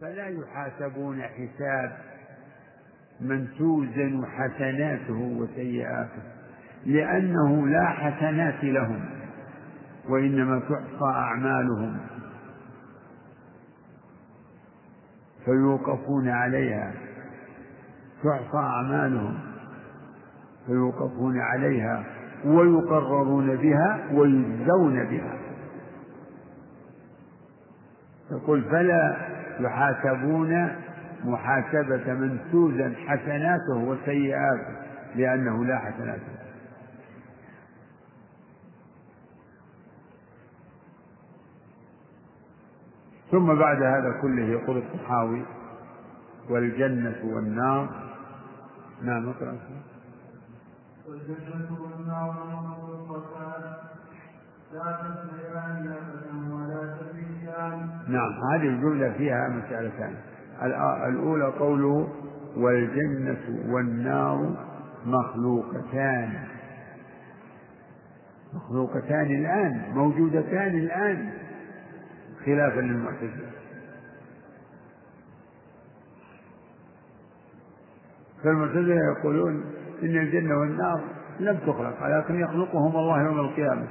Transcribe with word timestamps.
فلا 0.00 0.26
يحاسبون 0.26 1.22
حساب 1.22 1.96
من 3.20 3.48
توزن 3.58 4.26
حسناته 4.26 5.14
وسيئاته 5.38 6.22
لأنه 6.86 7.66
لا 7.66 7.86
حسنات 7.86 8.64
لهم 8.64 9.04
وإنما 10.08 10.58
تحصى 10.60 11.04
أعمالهم 11.04 11.96
فيوقفون 15.44 16.28
عليها 16.28 16.94
تحصى 18.24 18.56
أعمالهم 18.56 19.38
فيوقفون 20.66 21.40
عليها 21.40 22.04
ويقررون 22.44 23.56
بها 23.56 24.04
ويجزون 24.12 25.04
بها 25.04 25.38
يقول 28.30 28.64
فلا 28.64 29.30
يحاسبون 29.64 30.68
محاسبة 31.24 32.12
من 32.12 32.38
توزن 32.52 32.94
حسناته 32.96 33.76
وسيئاته 33.76 34.76
لأنه 35.16 35.64
لا 35.64 35.78
حسنات 35.78 36.20
ثم 43.30 43.54
بعد 43.54 43.82
هذا 43.82 44.18
كله 44.22 44.42
يقول 44.42 44.76
الطحاوي 44.78 45.42
والجنة 46.50 47.20
والنار 47.34 48.10
نعم 49.02 49.28
اقرأ 49.28 49.56
والجنة 51.08 51.76
والنار 51.80 52.50
لا 54.72 54.98
تسمعان 55.02 55.84
لا 55.84 56.29
نعم 58.08 58.32
هذه 58.50 58.68
الجملة 58.68 59.12
فيها 59.12 59.48
مسألتان 59.48 60.14
الأولى 61.08 61.44
قوله 61.44 62.08
والجنة 62.56 63.58
والنار 63.74 64.56
مخلوقتان 65.06 66.32
مخلوقتان 68.54 69.26
الآن 69.36 69.82
موجودتان 69.94 70.78
الآن 70.78 71.30
خلافا 72.46 72.80
للمعتزلة 72.80 73.50
فالمعتزلة 78.44 78.94
يقولون 79.18 79.52
إن 80.02 80.16
الجنة 80.18 80.56
والنار 80.58 81.00
لم 81.40 81.56
تخلق 81.66 82.06
لكن 82.06 82.40
يخلقهما 82.40 82.98
الله 83.00 83.22
يوم 83.22 83.40
القيامة 83.40 83.86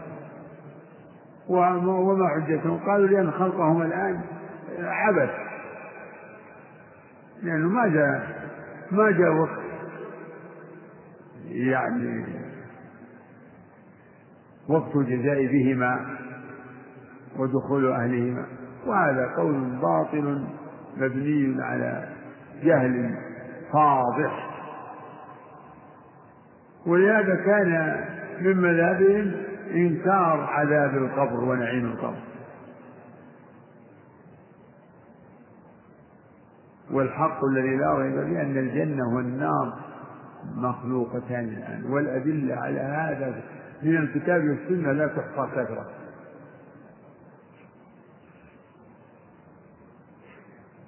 وما 1.49 2.27
حجتهم 2.27 2.77
قالوا 2.79 3.07
لأن 3.07 3.31
خلقهم 3.31 3.81
الآن 3.81 4.21
عبث 4.79 5.29
لأنه 7.43 7.67
ما 7.67 7.87
جاء 7.87 8.43
ما 8.91 9.11
جاء 9.11 9.29
وقت 9.29 9.59
يعني 11.47 12.25
وقت 14.69 14.95
الجزاء 14.95 15.45
بهما 15.47 16.17
ودخول 17.37 17.91
أهلهما 17.91 18.45
وهذا 18.87 19.33
قول 19.37 19.77
باطل 19.81 20.47
مبني 20.97 21.63
على 21.63 22.09
جهل 22.63 23.15
فاضح 23.73 24.49
ولهذا 26.85 27.35
كان 27.35 28.05
من 28.41 28.57
مذهبهم 28.61 29.48
إنكار 29.73 30.39
عذاب 30.41 30.97
القبر 30.97 31.43
ونعيم 31.43 31.85
القبر 31.85 32.19
والحق 36.91 37.43
الذي 37.45 37.75
لا 37.75 37.93
ريب 37.93 38.13
فيه 38.25 38.41
أن 38.41 38.57
الجنة 38.57 39.15
والنار 39.15 39.73
مخلوقتان 40.55 41.45
الآن 41.45 41.83
والأدلة 41.91 42.55
على 42.55 42.79
هذا 42.79 43.41
من 43.83 43.97
الكتاب 43.97 44.43
والسنة 44.43 44.91
لا 44.91 45.07
تحصى 45.07 45.51
كثرة 45.51 45.85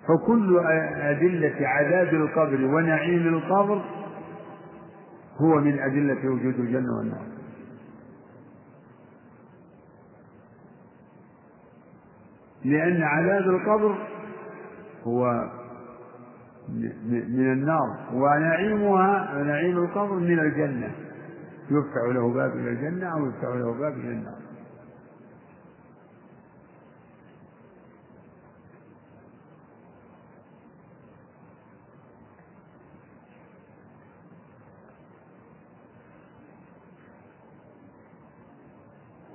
فكل 0.07 0.59
أدلة 0.99 1.67
عذاب 1.67 2.07
القبر 2.13 2.65
ونعيم 2.65 3.27
القبر 3.27 3.81
هو 5.41 5.55
من 5.55 5.79
أدلة 5.79 6.29
وجود 6.31 6.59
الجنة 6.59 6.97
والنار 6.97 7.30
لأن 12.65 13.03
عذاب 13.03 13.41
القبر 13.49 13.95
هو 15.03 15.49
من 17.09 17.51
النار 17.51 17.95
ونعيمها 18.13 19.37
ونعيم 19.37 19.77
القبر 19.77 20.13
من 20.15 20.39
الجنة 20.39 20.91
يفتح 21.71 22.03
له 22.15 22.33
باب 22.33 22.51
إلى 22.51 22.69
الجنة 22.69 23.13
أو 23.17 23.27
يفتح 23.27 23.47
له 23.55 23.73
باب 23.73 23.93
إلى 23.93 24.11
النار 24.11 24.41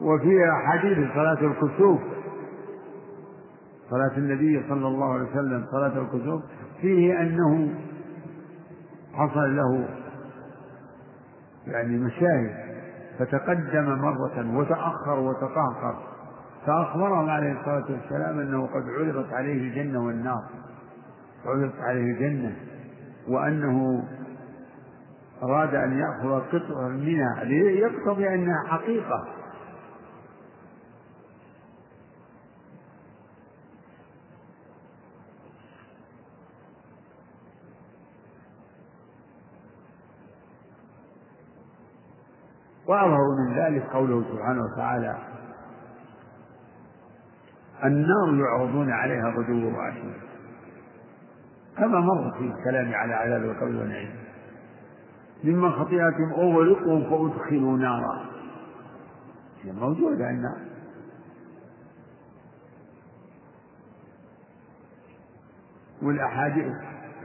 وفي 0.00 0.50
حديث 0.66 1.12
صلاة 1.15 1.41
الكسوف 1.41 2.00
صلاة 3.91 4.16
النبي 4.16 4.62
صلى 4.69 4.86
الله 4.88 5.12
عليه 5.14 5.26
وسلم 5.30 5.66
صلاة 5.72 5.98
الكسوف 6.02 6.42
فيه 6.80 7.20
أنه 7.20 7.74
حصل 9.12 9.56
له 9.56 9.88
يعني 11.66 11.97
مشاهد 11.98 12.56
فتقدم 13.19 13.98
مرة 14.02 14.56
وتأخر 14.56 15.19
وتقهقر 15.19 15.97
فأخبرهم 16.66 17.30
عليه 17.30 17.60
الصلاة 17.60 17.84
والسلام 17.98 18.38
أنه 18.38 18.66
قد 18.66 18.82
عرضت 18.98 19.32
عليه 19.32 19.69
الجنة 19.69 20.04
والنار 20.06 20.42
عرضت 21.47 21.80
عليه 21.80 22.12
الجنة 22.14 22.56
وأنه 23.28 24.04
أراد 25.42 25.74
أن 25.74 25.98
يأخذ 25.98 26.32
قطعا 26.53 26.88
منها 26.88 27.44
ليقتضي 27.44 28.34
أنها 28.34 28.64
حقيقة 28.68 29.26
وأظهر 42.86 43.36
من 43.41 43.58
ذلك 43.58 43.86
قوله 43.92 44.22
سبحانه 44.32 44.62
وتعالى 44.64 45.19
النار 47.84 48.34
يعرضون 48.47 48.91
عليها 48.91 49.30
غدو 49.30 49.76
وعشيا 49.76 50.14
كما 51.78 52.00
مر 52.00 52.32
في 52.38 52.44
الكلام 52.44 52.94
على 52.94 53.14
عذاب 53.14 53.42
القبر 53.42 53.76
والنعيم 53.78 54.10
ممن 55.44 55.72
خطيئتهم 55.72 56.32
أغرقهم 56.32 57.02
فأدخلوا 57.30 57.76
نارا 57.76 58.24
هي 59.62 59.72
موجودة 59.72 60.30
النار 60.30 60.58
والأحاديث 66.03 66.72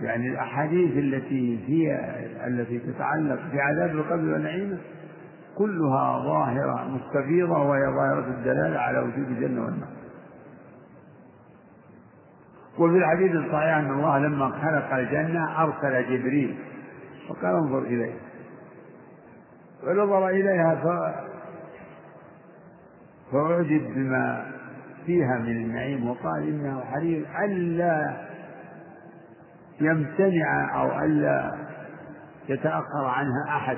يعني 0.01 0.27
الأحاديث 0.29 0.97
التي 0.97 1.63
هي 1.67 1.91
التي 2.47 2.79
تتعلق 2.79 3.39
بعذاب 3.53 3.89
القبر 3.91 4.33
والنعيم 4.33 4.79
كلها 5.57 6.17
ظاهرة 6.23 6.87
مستفيضة 6.89 7.57
وهي 7.63 7.81
ظاهرة 7.85 8.25
الدلالة 8.27 8.79
على 8.79 8.99
وجود 8.99 9.27
الجنة 9.27 9.61
والنار 9.65 9.89
وفي 12.77 12.97
الحديث 12.97 13.31
الصحيح 13.31 13.75
أن 13.77 13.91
الله 13.93 14.19
لما 14.19 14.49
خلق 14.49 14.93
الجنة 14.97 15.63
أرسل 15.63 16.03
جبريل 16.03 16.59
وقال 17.29 17.55
انظر 17.55 17.79
إليه 17.79 18.13
فنظر 19.81 20.29
إليها 20.29 20.75
ف... 20.75 20.85
فأعجب 23.31 23.91
بما 23.95 24.51
فيها 25.05 25.37
من 25.37 25.47
النعيم 25.51 26.09
وقال 26.09 26.47
إنه 26.49 26.81
حرير 26.91 27.25
ألا 27.43 28.17
يمتنع 29.81 30.81
أو 30.81 30.99
ألا 31.05 31.55
يتأخر 32.49 33.05
عنها 33.05 33.45
أحد 33.57 33.77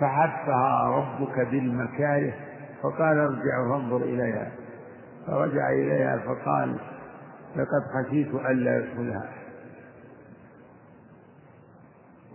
فحثها 0.00 0.82
ربك 0.88 1.38
بالمكاره 1.40 2.32
فقال 2.82 3.18
ارجع 3.18 3.70
فانظر 3.70 3.96
إليها 3.96 4.50
فرجع 5.26 5.70
إليها 5.70 6.18
فقال 6.18 6.76
لقد 7.56 7.82
خشيت 8.06 8.34
ألا 8.34 8.78
يدخلها 8.78 9.28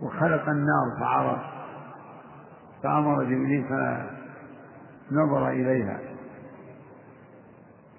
وخلق 0.02 0.48
النار 0.48 0.98
فعرف 1.00 1.38
فأمر 2.82 3.24
جبريل 3.24 3.64
فنظر 3.64 5.48
إليها 5.48 5.98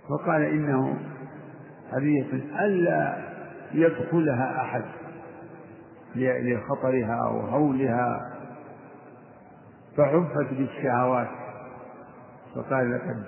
فقال 0.09 0.41
إنه 0.41 0.97
حديث 1.93 2.33
ألا 2.61 3.17
يدخلها 3.71 4.61
أحد 4.61 4.83
لخطرها 6.15 7.13
أو 7.15 7.39
هولها 7.39 8.34
فعفت 9.97 10.47
بالشهوات 10.53 11.27
فقال 12.55 12.91
لقد 12.99 13.25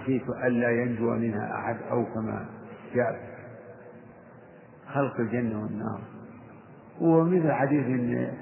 خشيت 0.00 0.28
ألا 0.28 0.70
ينجو 0.70 1.10
منها 1.14 1.54
أحد 1.58 1.76
أو 1.90 2.04
كما 2.14 2.46
جاء 2.94 3.16
خلق 4.94 5.20
الجنة 5.20 5.62
والنار 5.62 6.00
ومثل 7.00 7.52
حديث 7.52 7.84
إن 7.86 8.32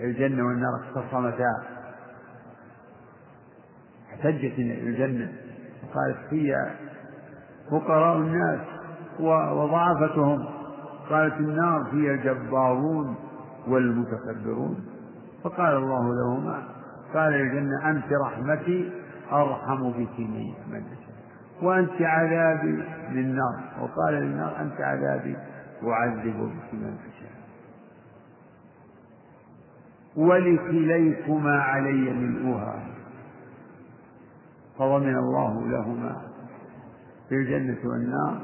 الجنة 0.00 0.46
والنار 0.46 0.80
اختصمتا 0.88 1.62
احتجت 4.10 4.58
الجنة 4.58 5.32
وقالت 5.82 6.34
هي 6.34 6.70
فقراء 7.70 8.16
الناس 8.16 8.60
وضعفتهم 9.52 10.46
قالت 11.10 11.40
النار 11.40 11.82
هي 11.92 12.10
الجبارون 12.10 13.14
والمتكبرون 13.68 14.95
فقال 15.46 15.76
الله 15.76 16.14
لهما 16.14 16.62
قال 17.14 17.34
الجنة 17.34 17.90
أنت 17.90 18.12
رحمتي 18.12 18.92
أرحم 19.32 19.90
بك 19.92 20.20
من 20.20 20.50
نشاء 20.68 21.16
وأنت 21.62 22.02
عذابي 22.02 22.82
للنار 23.12 23.60
وقال 23.80 24.14
للنار 24.14 24.60
أنت 24.60 24.80
عذابي 24.80 25.36
أعذب 25.84 26.36
بك 26.36 26.74
من 26.74 26.96
أشاء 27.08 27.30
ولكليكما 30.16 31.58
علي 31.62 32.12
ملؤها 32.12 32.82
فضمن 34.78 35.16
الله 35.16 35.68
لهما 35.68 36.16
في 37.28 37.34
الجنة 37.34 37.78
والنار 37.90 38.40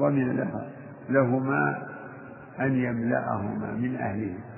ضمن 0.00 0.36
لها 0.36 0.70
لهما 1.10 1.86
أن 2.60 2.72
يملأهما 2.72 3.72
من 3.72 3.96
أهلهما 3.96 4.49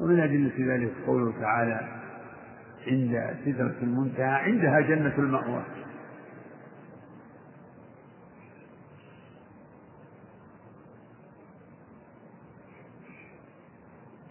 ومن 0.00 0.20
أدلة 0.20 0.54
ذلك 0.74 0.92
قوله 1.06 1.32
تعالى 1.40 1.80
عند 2.86 3.36
سدرة 3.44 3.74
المنتهى 3.82 4.24
عندها 4.24 4.80
جنة 4.80 5.14
المأوى 5.18 5.62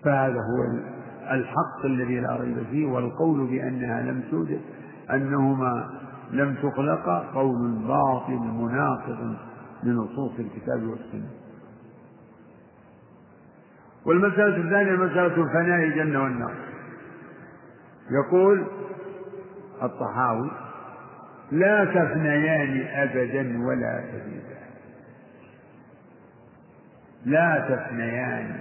فهذا 0.03 0.33
هو 0.37 0.63
الحق 1.31 1.85
الذي 1.85 2.19
لا 2.19 2.35
ريب 2.35 2.63
فيه 2.71 2.85
والقول 2.85 3.47
بأنها 3.47 4.01
لم 4.01 4.23
توجد 4.31 4.61
أنهما 5.13 5.99
لم 6.31 6.55
تخلقا 6.55 7.19
قول 7.19 7.75
باطل 7.87 8.33
مناقض 8.33 9.35
لنصوص 9.83 10.31
الكتاب 10.39 10.83
والسنة 10.83 11.38
والمسألة 14.05 14.57
الثانية 14.57 14.91
مسألة 14.95 15.45
فناء 15.49 15.83
الجنة 15.83 16.23
والنار 16.23 16.53
يقول 18.11 18.63
الطحاوي 19.83 20.51
لا 21.51 21.85
تفنيان 21.85 22.85
أبدا 22.93 23.65
ولا 23.67 24.01
تزيدا 24.11 24.59
لا 27.25 27.65
تفنيان 27.69 28.55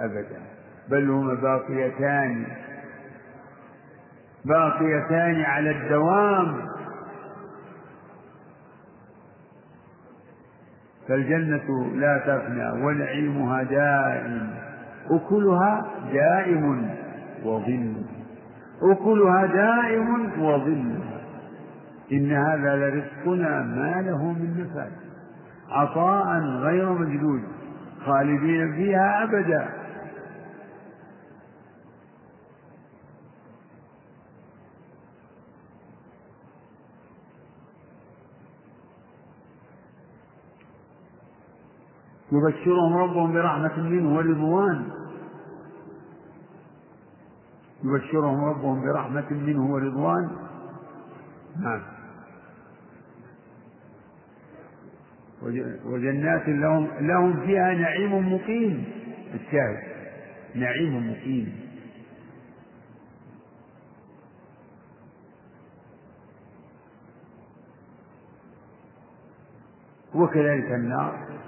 أبدا 0.00 0.42
بل 0.88 1.10
هما 1.10 1.34
باقيتان 1.34 2.44
باقيتان 4.44 5.42
على 5.42 5.70
الدوام 5.70 6.71
فالجنة 11.08 11.92
لا 11.94 12.18
تفنى 12.18 12.82
ونعيمها 12.84 13.62
دائم 13.62 14.50
أكلها 15.10 15.86
دائم 16.12 16.90
وظل 17.44 17.92
أكلها 18.92 19.46
دائم 19.46 20.32
وظل 20.42 20.94
إن 22.12 22.32
هذا 22.32 22.76
لرزقنا 22.76 23.62
ما 23.62 24.02
له 24.06 24.24
من 24.32 24.54
نفاذ 24.60 24.90
عطاء 25.70 26.26
غير 26.40 26.88
مجدود 26.92 27.40
خالدين 28.06 28.72
فيها 28.72 29.22
أبدا 29.22 29.68
يبشرهم 42.32 42.96
ربهم 42.96 43.32
برحمة 43.32 43.80
منه 43.80 44.14
ورضوان 44.16 44.88
يبشرهم 47.84 48.44
ربهم 48.44 48.82
برحمة 48.84 49.30
منه 49.30 49.72
ورضوان 49.72 50.30
نعم 51.60 51.80
وجنات 55.84 56.48
لهم 56.48 56.86
لهم 57.00 57.46
فيها 57.46 57.74
نعيم 57.74 58.32
مقيم 58.34 58.84
الشاهد 59.34 59.82
نعيم 60.54 61.10
مقيم 61.10 61.62
وكذلك 70.14 70.64
النار 70.72 71.41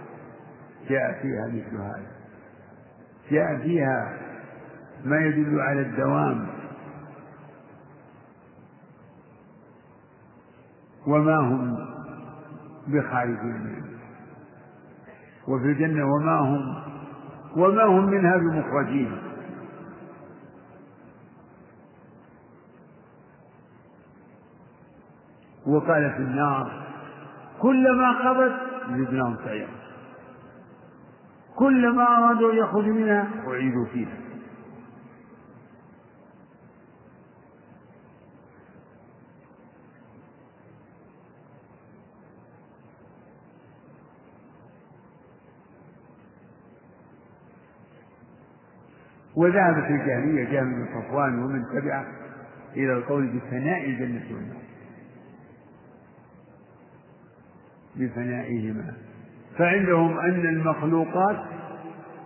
جاء 0.88 1.22
فيها 1.22 1.46
مثل 1.46 1.76
هذا 1.76 2.02
جاء 3.30 3.56
فيها 3.58 4.18
ما 5.04 5.16
يدل 5.26 5.60
على 5.60 5.80
الدوام 5.80 6.46
وما 11.06 11.36
هم 11.36 11.74
بخارجين 12.86 13.64
منها 13.64 13.84
وفي 15.48 15.64
الجنة 15.64 16.14
وما 16.14 16.36
هم 16.38 16.84
وما 17.56 17.84
هم 17.84 18.04
منها 18.06 18.36
بمخرجين 18.36 19.18
وقال 25.66 26.10
في 26.10 26.16
النار 26.18 26.84
كلما 27.60 28.10
قضت 28.30 28.60
زدناهم 28.90 29.36
سعيرا 29.44 29.83
كل 31.56 31.88
ما 31.94 32.02
أرادوا 32.02 32.52
أن 32.52 32.56
يخرجوا 32.58 32.92
منها 32.94 33.28
أعيدوا 33.48 33.84
فيها 33.84 34.16
وذهبت 49.36 49.90
الجاهلية 49.90 50.44
جاهل 50.44 50.64
بن 50.66 50.86
صفوان 50.94 51.42
ومن 51.42 51.62
تبعه 51.80 52.04
إلى 52.76 52.92
القول 52.92 53.26
بفناء 53.26 53.84
الجنة 53.84 54.26
والنار 54.34 54.62
بفنائهما 57.96 58.94
فعندهم 59.58 60.18
أن 60.18 60.46
المخلوقات 60.46 61.36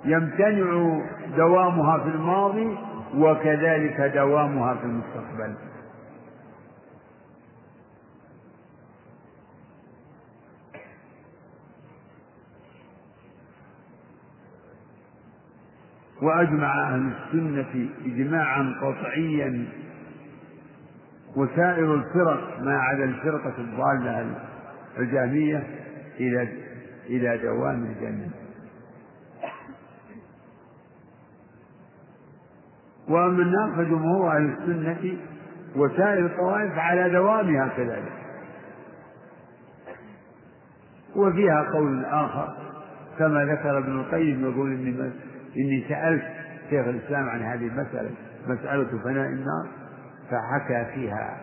يمتنع 0.04 0.98
دوامها 1.36 1.98
في 1.98 2.08
الماضي 2.08 2.78
وكذلك 3.16 4.00
دوامها 4.00 4.74
في 4.74 4.84
المستقبل 4.84 5.54
وأجمع 16.22 16.88
أهل 16.90 17.12
السنة 17.26 17.88
إجماعا 18.06 18.74
قطعيا 18.82 19.68
وسائر 21.36 21.94
الفرق 21.94 22.62
ما 22.62 22.78
عدا 22.78 23.04
الفرقة 23.04 23.54
الضالة 23.58 24.30
الجهمية 24.98 25.66
إلى 26.20 26.67
إلى 27.08 27.38
دوام 27.38 27.84
الجنة 27.84 28.30
ومن 33.08 33.50
ناقش 33.52 33.86
جمهور 33.88 34.36
أهل 34.36 34.52
السنة 34.58 35.16
وسائر 35.76 36.26
الطوائف 36.26 36.72
على 36.78 37.10
دوامها 37.12 37.68
كذلك 37.76 38.12
وفيها 41.16 41.62
قول 41.62 42.04
آخر 42.04 42.56
كما 43.18 43.44
ذكر 43.44 43.78
ابن 43.78 43.98
القيم 44.00 44.44
يقول 44.50 44.72
إني, 44.72 45.10
إني 45.56 45.84
سألت 45.88 46.22
شيخ 46.70 46.86
الإسلام 46.86 47.28
عن 47.28 47.42
هذه 47.42 47.66
المسألة 47.66 48.10
مسألة 48.46 48.98
فناء 49.04 49.26
النار 49.28 49.68
فحكى 50.30 50.92
فيها 50.94 51.40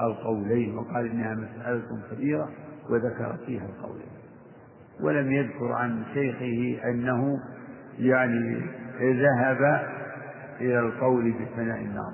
القولين 0.00 0.78
وقال 0.78 1.06
إنها 1.10 1.34
مسألة 1.34 2.00
كبيرة 2.12 2.48
وذكر 2.90 3.36
فيها 3.46 3.64
القولين 3.64 4.25
ولم 5.00 5.32
يذكر 5.32 5.72
عن 5.72 6.02
شيخه 6.14 6.90
أنه 6.90 7.38
يعني 7.98 8.56
ذهب 9.00 9.86
إلى 10.60 10.78
القول 10.80 11.32
بثناء 11.32 11.78
النار 11.80 12.12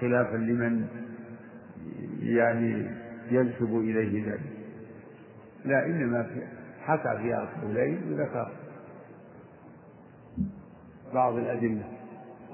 خلافا 0.00 0.36
لمن 0.36 0.86
يعني 2.22 2.86
ينسب 3.30 3.76
إليه 3.76 4.30
ذلك 4.32 4.40
لا 5.64 5.86
إنما 5.86 6.26
حكى 6.86 7.16
في 7.22 7.34
القولين 7.34 7.98
وذكر 8.12 8.48
بعض 11.14 11.34
الأدلة 11.34 11.84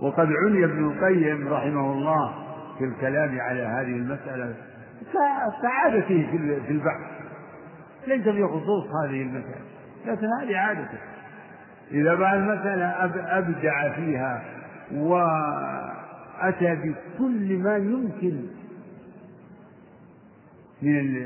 وقد 0.02 0.26
عني 0.46 0.64
ابن 0.64 0.84
القيم 0.84 1.48
رحمه 1.48 1.92
الله 1.92 2.34
في 2.78 2.84
الكلام 2.84 3.40
على 3.40 3.62
هذه 3.62 3.96
المسألة 3.96 4.54
كعادته 5.62 6.28
في 6.66 6.72
البحث 6.72 7.15
ليس 8.06 8.26
بخصوص 8.28 8.84
هذه 8.86 9.22
المسألة 9.22 9.62
لكن 10.06 10.26
هذه 10.40 10.56
عادته 10.56 10.98
إذا 11.90 12.14
بقى 12.14 12.36
المسألة 12.36 12.84
أبدع 13.38 13.92
فيها 13.92 14.42
وأتى 14.94 16.75
بكل 16.75 17.58
ما 17.58 17.76
يمكن 17.76 18.40
من 20.82 21.16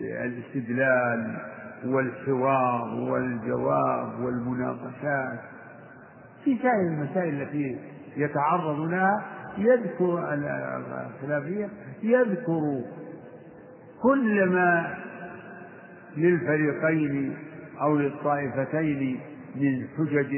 الاستدلال 0.00 1.36
والحوار 1.84 2.94
والجواب 3.10 4.20
والمناقشات 4.20 5.38
في 6.44 6.56
سائر 6.62 6.80
المسائل 6.88 7.42
التي 7.42 7.78
يتعرض 8.16 8.78
لها 8.80 9.24
يذكر 9.58 10.34
الخلافية 11.22 11.68
يذكر 12.02 12.80
كل 14.02 14.44
ما 14.50 14.94
للفريقين 16.20 17.36
أو 17.80 17.96
للطائفتين 17.96 19.20
من 19.56 19.86
حجج 19.96 20.36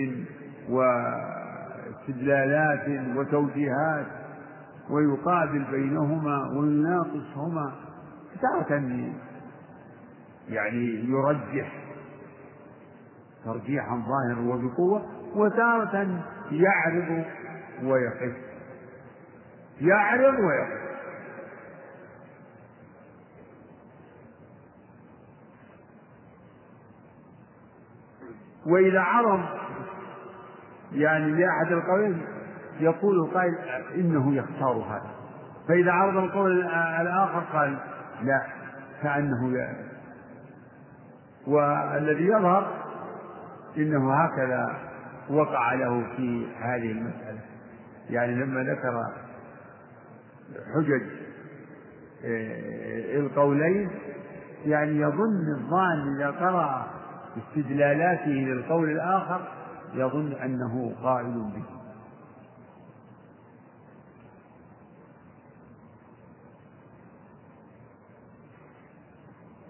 واستدلالات 0.69 3.17
وتوجيهات 3.17 4.07
ويقابل 4.91 5.65
بينهما 5.71 6.49
ويناقشهما 6.49 7.73
تارة 8.41 8.73
يعني 10.49 11.05
يرجح 11.11 11.85
ترجيحا 13.45 14.03
ظاهرا 14.09 14.41
وبقوة 14.41 15.03
وتارة 15.35 16.25
يعرض 16.53 17.25
ويقف 17.85 18.37
يعرض 19.81 20.35
ويقف 20.39 20.80
وإذا 28.71 29.01
عرض 29.01 29.41
يعني 30.93 31.31
لأحد 31.33 31.73
القولين 31.73 32.23
يقول 32.81 33.17
القائل 33.21 33.55
إنه 33.95 34.35
يختار 34.35 34.73
هذا 34.91 35.11
فإذا 35.69 35.93
عرض 35.93 36.17
القول 36.17 36.61
الآخر 37.01 37.43
قال 37.53 37.79
لا 38.23 38.43
كأنه 39.03 39.57
يعني 39.59 39.91
والذي 41.47 42.25
يظهر 42.27 42.73
إنه 43.77 44.13
هكذا 44.15 44.77
وقع 45.31 45.73
له 45.75 46.05
في 46.17 46.47
هذه 46.61 46.93
المسألة 46.93 47.41
يعني 48.11 48.35
لما 48.35 48.61
ذكر 48.63 49.05
حجج 50.75 51.03
إيه، 52.25 53.21
القولين 53.21 53.91
يعني 54.67 55.01
يظن 55.01 55.55
الظان 55.59 56.17
إذا 56.17 56.31
قرأ 56.31 56.87
استدلالاته 57.39 58.27
للقول 58.31 58.91
الآخر 58.91 59.41
يظن 59.95 60.33
أنه 60.33 60.95
قائل 61.03 61.33
به 61.55 61.63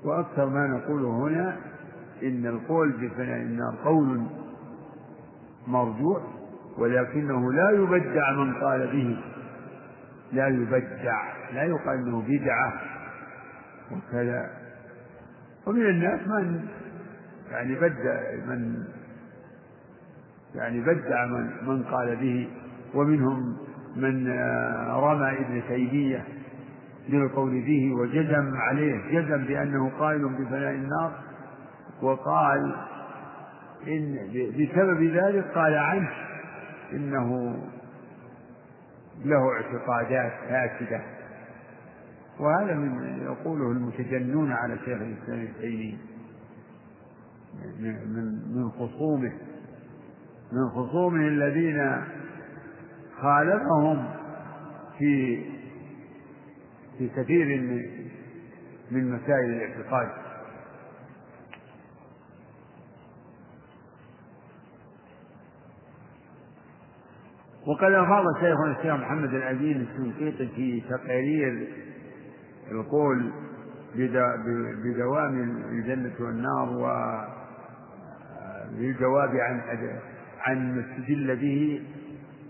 وأكثر 0.04 0.46
ما 0.46 0.66
نقوله 0.66 1.08
هنا 1.10 1.56
إن 2.22 2.46
القول 2.46 2.92
بفناء 2.92 3.36
النار 3.42 3.74
قول 3.84 4.26
مرجوع 5.66 6.20
ولكنه 6.78 7.52
لا 7.52 7.70
يبدع 7.70 8.32
من 8.32 8.54
قال 8.54 8.86
به 8.86 9.20
لا 10.32 10.48
يبدع 10.48 11.32
لا 11.54 11.62
يقال 11.64 11.96
انه 11.98 12.22
بدعه 12.28 12.72
وكذا 13.92 14.50
ومن 15.66 15.86
الناس 15.86 16.28
من 16.28 16.68
يعني 17.50 17.74
بدع 17.74 18.20
من 18.46 18.84
يعني 20.54 20.80
بدع 20.80 21.26
من, 21.26 21.50
من 21.66 21.82
قال 21.82 22.16
به 22.16 22.48
ومنهم 22.94 23.56
من 23.96 24.28
رمى 24.88 25.32
ابن 25.38 25.62
تيمية 25.68 26.24
للقول 27.08 27.50
به 27.50 27.94
وجزم 27.94 28.56
عليه 28.56 29.20
جزم 29.20 29.44
بأنه 29.44 29.90
قائل 29.98 30.28
بفناء 30.28 30.72
النار 30.74 31.12
وقال 32.02 32.74
إن 33.86 34.16
بسبب 34.48 35.02
ذلك 35.02 35.44
قال 35.54 35.74
عنه 35.74 36.10
إنه 36.92 37.56
له 39.24 39.50
اعتقادات 39.52 40.32
فاسدة 40.48 41.00
وهذا 42.40 42.74
من 42.74 43.18
يقوله 43.24 43.70
المتجنون 43.72 44.52
على 44.52 44.76
شيخ 44.76 44.98
الإسلام 45.02 45.38
ابن 45.40 45.48
تيمية 45.60 45.96
من 47.78 48.54
من 48.56 48.70
خصومه 48.70 49.32
من 50.52 50.68
خصومه 50.68 51.28
الذين 51.28 52.02
خالفهم 53.22 54.08
في 54.98 55.44
في 56.98 57.08
كثير 57.08 57.46
من 58.90 59.10
مسائل 59.12 59.50
الاعتقاد 59.50 60.08
وقد 67.66 67.92
أفاض 67.92 68.24
شيخنا 68.40 68.76
الشيخ 68.78 68.94
محمد 68.94 69.34
العزيز 69.34 69.76
الشنقيطي 69.76 70.46
في 70.46 70.80
تقارير 70.88 71.68
القول 72.70 73.32
بدوام 74.84 75.42
الجنة 75.72 76.12
والنار 76.20 76.68
و 76.78 76.86
للجواب 78.78 79.36
عن 79.36 79.60
عن 80.40 80.76
ما 80.76 80.80
استدل 80.80 81.36
به 81.36 81.82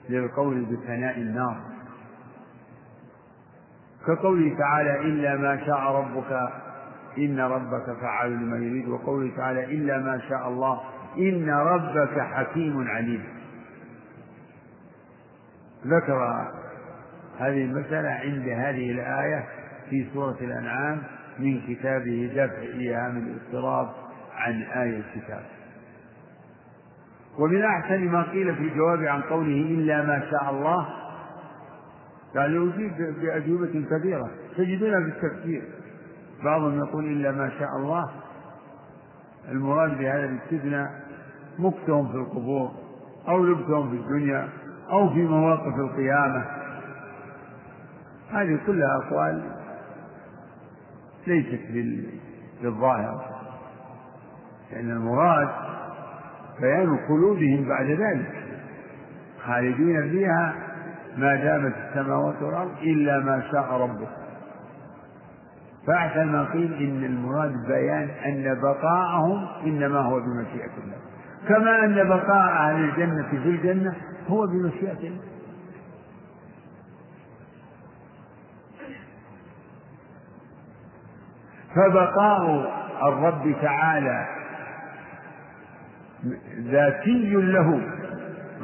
للقول 0.09 0.65
بفناء 0.65 1.19
النار 1.21 1.61
كقوله 4.07 4.59
تعالى 4.59 5.01
إلا 5.01 5.37
ما 5.37 5.67
شاء 5.67 5.79
ربك 5.79 6.41
إن 7.19 7.41
ربك 7.41 8.01
فعال 8.01 8.33
لما 8.33 8.57
يريد 8.57 8.89
وقوله 8.89 9.37
تعالى 9.37 9.65
إلا 9.65 9.99
ما 9.99 10.19
شاء 10.29 10.49
الله 10.49 10.81
إن 11.19 11.51
ربك 11.51 12.21
حكيم 12.21 12.89
عليم 12.89 13.25
ذكر 15.87 16.51
هذه 17.39 17.65
المسألة 17.65 18.09
عند 18.09 18.49
هذه 18.49 18.91
الآية 18.91 19.45
في 19.91 20.07
سورة 20.15 20.37
الأنعام 20.41 21.03
من 21.39 21.61
كتابه 21.69 22.33
دفع 22.37 22.63
إيهام 22.63 23.17
الاضطراب 23.17 23.89
عن 24.37 24.63
آية 24.63 24.99
الكتاب 25.01 25.43
ومن 27.39 27.65
أحسن 27.65 28.09
ما 28.09 28.23
قيل 28.23 28.57
في 28.57 28.63
الجواب 28.63 29.03
عن 29.03 29.23
قوله 29.23 29.55
إلا 29.63 30.05
ما 30.07 30.23
شاء 30.31 30.51
الله 30.51 30.89
يعني 32.35 32.57
أجيب 32.57 32.93
بأجوبة 33.23 33.85
كبيرة 33.91 34.31
تجدونها 34.57 35.01
في 35.01 35.09
التفسير 35.27 35.63
بعضهم 36.45 36.79
يقول 36.79 37.05
إلا 37.05 37.33
ما 37.33 37.51
شاء 37.59 37.77
الله 37.77 38.11
المراد 39.49 39.99
بهذا 39.99 40.25
الاستثناء 40.25 40.91
مكتهم 41.59 42.09
في 42.09 42.15
القبور 42.15 42.71
أو 43.29 43.45
لبتهم 43.45 43.91
في 43.91 43.97
الدنيا 43.97 44.49
أو 44.91 45.09
في 45.09 45.23
مواقف 45.27 45.75
القيامة 45.79 46.45
هذه 48.33 48.59
كلها 48.67 48.97
أقوال 48.97 49.43
ليست 51.27 51.61
للظاهر 52.63 53.31
لأن 54.73 54.91
المراد 54.91 55.49
بيان 56.61 56.99
خلودهم 57.09 57.65
بعد 57.69 57.87
ذلك 57.91 58.33
خالدين 59.47 60.11
فيها 60.11 60.55
ما 61.17 61.35
دامت 61.37 61.73
السماوات 61.89 62.43
والأرض 62.43 62.71
إلا 62.83 63.19
ما 63.21 63.43
شاء 63.53 63.63
ربك 63.73 64.09
فأحسن 65.87 66.27
ما 66.33 66.45
قيل 66.45 66.73
إن 66.75 67.05
المراد 67.05 67.53
بيان 67.67 68.09
أن 68.25 68.61
بقاءهم 68.63 69.47
إنما 69.65 69.99
هو 70.01 70.21
بمشيئة 70.21 70.71
الله 70.85 70.97
كما 71.49 71.85
أن 71.85 72.09
بقاء 72.09 72.53
أهل 72.53 72.85
الجنة 72.85 73.29
في 73.31 73.37
الجنة 73.37 73.95
هو 74.29 74.47
بمشيئة 74.47 74.99
الله 74.99 75.21
فبقاء 81.75 82.71
الرب 83.03 83.55
تعالى 83.63 84.27
ذاتي 86.71 87.29
له 87.37 87.81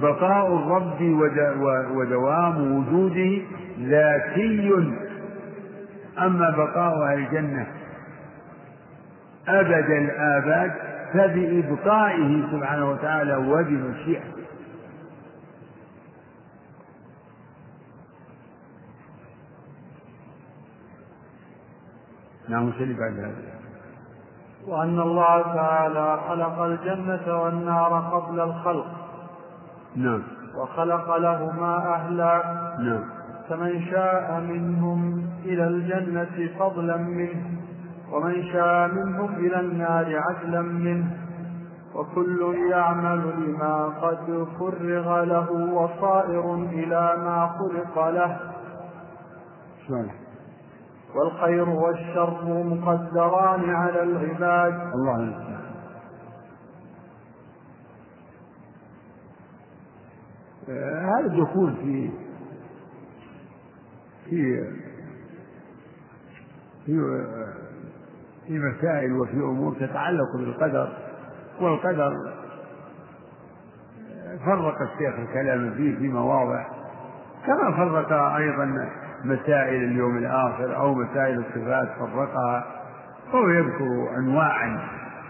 بقاء 0.02 0.46
الرب 0.46 1.00
ودوام 1.96 2.76
وجوده 2.76 3.42
ذاتي 3.80 4.70
أما 6.18 6.50
بقاء 6.50 7.02
أهل 7.12 7.18
الجنة 7.18 7.66
أبد 9.48 9.88
الآباد 9.90 10.72
فبإبقائه 11.12 12.48
سبحانه 12.52 12.90
وتعالى 12.90 13.36
وبمشيئته 13.36 14.36
نعم 22.48 22.68
اللي 22.80 22.94
بعد 22.94 23.12
هذا 23.18 23.55
وأن 24.68 25.00
الله 25.00 25.42
تعالى 25.42 26.18
خلق 26.28 26.60
الجنة 26.62 27.42
والنار 27.42 28.00
قبل 28.00 28.40
الخلق 28.40 28.86
نعم 29.96 30.22
وخلق 30.58 31.16
لهما 31.16 31.94
أهلا 31.94 32.42
نعم 32.78 33.04
فمن 33.48 33.82
شاء 33.82 34.40
منهم 34.48 35.26
إلى 35.44 35.66
الجنة 35.66 36.58
فضلا 36.58 36.96
منه 36.96 37.50
ومن 38.12 38.42
شاء 38.44 38.88
منهم 38.88 39.34
إلى 39.34 39.60
النار 39.60 40.18
عدلا 40.18 40.62
منه 40.62 41.16
وكل 41.94 42.54
يعمل 42.70 43.20
لما 43.36 43.84
قد 44.02 44.46
فرغ 44.58 45.24
له 45.24 45.52
وصائر 45.74 46.54
إلى 46.54 47.14
ما 47.16 47.50
خلق 47.58 48.08
له 48.08 48.40
صحيح. 49.88 50.25
والخير 51.16 51.68
والشر 51.68 52.62
مقدران 52.62 53.70
على 53.74 54.02
العباد 54.02 54.80
الله 54.94 55.46
آه، 60.68 61.00
هذا 61.10 61.26
الدخول 61.26 61.74
في 61.76 62.10
في 64.30 64.64
في 66.86 66.92
آه، 66.92 67.52
في 68.46 68.58
مسائل 68.58 69.12
وفي 69.12 69.34
امور 69.36 69.74
تتعلق 69.80 70.36
بالقدر 70.36 70.92
والقدر 71.60 72.06
آه، 74.10 74.36
فرق 74.36 74.82
الشيخ 74.82 75.18
الكلام 75.18 75.74
فيه 75.74 75.96
في 75.98 76.08
مواضع 76.08 76.64
كما 77.46 77.76
فرق 77.76 78.12
ايضا 78.12 78.74
مسائل 79.24 79.84
اليوم 79.84 80.16
الآخر 80.16 80.76
أو 80.76 80.94
مسائل 80.94 81.38
الصفات 81.38 81.88
فرقها 81.98 82.64
أو 83.34 83.48
يذكر 83.50 84.18
أنواعا 84.18 84.78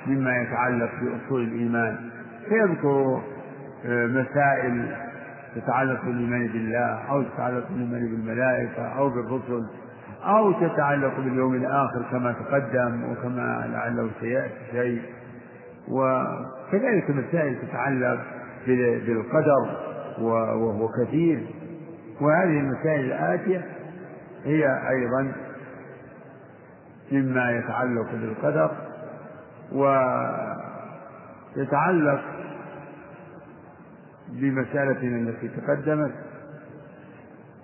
مما 0.06 0.36
يتعلق 0.38 0.90
بأصول 1.02 1.42
الإيمان 1.42 2.10
فيذكر 2.48 3.20
آه، 3.86 4.06
مسائل 4.06 4.96
تتعلق 5.56 6.04
بالإيمان 6.04 6.46
بالله 6.46 7.10
أو 7.10 7.22
تتعلق 7.22 7.68
بالإيمان 7.68 8.00
بالملائكة 8.10 8.84
أو 8.98 9.08
بالرسل 9.08 9.62
أو 10.24 10.52
تتعلق 10.52 11.16
باليوم 11.20 11.54
الآخر 11.54 12.02
كما 12.10 12.32
تقدم 12.32 13.04
وكما 13.10 13.66
لعله 13.72 14.10
سيأتي 14.20 14.54
شيء 14.72 15.02
وكذلك 15.88 17.10
مسائل 17.10 17.58
تتعلق 17.68 18.18
بالقدر 18.66 19.76
وهو 20.20 20.88
كثير 21.02 21.40
وهذه 22.20 22.58
المسائل 22.60 23.04
الآتية 23.04 23.62
هي 24.44 24.88
أيضا 24.88 25.32
مما 27.12 27.50
يتعلق 27.50 28.10
بالقدر 28.12 28.70
ويتعلق 29.72 32.20
بمسألتنا 34.28 35.16
التي 35.18 35.48
تقدمت 35.48 36.14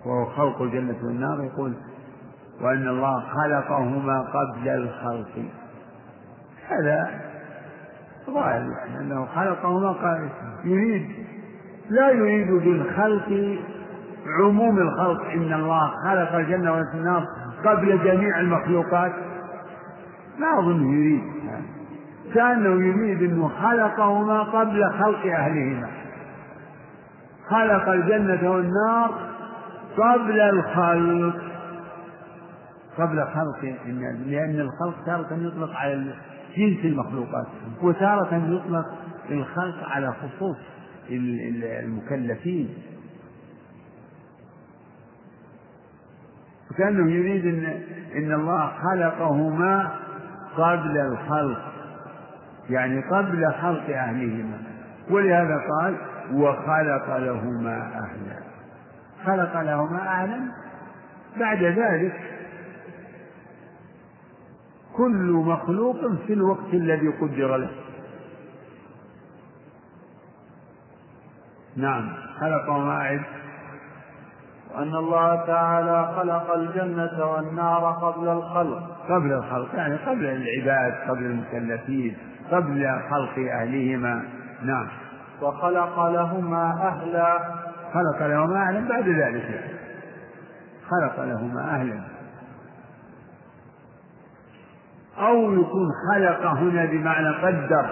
وهو 0.06 0.24
خلق 0.24 0.62
الجنة 0.62 0.96
والنار 1.04 1.44
يقول 1.44 1.72
وأن 2.60 2.88
الله 2.88 3.20
خلقهما 3.28 4.20
قبل 4.22 4.68
الخلق 4.68 5.44
هذا 6.68 7.20
ظاهر 8.30 8.66
أنه 9.00 9.26
خلقهما 9.26 9.92
قبل 9.92 10.28
يريد 10.64 11.26
لا 11.90 12.10
يريد 12.10 12.50
بالخلق 12.52 13.28
عموم 14.26 14.78
الخلق 14.78 15.24
إن 15.24 15.52
الله 15.52 15.90
خلق 16.04 16.34
الجنة 16.34 16.72
والنار 16.72 17.26
قبل 17.64 18.04
جميع 18.04 18.40
المخلوقات 18.40 19.12
ما 20.38 20.58
أظن 20.58 20.92
يريد 20.92 21.22
كأنه 22.34 22.86
يريد 22.86 23.22
أنه 23.22 23.48
خلقهما 23.48 24.42
قبل 24.42 24.90
خلق 24.90 25.26
أهلهما 25.26 25.88
خلق 27.48 27.88
الجنة 27.88 28.50
والنار 28.50 29.14
قبل 29.96 30.40
الخلق 30.40 31.42
قبل 32.98 33.24
خلق 33.34 33.74
لأن 34.26 34.60
الخلق 34.60 35.04
تارة 35.06 35.34
يطلق 35.38 35.76
على 35.76 36.12
جنس 36.56 36.84
المخلوقات 36.84 37.46
وتارة 37.82 38.34
يطلق 38.34 38.84
الخلق 39.30 39.88
على 39.88 40.12
خصوص 40.12 40.56
المكلفين 41.10 42.68
وكأنه 46.72 47.10
يريد 47.12 47.46
إن, 47.46 47.82
إن 48.16 48.32
الله 48.32 48.72
خلقهما 48.82 49.98
قبل 50.56 50.98
الخلق 50.98 51.72
يعني 52.70 53.00
قبل 53.02 53.52
خلق 53.52 53.96
أهلهما 53.96 54.58
ولهذا 55.10 55.56
قال 55.80 55.96
وخلق 56.32 57.16
لهما 57.16 57.76
أهلا 57.76 58.38
خلق 59.24 59.60
لهما 59.62 59.98
أهلا 60.08 60.40
بعد 61.40 61.62
ذلك 61.62 62.20
كل 64.96 65.32
مخلوق 65.46 65.96
في 66.26 66.32
الوقت 66.32 66.74
الذي 66.74 67.08
قدر 67.08 67.56
له 67.56 67.70
نعم 71.76 72.12
خلق 72.40 72.70
ما 72.76 73.20
وأن 74.74 74.94
الله 74.96 75.34
تعالى 75.46 76.12
خلق 76.16 76.52
الجنة 76.54 77.24
والنار 77.26 77.92
قبل 77.92 78.28
الخلق 78.28 78.82
قبل 79.08 79.32
الخلق 79.32 79.68
يعني 79.74 79.96
قبل 79.96 80.24
العباد 80.26 80.94
قبل 81.10 81.24
المكلفين 81.26 82.16
قبل 82.52 82.90
خلق 83.10 83.38
أهلهما 83.52 84.22
نعم 84.62 84.88
وخلق 85.42 86.06
لهما 86.08 86.64
أهلا 86.88 87.38
خلق 87.94 88.26
لهما 88.26 88.62
أهلا 88.68 88.88
بعد 88.88 89.08
ذلك 89.08 89.44
يعني. 89.48 89.70
خلق 90.88 91.24
لهما 91.24 91.60
أهلا 91.60 92.00
أو 95.18 95.52
يكون 95.54 95.88
خلق 96.14 96.44
هنا 96.46 96.84
بمعنى 96.86 97.28
قدر 97.34 97.86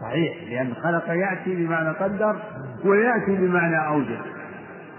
صحيح 0.00 0.36
لأن 0.50 0.74
خلق 0.74 1.08
يأتي 1.08 1.66
بمعنى 1.66 1.88
قدر 1.88 2.36
ويأتي 2.84 3.36
بمعنى 3.36 3.86
أوجد 3.86 4.20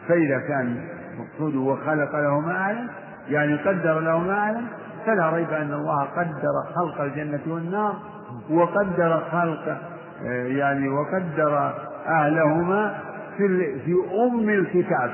فإذا 0.08 0.40
كان 0.48 0.78
مقصوده 1.20 1.60
وخلق 1.60 2.16
له 2.16 2.40
ما 2.40 2.52
أعلم 2.52 2.90
يعني 3.30 3.56
قدر 3.58 4.00
له 4.00 4.20
ما 4.20 4.34
أعلم 4.34 4.66
فلا 5.06 5.30
ريب 5.30 5.50
أن 5.50 5.74
الله 5.74 6.04
قدر 6.04 6.74
خلق 6.76 7.02
الجنة 7.02 7.40
والنار 7.48 7.94
وقدر 8.50 9.20
خلق 9.32 9.78
يعني 10.32 10.90
وقدر 10.90 11.74
أهلهما 12.08 12.96
في 13.38 13.80
في 13.80 13.96
أم 14.30 14.50
الكتاب 14.50 15.12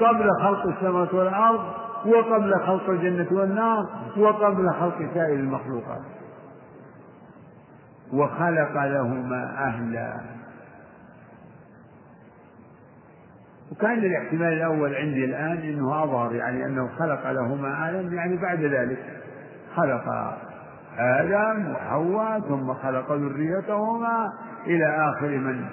قبل 0.00 0.30
خلق 0.42 0.66
السماوات 0.66 1.14
والأرض 1.14 1.60
وقبل 2.06 2.54
خلق 2.66 2.90
الجنة 2.90 3.26
والنار 3.32 3.86
وقبل 4.16 4.70
خلق 4.72 4.98
سائر 5.14 5.34
المخلوقات 5.34 6.02
وخلق 8.12 8.84
لهما 8.84 9.54
أهلا 9.58 10.20
وكان 13.72 13.98
الاحتمال 13.98 14.52
الأول 14.52 14.94
عندي 14.94 15.24
الآن 15.24 15.56
أنه 15.58 16.02
أظهر 16.04 16.34
يعني 16.34 16.64
أنه 16.64 16.88
خلق 16.98 17.30
لهما 17.30 17.88
آدم 17.90 18.14
يعني 18.14 18.36
بعد 18.36 18.60
ذلك 18.60 18.98
خلق 19.74 20.04
آدم 20.98 21.70
وحواء 21.72 22.40
ثم 22.40 22.74
خلق 22.74 23.12
ذريتهما 23.12 24.32
إلى 24.66 24.86
آخر 25.10 25.28
من 25.28 25.64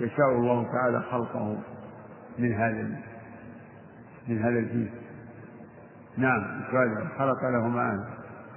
يشاء 0.00 0.26
الله 0.28 0.66
تعالى 0.72 1.00
خلقه 1.10 1.56
من 2.38 2.52
هذا 2.52 2.86
من 4.28 4.38
هذا 4.38 4.58
الجيل 4.58 4.90
نعم 6.18 6.42
خلق 7.18 7.44
لهما 7.52 7.92
آدم 7.92 8.04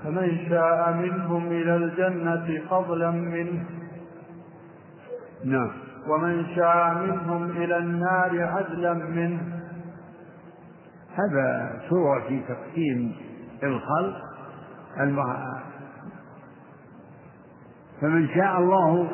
فمن 0.03 0.37
شاء 0.49 0.93
منهم 0.93 1.47
إلى 1.47 1.75
الجنة 1.75 2.61
فضلا 2.69 3.11
منه 3.11 3.63
نعم 5.45 5.71
ومن 6.07 6.55
شاء 6.55 6.93
منهم 6.97 7.51
إلى 7.51 7.77
النار 7.77 8.43
عدلا 8.43 8.93
منه 8.93 9.41
هذا 11.15 11.71
صورة 11.89 12.27
في 12.27 12.39
تقسيم 12.47 13.15
الخلق 13.63 14.15
فمن 18.01 18.27
شاء 18.35 18.59
الله 18.59 19.07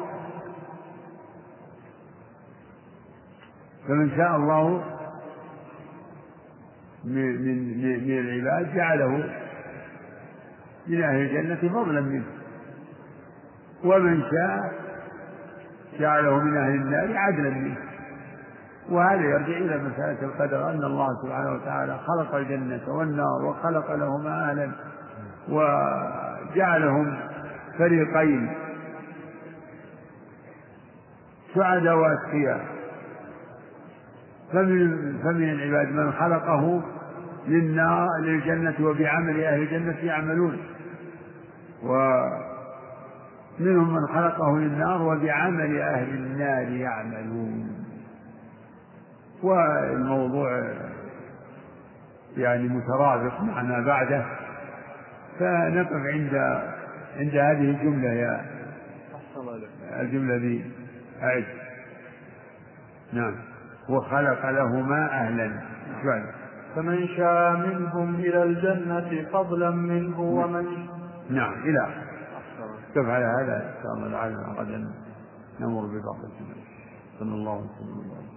فمن 3.88 4.10
شاء 4.18 4.36
الله 4.36 4.84
من, 7.04 7.42
من, 7.42 7.78
من 8.08 8.20
العباد 8.20 8.76
جعله 8.76 9.08
من 10.88 11.04
أهل 11.04 11.16
الجنة 11.22 11.70
فضلا 11.74 12.02
منه 12.02 12.26
ومن 13.84 14.22
شاء 14.22 14.87
جعله 16.00 16.40
من 16.40 16.58
أهل 16.58 16.74
النار 16.76 17.18
عدلا 17.18 17.50
منه 17.50 17.78
وهذا 18.90 19.22
يرجع 19.22 19.58
إلى 19.58 19.78
مسألة 19.78 20.18
القدر 20.22 20.70
أن 20.70 20.84
الله 20.84 21.24
سبحانه 21.24 21.52
وتعالى 21.52 21.98
خلق 22.00 22.36
الجنة 22.36 22.90
والنار 22.96 23.46
وخلق 23.46 23.92
لهما 23.96 24.50
أهلا 24.50 24.72
وجعلهم 25.50 27.18
فريقين 27.78 28.54
سعد 31.56 31.88
وأتقياء 31.88 32.66
فمن 34.54 35.18
فمن 35.24 35.50
العباد 35.50 35.88
من 35.94 36.12
خلقه 36.14 36.82
للنار 37.48 38.08
للجنة 38.22 38.76
وبعمل 38.88 39.44
أهل 39.44 39.62
الجنة 39.62 39.98
يعملون 40.04 40.58
و 41.84 42.18
منهم 43.60 43.94
من 43.94 44.08
خلقه 44.08 44.58
للنار 44.58 45.02
وبعمل 45.02 45.80
أهل 45.82 46.10
النار 46.10 46.68
يعملون 46.70 47.70
والموضوع 49.44 50.74
يعني 52.38 52.68
مترابط 52.68 53.42
مع 53.42 53.64
ما 53.64 53.80
بعده 53.82 54.26
فنقف 55.40 55.92
عند 55.94 56.36
عند 57.18 57.32
هذه 57.36 57.70
الجملة 57.72 58.10
يا 58.10 58.46
الجملة 60.02 60.38
دي 60.38 60.66
أعد 61.24 61.46
نعم 63.14 63.36
وخلق 63.90 64.50
لهما 64.50 65.06
أهلا 65.12 65.52
فمن 66.76 67.08
شاء 67.08 67.54
منهم 67.58 68.16
إلى 68.16 68.44
الجنة 68.44 69.30
فضلا 69.34 69.72
منه 69.72 70.18
نعم. 70.20 70.20
ومن 70.26 70.66
نعم 71.30 71.54
إلى 71.54 72.07
نقف 72.98 73.10
على 73.10 73.26
هذا 73.26 73.56
إن 73.78 73.84
شاء 73.84 73.94
الله 73.94 74.08
لعلنا 74.08 74.56
غدا 74.60 74.92
نمر 75.60 75.86
ببعض 75.86 76.16
الجمل 76.26 76.64
صلى 77.20 77.34
الله 77.34 77.54
وسلم 77.58 78.00
وبارك 78.00 78.32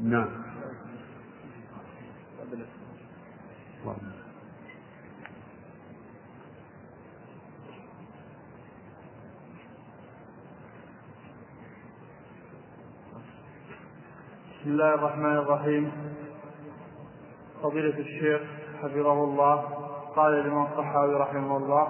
نعم 0.00 0.46
بسم 14.60 14.72
الله 14.72 14.94
الرحمن 14.94 15.32
الرحيم 15.36 15.92
فضيلة 17.62 17.98
الشيخ 17.98 18.40
حفظه 18.82 19.24
الله 19.24 19.85
وقال 20.18 20.34
الإمام 20.34 20.66
الصحابي 20.72 21.12
رحمه 21.14 21.56
الله 21.56 21.88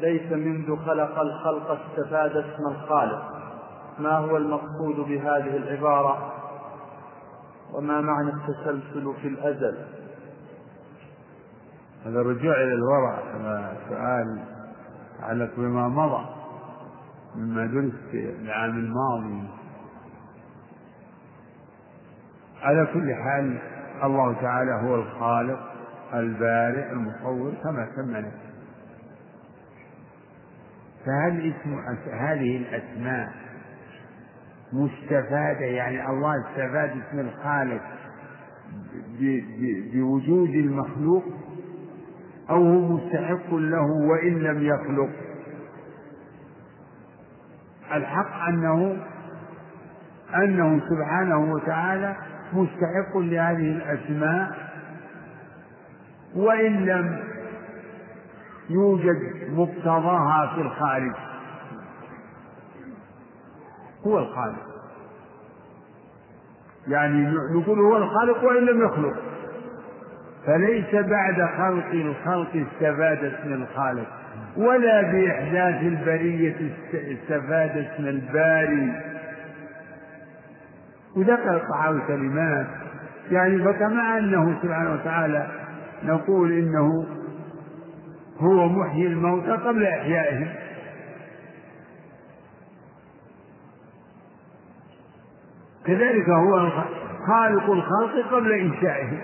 ليس 0.00 0.32
منذ 0.32 0.76
خلق 0.86 1.18
الخلق 1.20 1.70
استفاد 1.70 2.36
اسم 2.36 2.66
الخالق 2.66 3.22
ما 3.98 4.12
هو 4.18 4.36
المقصود 4.36 4.96
بهذه 4.96 5.56
العبارة 5.56 6.32
وما 7.72 8.00
معنى 8.00 8.30
التسلسل 8.30 9.12
في 9.22 9.28
الأزل 9.28 9.78
هذا 12.06 12.20
الرجوع 12.20 12.52
إلى 12.54 12.72
الورع 12.74 13.18
كما 13.32 13.74
سؤال 13.88 14.42
يتعلق 15.18 15.50
بما 15.56 15.88
مضى 15.88 16.24
مما 17.36 17.66
درس 17.66 18.14
العام 18.14 18.70
الماضي 18.70 19.44
على 22.62 22.86
كل 22.92 23.10
حال 23.14 23.58
الله 24.04 24.32
تعالى 24.32 24.88
هو 24.90 24.94
الخالق 24.94 25.71
البارئ 26.14 26.92
المصور 26.92 27.52
كما 27.64 27.88
سمى 27.96 28.24
فهل 31.06 31.52
اسم 31.52 31.78
هذه 32.12 32.56
الأسماء 32.56 33.32
مستفادة 34.72 35.64
يعني 35.64 36.10
الله 36.10 36.34
استفاد 36.48 36.90
اسم 36.90 37.18
الخالق 37.20 37.80
بوجود 39.92 40.48
المخلوق 40.50 41.22
أو 42.50 42.56
هو 42.62 42.88
مستحق 42.96 43.54
له 43.54 43.82
وإن 43.84 44.38
لم 44.38 44.62
يخلق 44.62 45.10
الحق 47.92 48.34
أنه 48.48 48.96
أنه 50.34 50.80
سبحانه 50.88 51.52
وتعالى 51.52 52.16
مستحق 52.52 53.16
لهذه 53.18 53.70
الأسماء 53.72 54.61
وإن 56.36 56.86
لم 56.86 57.24
يوجد 58.70 59.48
مقتضاها 59.50 60.52
في 60.54 60.60
الخارج 60.60 61.12
هو 64.06 64.18
الخالق 64.18 64.66
يعني 66.88 67.30
نقول 67.54 67.78
هو 67.80 67.96
الخالق 67.96 68.44
وإن 68.44 68.66
لم 68.66 68.84
يخلق 68.84 69.16
فليس 70.46 70.94
بعد 70.94 71.36
خلق 71.58 71.86
الخلق 71.92 72.66
استفاد 72.66 73.24
اسم 73.24 73.52
الخالق 73.52 74.06
ولا 74.56 75.02
بإحداث 75.02 75.80
البرية 75.82 76.56
استفاد 76.94 77.70
اسم 77.76 78.06
الباري 78.06 78.92
وذكر 81.16 81.56
الطعام 81.56 82.00
كلمات 82.08 82.66
يعني 83.30 83.58
فكما 83.64 84.18
أنه 84.18 84.58
سبحانه 84.62 84.92
وتعالى 84.92 85.61
نقول 86.04 86.52
إنه 86.52 87.04
هو 88.40 88.68
محيي 88.68 89.06
الموتى 89.06 89.50
قبل 89.52 89.86
إحيائهم 89.86 90.54
كذلك 95.86 96.28
هو 96.28 96.70
خالق 97.26 97.70
الخلق 97.70 98.32
قبل 98.34 98.52
إنشائهم 98.52 99.20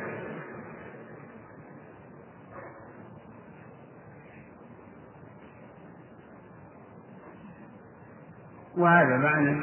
وهذا 8.77 9.17
معنى 9.17 9.61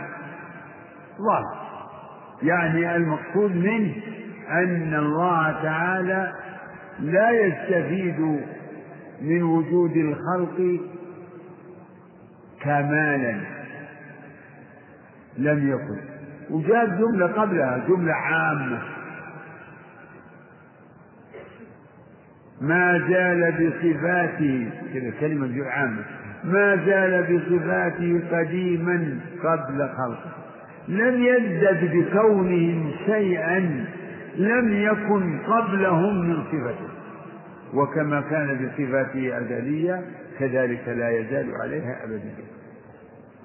ظاهر 1.17 1.65
يعني 2.43 2.95
المقصود 2.95 3.51
منه 3.56 3.93
أن 4.49 4.93
الله 4.95 5.51
تعالى 5.51 6.34
لا 7.03 7.29
يستفيد 7.31 8.19
من 9.21 9.43
وجود 9.43 9.97
الخلق 9.97 10.79
كمالا 12.62 13.39
لم 15.38 15.69
يكن 15.71 15.99
وجاءت 16.49 16.89
جملة 16.93 17.27
قبلها 17.27 17.84
جملة 17.88 18.13
عامة 18.13 18.81
ما 22.62 23.05
زال 23.10 23.51
بصفاته 23.51 24.69
كذا 24.93 25.12
كلمة 25.19 25.65
عامة 25.67 26.03
ما 26.43 26.75
زال 26.75 27.23
بصفاته 27.38 28.21
قديما 28.31 29.19
قبل 29.43 29.89
خلقه 29.97 30.31
لم 30.88 31.23
يزدد 31.23 31.91
بكونهم 31.95 32.91
شيئا 33.05 33.86
لم 34.38 34.82
يكن 34.84 35.39
قبلهم 35.39 36.26
من 36.28 36.43
صفته 36.43 36.88
وكما 37.74 38.21
كان 38.21 38.58
بصفاته 38.65 39.38
أزلية 39.38 40.06
كذلك 40.39 40.88
لا 40.89 41.10
يزال 41.10 41.56
عليها 41.62 42.04
أبديا 42.04 42.45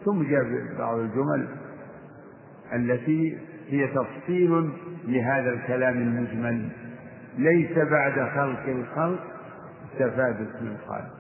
ثم 0.05 0.23
جاء 0.23 0.41
بعض 0.79 0.99
الجمل 0.99 1.49
التي 2.75 3.39
هي 3.69 3.87
تفصيل 3.87 4.69
لهذا 5.09 5.51
الكلام 5.53 5.97
المجمل 5.99 6.69
ليس 7.39 7.79
بعد 7.79 8.13
خلق 8.35 8.65
الخلق 8.69 9.25
تفادت 9.99 10.63
من 10.63 10.77
خالق 10.89 11.15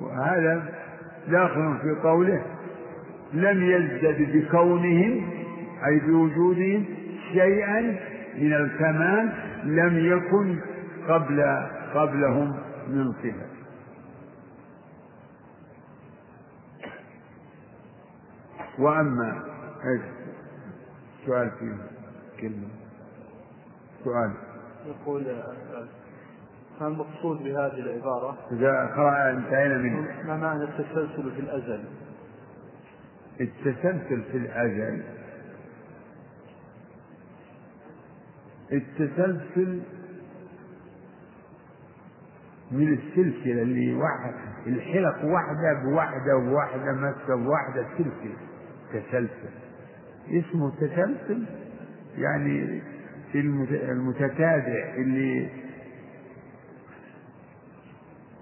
وهذا 0.00 0.68
داخل 1.28 1.78
في 1.82 2.00
قوله 2.08 2.42
لم 3.32 3.62
يزدد 3.62 4.32
بكونهم 4.36 5.30
أي 5.86 5.98
بوجودهم 6.00 6.84
شيئا 7.32 7.80
من 8.38 8.52
الكمال 8.52 9.32
لم 9.64 9.98
يكن 9.98 10.60
قبل 11.08 11.42
قبلهم 11.94 12.56
من 12.88 13.12
صفة 13.12 13.46
وأما 18.78 19.42
سؤال 21.26 21.50
فيه 21.50 21.76
كلمة 22.40 22.68
سؤال 24.04 24.32
يقول 24.86 25.22
ما 26.80 26.88
المقصود 26.88 27.38
بهذه 27.44 27.74
العبارة؟ 27.78 28.36
إذا 28.52 28.86
قرأ 28.96 29.30
انتهينا 29.30 29.78
منه 29.78 30.08
ما 30.26 30.36
معنى 30.36 30.64
التسلسل 30.64 31.30
في 31.34 31.40
الأزل؟ 31.40 31.84
التسلسل 33.40 34.22
في 34.30 34.36
الأزل 34.36 35.02
التسلسل 38.72 39.80
من 42.70 42.92
السلسلة 42.92 43.62
اللي 43.62 43.94
واحد 43.94 44.34
الحلق 44.66 45.24
واحدة 45.24 45.82
بواحدة 45.84 46.36
بواحدة 46.38 46.92
مسة 46.92 47.36
بواحدة 47.36 47.86
سلسلة 47.98 48.36
تسلسل 48.92 49.52
اسمه 50.30 50.70
تسلسل 50.76 51.44
يعني 52.18 52.82
المتتابع 53.34 54.94
اللي 54.96 55.48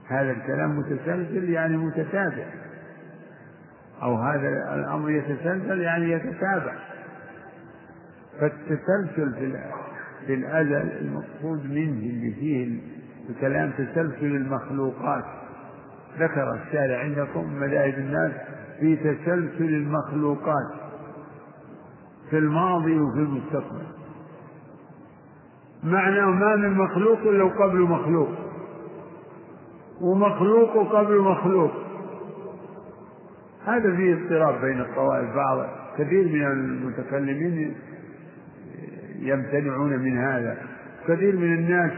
هذا 0.08 0.30
الكلام 0.30 0.78
متسلسل 0.78 1.50
يعني 1.50 1.76
متتابع 1.76 2.46
أو 4.02 4.16
هذا 4.16 4.48
الأمر 4.74 5.10
يتسلسل 5.10 5.80
يعني 5.80 6.10
يتتابع 6.12 6.74
فالتسلسل 8.40 9.34
في 9.34 9.70
في 10.26 10.34
الأزل 10.34 10.90
المقصود 11.00 11.64
منه 11.70 12.06
اللي 12.12 12.30
فيه 12.34 12.78
الكلام 13.30 13.70
تسلسل 13.70 14.26
المخلوقات 14.36 15.24
ذكر 16.18 16.54
الشارع 16.54 16.98
عندكم 16.98 17.54
مذاهب 17.54 17.98
الناس 17.98 18.32
في 18.80 18.96
تسلسل 18.96 19.64
المخلوقات 19.74 20.72
في 22.30 22.38
الماضي 22.38 23.00
وفي 23.00 23.18
المستقبل 23.18 23.82
معنى 25.84 26.20
ما 26.20 26.56
من 26.56 26.70
مخلوق 26.78 27.18
إلا 27.20 27.44
قبل 27.44 27.78
مخلوق 27.80 28.28
ومخلوق 30.00 30.92
قبل 30.96 31.18
مخلوق 31.20 31.70
هذا 33.66 33.96
فيه 33.96 34.14
اضطراب 34.14 34.60
بين 34.60 34.80
الطوائف 34.80 35.34
بعض 35.34 35.66
كثير 35.98 36.24
من 36.28 36.46
المتكلمين 36.46 37.74
يمتنعون 39.20 39.98
من 39.98 40.18
هذا 40.18 40.56
كثير 41.08 41.36
من 41.36 41.52
الناس 41.58 41.92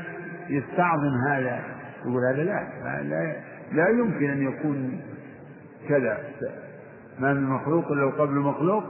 يستعظم 0.49 1.15
هذا 1.29 1.61
يقول 2.01 2.23
هذا 2.33 2.43
لا 2.45 2.65
لا, 3.03 3.33
لا 3.73 3.89
يمكن 3.89 4.31
أن 4.31 4.43
يكون 4.43 5.01
كذا 5.89 6.19
ما 7.19 7.35
من 7.35 7.43
مخلوق 7.43 7.93
إلا 7.93 8.07
قبل 8.07 8.35
مخلوق 8.35 8.85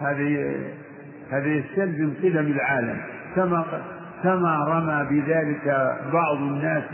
هذه 0.00 0.56
هذا 1.30 1.46
يستلزم 1.46 2.12
قدم 2.18 2.46
العالم 2.52 2.98
كما 3.36 3.82
كما 4.22 4.64
رمى 4.64 5.20
بذلك 5.20 5.96
بعض 6.12 6.36
الناس 6.36 6.84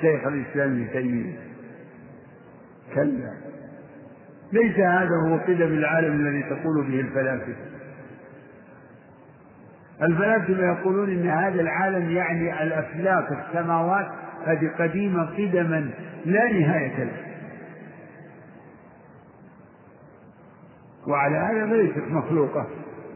شيخ 0.00 0.26
الإسلام 0.26 0.70
ابن 0.72 0.90
تيمية 0.92 1.32
كلا 2.94 3.34
ليس 4.52 4.78
هذا 4.78 5.16
هو 5.28 5.36
قدم 5.38 5.66
العالم 5.74 6.12
الذي 6.20 6.42
تقول 6.42 6.84
به 6.88 7.00
الفلاسفة 7.00 7.54
الفلاسفة 10.02 10.64
يقولون 10.64 11.10
أن 11.10 11.28
هذا 11.28 11.60
العالم 11.60 12.10
يعني 12.10 12.62
الأفلاك 12.62 13.24
السماوات 13.44 14.06
هذه 14.46 14.70
قديمة 14.78 15.22
قدما 15.24 15.90
لا 16.26 16.52
نهاية 16.52 17.04
لها 17.04 17.24
وعلى 21.06 21.36
هذا 21.36 21.66
ليست 21.76 21.98
مخلوقة 22.12 22.66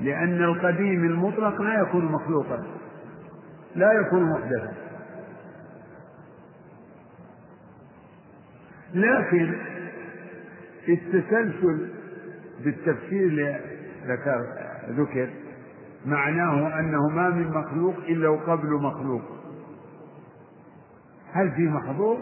لأن 0.00 0.42
القديم 0.42 1.04
المطلق 1.04 1.62
لا 1.62 1.80
يكون 1.80 2.04
مخلوقا 2.04 2.64
لا 3.76 3.92
يكون 3.92 4.22
محدثا 4.30 4.72
لكن 8.94 9.54
التسلسل 10.88 11.88
بالتفسير 12.64 13.60
ذكر 14.06 14.38
معناه 16.06 16.78
أنه 16.80 17.08
ما 17.08 17.28
من 17.30 17.50
مخلوق 17.50 17.96
إلا 17.96 18.28
وقبل 18.28 18.68
مخلوق 18.82 19.22
هل 21.32 21.52
في 21.52 21.62
محظور؟ 21.68 22.16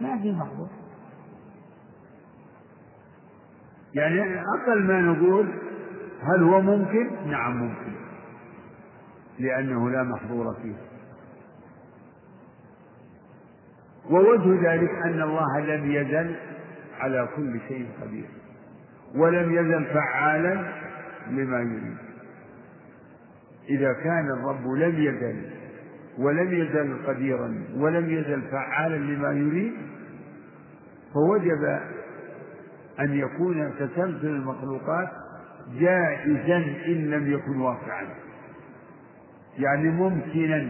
ما 0.00 0.18
في 0.22 0.32
محظور 0.32 0.68
يعني 3.94 4.22
أقل 4.40 4.82
ما 4.84 5.00
نقول 5.00 5.48
هل 6.22 6.42
هو 6.42 6.60
ممكن؟ 6.60 7.10
نعم 7.26 7.56
ممكن 7.62 7.92
لأنه 9.38 9.90
لا 9.90 10.02
محظور 10.02 10.54
فيه 10.62 10.74
ووجه 14.10 14.72
ذلك 14.72 14.90
أن 14.90 15.22
الله 15.22 15.60
لم 15.60 15.90
يزل 15.90 16.36
على 17.00 17.28
كل 17.36 17.60
شيء 17.68 17.88
قدير 18.02 18.26
ولم 19.14 19.52
يزل 19.52 19.84
فعالا 19.84 20.68
لما 21.30 21.60
يريد 21.60 21.96
إذا 23.68 23.92
كان 23.92 24.30
الرب 24.30 24.72
لم 24.72 24.98
يزل 25.02 25.36
ولم 26.18 26.52
يزل 26.54 26.98
قديرا 27.06 27.64
ولم 27.76 28.10
يزل 28.10 28.42
فعالا 28.42 28.96
لما 28.96 29.32
يريد 29.32 29.72
فوجب 31.14 31.78
أن 33.00 33.14
يكون 33.18 33.70
تسلسل 33.78 34.26
المخلوقات 34.26 35.08
جائزا 35.80 36.56
إن 36.88 37.10
لم 37.10 37.32
يكن 37.32 37.60
واقعا 37.60 38.04
يعني 39.58 39.88
ممكنا 39.90 40.68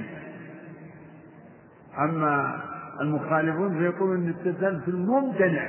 أما 1.99 2.61
المخالفون 3.01 3.79
فيقولون 3.79 4.17
أن 4.23 4.29
التسلسل 4.29 4.97
ممتنع 4.97 5.67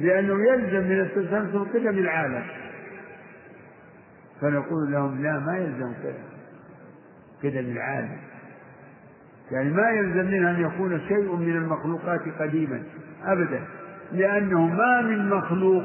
لأنه 0.00 0.44
يلزم 0.48 0.88
من 0.90 1.00
التسلسل 1.00 1.58
قدم 1.74 1.98
العالم 1.98 2.42
فنقول 4.44 4.92
لهم 4.92 5.22
لا 5.22 5.38
ما 5.38 5.56
يلزم 5.56 5.92
كذا 6.02 6.18
كذا 7.42 7.60
بالعالم 7.60 8.16
يعني 9.50 9.70
ما 9.70 9.90
يلزم 9.90 10.30
منها 10.30 10.50
أن 10.50 10.60
يكون 10.62 11.00
شيء 11.00 11.36
من 11.36 11.56
المخلوقات 11.56 12.20
قديما 12.40 12.82
أبدا 13.24 13.60
لأنه 14.12 14.66
ما 14.66 15.00
من 15.02 15.28
مخلوق 15.30 15.84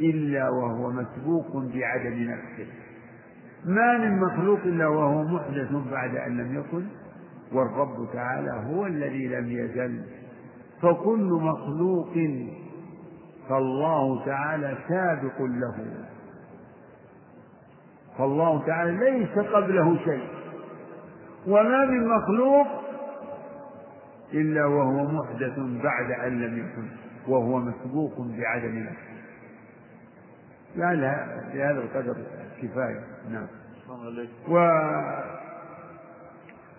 إلا 0.00 0.48
وهو 0.48 0.90
مسبوق 0.92 1.56
بعدم 1.56 2.12
نفسه 2.30 2.66
ما 3.64 3.98
من 3.98 4.18
مخلوق 4.20 4.58
إلا 4.64 4.86
وهو 4.86 5.22
محدث 5.24 5.72
بعد 5.92 6.16
أن 6.16 6.36
لم 6.36 6.54
يكن 6.54 6.82
والرب 7.52 8.12
تعالى 8.12 8.66
هو 8.66 8.86
الذي 8.86 9.26
لم 9.28 9.50
يزل 9.50 10.04
فكل 10.82 11.38
مخلوق 11.42 12.14
فالله 13.48 14.24
تعالى 14.26 14.78
سابق 14.88 15.40
له 15.40 15.74
فالله 18.18 18.62
تعالى 18.66 19.10
ليس 19.10 19.38
قبله 19.46 19.96
شيء 20.04 20.28
وما 21.46 21.84
من 21.84 22.06
مخلوق 22.08 22.66
إلا 24.34 24.66
وهو 24.66 25.04
محدث 25.04 25.58
بعد 25.84 26.10
أن 26.26 26.40
لم 26.40 26.58
يكن 26.58 26.88
وهو 27.28 27.58
مسبوق 27.58 28.14
بعدم 28.18 28.78
نفسه 28.78 29.10
لعلها 30.76 31.40
بهذا 31.54 31.80
القدر 31.80 32.16
كفاية 32.62 33.00
نعم 33.30 33.46
و 34.48 34.56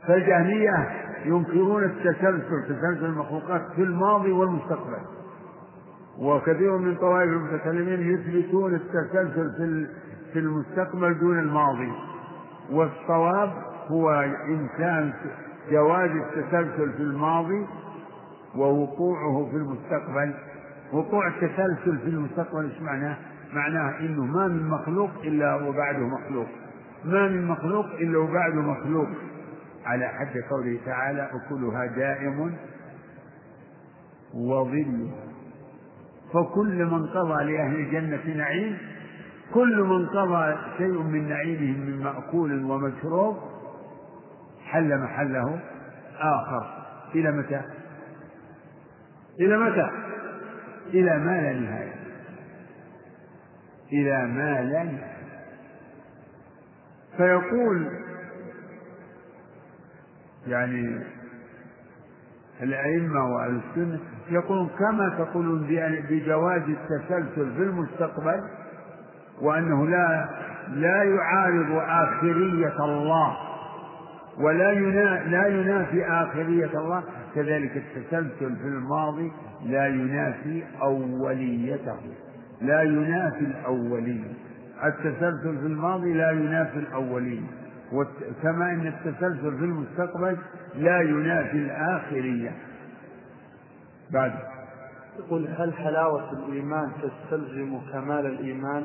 فالجهمية 0.08 0.91
ينكرون 1.26 1.84
التسلسل 1.84 2.63
تسلسل 2.70 3.06
المخلوقات 3.06 3.62
في 3.76 3.82
الماضي 3.84 4.32
والمستقبل 4.32 4.98
وكثير 6.20 6.78
من 6.78 6.96
طوائف 6.96 7.28
المتكلمين 7.30 8.13
يثبتون 8.13 8.76
التسلسل 8.76 9.48
في 9.58 10.11
في 10.34 10.39
المستقبل 10.39 11.20
دون 11.20 11.39
الماضي 11.39 11.91
والصواب 12.72 13.54
هو 13.88 14.10
إمكان 14.48 15.13
جواز 15.72 16.10
التسلسل 16.10 16.94
في 16.98 17.04
الماضي 17.04 17.65
ووقوعه 18.56 19.48
في 19.52 19.58
المستقبل 19.58 20.34
وقوع 20.94 21.28
التسلسل 21.28 21.98
في 21.98 22.08
المستقبل 22.08 22.70
ايش 22.72 22.82
معناه؟ 22.82 23.17
معناه 23.54 24.00
انه 24.00 24.26
ما 24.26 24.48
من 24.48 24.70
مخلوق 24.70 25.10
الا 25.24 25.56
وبعده 25.56 26.08
مخلوق 26.08 26.48
ما 27.06 27.28
من 27.28 27.48
مخلوق 27.48 27.86
الا 27.86 28.17
وبعده 28.17 28.62
مخلوق 28.62 29.08
على 29.86 30.08
حد 30.08 30.41
قوله 30.52 30.80
تعالى 30.86 31.30
اكلها 31.34 31.86
دائم 31.86 32.54
وظل 34.36 35.10
فكل 36.34 36.86
من 36.86 37.06
قضى 37.06 37.44
لاهل 37.44 37.76
الجنه 37.76 38.36
نعيم 38.38 38.78
كل 39.54 39.84
من 39.84 40.06
قضى 40.08 40.58
شيء 40.78 41.02
من 41.04 41.30
نعيمهم 41.30 41.82
من 41.82 42.04
مأكول 42.04 42.64
ومشروب 42.72 43.38
حل 44.66 44.98
محله 44.98 45.60
آخر 46.20 46.74
إلى 47.16 47.32
متى؟ 47.32 47.62
إلى 49.40 49.58
متى؟ 49.58 49.90
إلى 50.90 51.18
ما 51.18 51.42
لا 51.42 51.54
نهاية 51.54 51.94
إلى 53.94 54.28
ما 54.28 54.64
لا 54.64 54.84
نهاية 54.84 55.18
فيقول 57.18 57.90
يعني 60.48 61.02
الأئمة 62.62 63.34
وأهل 63.36 63.62
السنة 63.70 64.00
يقولون 64.32 64.70
كما 64.80 65.10
تقولون 65.26 65.62
بجواز 66.10 66.62
التسلسل 66.62 67.56
في 67.56 67.62
المستقبل 67.64 68.42
وأنه 69.41 69.86
لا 69.88 70.30
لا 70.73 71.04
يعارض 71.04 71.71
آخرية 71.89 72.86
الله 72.86 73.38
ولا 74.38 74.71
ينا 74.71 75.23
لا 75.27 75.47
ينافي 75.47 76.06
آخرية 76.06 76.80
الله 76.80 77.04
كذلك 77.36 77.71
التسلسل 77.77 78.39
في 78.56 78.65
الماضي 78.67 79.32
لا 79.65 79.88
ينافي 79.88 80.63
أوليته 80.82 81.99
لا 82.62 82.82
ينافي 82.84 83.39
الأولية 83.39 84.34
التسلسل 84.84 85.58
في 85.60 85.65
الماضي 85.65 86.13
لا 86.13 86.32
ينافي 86.32 86.77
الأولية 86.80 87.45
كما 88.43 88.71
أن 88.71 88.88
التسلسل 88.88 89.58
في 89.58 89.63
المستقبل 89.65 90.38
لا 90.75 91.01
ينافي 91.01 91.58
الآخرية 91.58 92.51
بعد 94.12 94.32
يقول 95.19 95.47
هل 95.58 95.73
حلاوة 95.73 96.32
الإيمان 96.32 96.89
تستلزم 97.01 97.77
كمال 97.93 98.25
الإيمان 98.25 98.84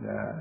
لا 0.00 0.34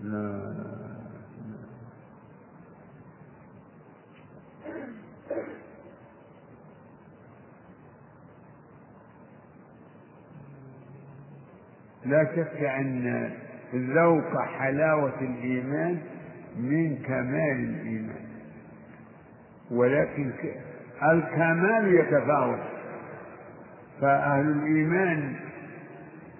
لا 0.00 0.52
لا 12.04 12.28
شك 12.36 12.56
أن 12.64 13.30
ذوق 13.74 14.40
حلاوة 14.42 15.20
الإيمان 15.20 16.00
من 16.56 17.02
كمال 17.02 17.56
الإيمان 17.60 18.28
ولكن 19.70 20.32
الكمال 21.10 21.94
يتفاوت 21.94 22.58
فأهل 24.00 24.48
الإيمان 24.50 25.36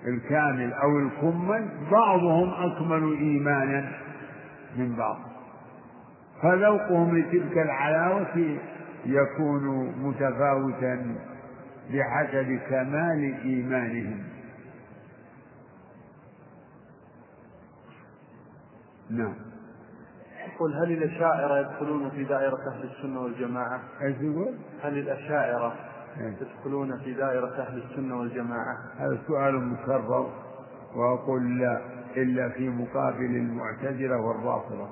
الكامل 0.06 0.72
أو 0.72 0.98
الكمل 0.98 1.68
بعضهم 1.90 2.48
أكمل 2.54 3.12
إيمانا 3.16 3.92
من 4.76 4.96
بعض 4.96 5.18
فذوقهم 6.42 7.18
لتلك 7.18 7.58
الحلاوة 7.58 8.58
يكون 9.06 9.92
متفاوتا 10.02 11.16
بحسب 11.92 12.58
كمال 12.70 13.34
إيمانهم 13.44 14.24
نعم 19.10 19.51
يقول 20.54 20.74
هل 20.74 20.92
الأشاعرة 20.92 21.58
يدخلون 21.58 22.10
في 22.10 22.24
دائرة 22.24 22.58
أهل 22.72 22.84
السنة 22.96 23.20
والجماعة؟ 23.22 23.80
ايش 24.02 24.16
يقول؟ 24.20 24.54
هل 24.82 24.98
الأشاعرة 24.98 25.72
إيه. 26.20 26.36
يدخلون 26.56 26.98
في 26.98 27.14
دائرة 27.14 27.46
أهل 27.58 27.82
السنة 27.90 28.18
والجماعة؟ 28.20 28.76
هذا 28.98 29.18
سؤال 29.26 29.62
مكرر 29.68 30.30
وأقول 30.96 31.58
لا 31.58 31.80
إلا 32.16 32.48
في 32.48 32.68
مقابل 32.68 33.24
المعتزلة 33.24 34.16
والرافضة 34.16 34.88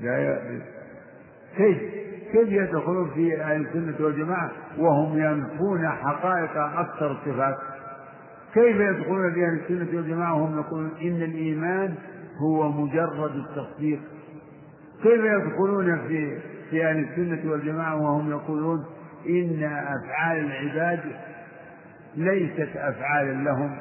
لا 0.00 0.38
كيف 1.56 1.78
كيف 2.32 2.48
يدخلون 2.48 3.10
في 3.10 3.42
أهل 3.42 3.66
السنة 3.66 4.06
والجماعة 4.06 4.50
وهم 4.78 5.18
ينفون 5.18 5.88
حقائق 5.88 6.56
أكثر 6.56 7.10
الصفات 7.10 7.56
كيف 8.54 8.76
يدخلون 8.80 9.32
في 9.32 9.44
أهل 9.46 9.60
السنة 9.64 9.96
والجماعة 9.96 10.34
وهم 10.34 10.58
يقولون 10.58 10.90
إن 11.02 11.22
الإيمان 11.22 11.94
هو 12.40 12.68
مجرد 12.72 13.36
التصديق 13.36 14.00
كيف 15.02 15.24
يدخلون 15.24 16.08
في 16.08 16.38
في 16.70 16.84
أهل 16.86 16.98
السنة 16.98 17.50
والجماعة 17.50 18.00
وهم 18.02 18.30
يقولون 18.30 18.84
إن 19.28 19.62
أفعال 19.72 20.46
العباد 20.52 21.00
ليست 22.16 22.76
أفعالا 22.76 23.32
لهم 23.32 23.76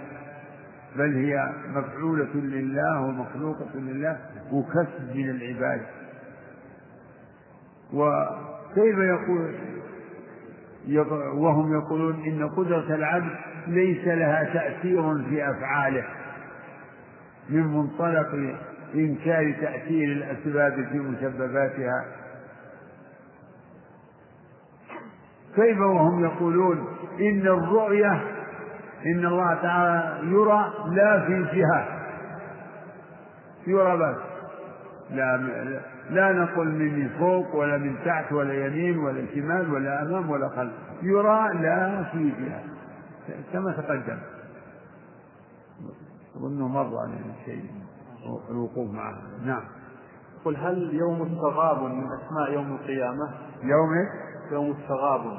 بل 0.95 1.15
هي 1.15 1.49
مفعولة 1.69 2.27
لله 2.35 3.01
ومخلوقة 3.01 3.75
لله 3.75 4.17
وكسب 4.51 5.15
من 5.15 5.29
العباد 5.29 5.81
وكيف 7.93 8.97
يقول 8.97 9.55
وهم 11.39 11.73
يقولون 11.73 12.23
إن 12.25 12.49
قدرة 12.49 12.95
العبد 12.95 13.31
ليس 13.67 14.07
لها 14.07 14.43
تأثير 14.53 15.23
في 15.23 15.49
أفعاله 15.51 16.03
من 17.49 17.63
منطلق 17.63 18.55
إنكار 18.95 19.53
تأثير 19.61 20.11
الأسباب 20.11 20.85
في 20.91 20.99
مسبباتها 20.99 22.05
كيف 25.55 25.79
وهم 25.79 26.23
يقولون 26.25 26.87
إن 27.19 27.41
الرؤية 27.47 28.11
إن 29.05 29.25
الله 29.25 29.53
تعالى 29.53 30.27
يرى 30.31 30.73
لا 30.91 31.19
في 31.25 31.43
جهة 31.43 31.87
يرى 33.67 33.97
بس 33.97 34.17
لا 35.11 35.37
لا 36.09 36.31
نقول 36.31 36.67
من 36.67 37.09
فوق 37.19 37.55
ولا 37.55 37.77
من 37.77 37.95
تحت 38.05 38.31
ولا 38.31 38.53
يمين 38.65 38.97
ولا 38.97 39.23
شمال 39.35 39.73
ولا 39.73 40.01
أمام 40.01 40.29
ولا 40.29 40.49
خلف 40.49 40.71
يرى 41.03 41.49
لا 41.61 42.03
في 42.03 42.29
جهة 42.29 42.61
كما 43.53 43.71
تقدم 43.71 44.17
أظنه 46.37 46.67
مر 46.67 46.97
علينا 46.97 47.33
شيء 47.45 47.71
الوقوف 48.49 48.91
معه 48.91 49.17
نعم 49.43 49.63
قل 50.45 50.55
هل 50.57 50.93
يوم 50.93 51.21
التغابن 51.21 51.95
من 51.95 52.05
أسماء 52.11 52.51
يوم 52.51 52.75
القيامة 52.75 53.29
يوم 53.63 53.89
يوم 54.51 54.71
التغابن 54.71 55.37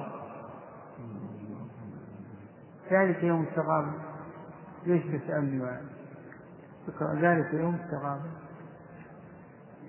ذلك 2.91 3.23
يوم 3.23 3.43
التغابن 3.43 3.93
ليش 4.87 5.03
تسألني 5.05 5.65
ذلك 7.15 7.55
يوم 7.55 7.75
التغابن 7.75 8.31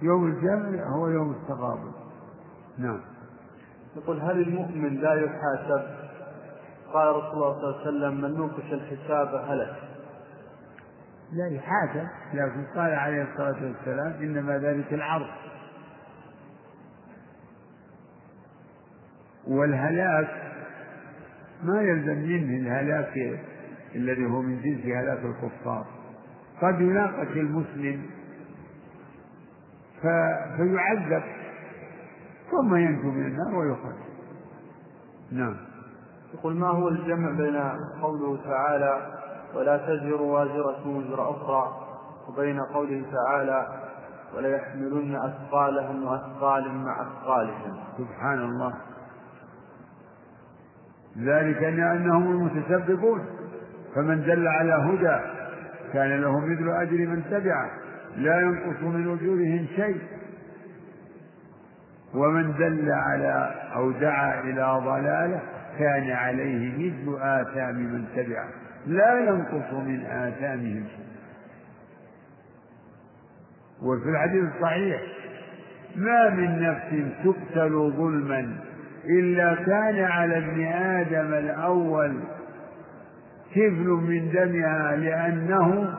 يوم 0.01 0.25
الجمع 0.25 0.87
هو 0.87 1.07
يوم 1.07 1.31
التغابن 1.31 1.91
نعم 2.77 3.01
يقول 3.95 4.19
هل 4.21 4.41
المؤمن 4.41 4.95
لا 5.01 5.13
يحاسب 5.13 6.05
قال 6.93 7.15
رسول 7.15 7.33
الله 7.33 7.53
صلى 7.53 7.69
الله 7.69 7.77
عليه 7.79 7.87
وسلم 7.89 8.21
من 8.21 8.37
نوقش 8.37 8.73
الحساب 8.73 9.35
هلك 9.47 9.84
لا 11.35 11.61
حاكم 11.61 12.07
لكن 12.33 12.65
قال 12.75 12.91
عليه 12.93 13.23
الصلاة 13.31 13.63
والسلام 13.63 14.11
إنما 14.23 14.57
ذلك 14.57 14.93
العرض 14.93 15.27
والهلاك 19.47 20.51
ما 21.63 21.81
يلزم 21.81 22.17
منه 22.17 22.57
الهلاك 22.59 23.39
الذي 23.95 24.25
هو 24.25 24.41
من 24.41 24.61
جنس 24.61 24.85
هلاك 24.85 25.19
الكفار 25.25 25.85
قد 26.61 26.81
يناقش 26.81 27.37
المسلم 27.37 28.05
فيعذب 30.57 31.23
ثم 32.51 32.75
ينجو 32.75 33.11
من 33.11 33.25
النار 33.25 33.55
ويخرج 33.55 33.95
نعم 35.31 35.55
يقول 36.33 36.55
ما 36.57 36.67
هو 36.67 36.87
الجمع 36.89 37.29
بين 37.29 37.55
قوله 38.01 38.43
تعالى 38.43 39.14
ولا 39.55 39.77
تزر 39.77 40.21
وازرة 40.21 40.87
وزر 40.87 41.29
أخرى 41.29 41.63
وبين 42.29 42.59
قوله 42.61 43.03
تعالى 43.11 43.67
وليحملن 44.37 45.15
أثقالهم 45.15 46.05
وأثقال 46.05 46.71
مع 46.75 47.01
أثقالهم 47.01 47.77
سبحان 47.97 48.39
الله 48.39 48.73
ذلك 51.17 51.61
لأنهم 51.63 52.31
المتسببون 52.31 53.25
فمن 53.95 54.21
دل 54.21 54.47
على 54.47 54.71
هدى 54.73 55.19
كان 55.93 56.21
له 56.21 56.39
مثل 56.39 56.69
أجر 56.81 57.07
من 57.07 57.23
تبعه 57.31 57.69
لا 58.17 58.41
ينقص 58.41 58.81
من 58.81 59.01
أجورهم 59.17 59.67
شيء 59.75 60.01
ومن 62.13 62.53
دل 62.55 62.91
على 62.91 63.55
أو 63.75 63.91
دعا 63.91 64.39
إلى 64.39 64.81
ضلاله 64.85 65.39
كان 65.79 66.09
عليه 66.11 66.77
مثل 66.87 67.17
آثام 67.21 67.75
من 67.75 68.05
تبعه 68.15 68.49
لا 68.87 69.19
ينقص 69.19 69.73
من 69.73 70.05
آثامهم 70.05 70.83
وفي 73.83 74.09
الحديث 74.09 74.43
الصحيح 74.57 75.01
ما 75.95 76.29
من 76.29 76.59
نفس 76.61 77.13
تقتل 77.23 77.93
ظلما 77.97 78.57
إلا 79.05 79.55
كان 79.55 79.99
على 79.99 80.37
ابن 80.37 80.63
آدم 80.65 81.33
الأول 81.33 82.19
كفل 83.51 83.87
من 83.87 84.31
دمها 84.31 84.95
لأنه 84.95 85.95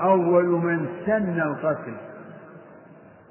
أول 0.00 0.44
من 0.44 0.88
سن 1.06 1.40
القتل 1.40 1.94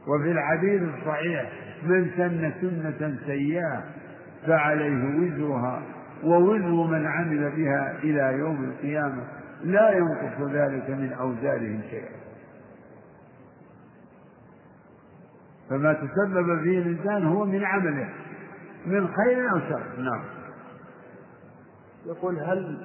وفي 0.08 0.32
الحديث 0.32 0.82
الصحيح 0.98 1.52
من 1.84 2.10
سن 2.18 2.52
سنة 2.62 3.16
سيئة 3.26 3.84
فعليه 4.48 5.04
وزرها 5.20 5.82
ووزر 6.24 6.88
من 6.88 7.08
عمل 7.08 7.52
بها 7.56 7.96
إلى 8.04 8.38
يوم 8.40 8.64
القيامة 8.64 9.24
لا 9.64 9.92
ينقص 9.98 10.52
ذلك 10.52 10.90
من 10.90 11.14
أوزارهم 11.20 11.82
شيئا 11.90 12.20
فما 15.70 15.94
تسبب 15.94 16.62
فيه 16.64 16.80
الإنسان 16.80 17.24
هو 17.28 17.46
من 17.46 17.66
عمله 17.66 18.10
من 18.86 19.08
خير 19.08 19.52
أو 19.52 19.60
شر 19.60 20.00
نعم 20.02 20.24
يقول 22.06 22.40
هل 22.40 22.78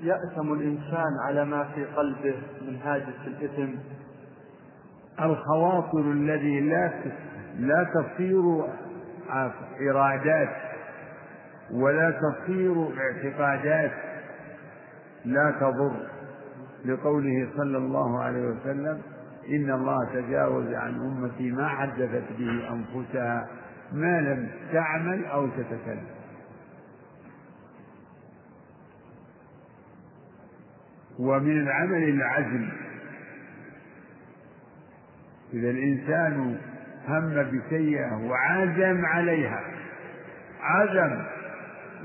يأثم 0.00 0.52
الإنسان 0.52 1.10
على 1.26 1.44
ما 1.44 1.64
في 1.64 1.84
قلبه 1.84 2.36
من 2.62 2.76
هاجس 2.76 3.20
الإثم 3.26 3.72
الخواطر 5.20 6.00
الذي 6.00 6.60
لا 6.60 6.90
لا 7.58 7.84
تصير 7.94 8.64
إرادات 9.90 10.73
ولا 11.70 12.10
تصير 12.10 12.88
اعتقادات 13.00 13.90
لا 15.24 15.50
تضر 15.60 16.06
لقوله 16.84 17.48
صلى 17.56 17.78
الله 17.78 18.22
عليه 18.22 18.40
وسلم 18.46 19.02
إن 19.48 19.70
الله 19.70 20.04
تجاوز 20.14 20.68
عن 20.74 20.94
أمتي 20.94 21.50
ما 21.50 21.68
حدثت 21.68 22.24
به 22.38 22.70
أنفسها 22.72 23.48
ما 23.92 24.20
لم 24.20 24.48
تعمل 24.72 25.24
أو 25.24 25.46
تتكلم 25.46 26.06
ومن 31.18 31.60
العمل 31.62 32.02
العزم 32.08 32.68
إذا 35.54 35.70
الإنسان 35.70 36.56
هم 37.08 37.50
بسيئة 37.60 38.14
وعزم 38.16 39.04
عليها 39.04 39.60
عزم 40.60 41.24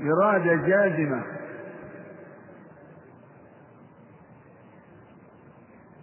إرادة 0.06 0.54
جازمة 0.66 1.24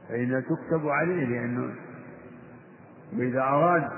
فإن 0.09 0.43
تكتب 0.43 0.87
عليه 0.89 1.25
لأنه 1.25 1.75
وإذا 3.13 3.41
أراد 3.41 3.89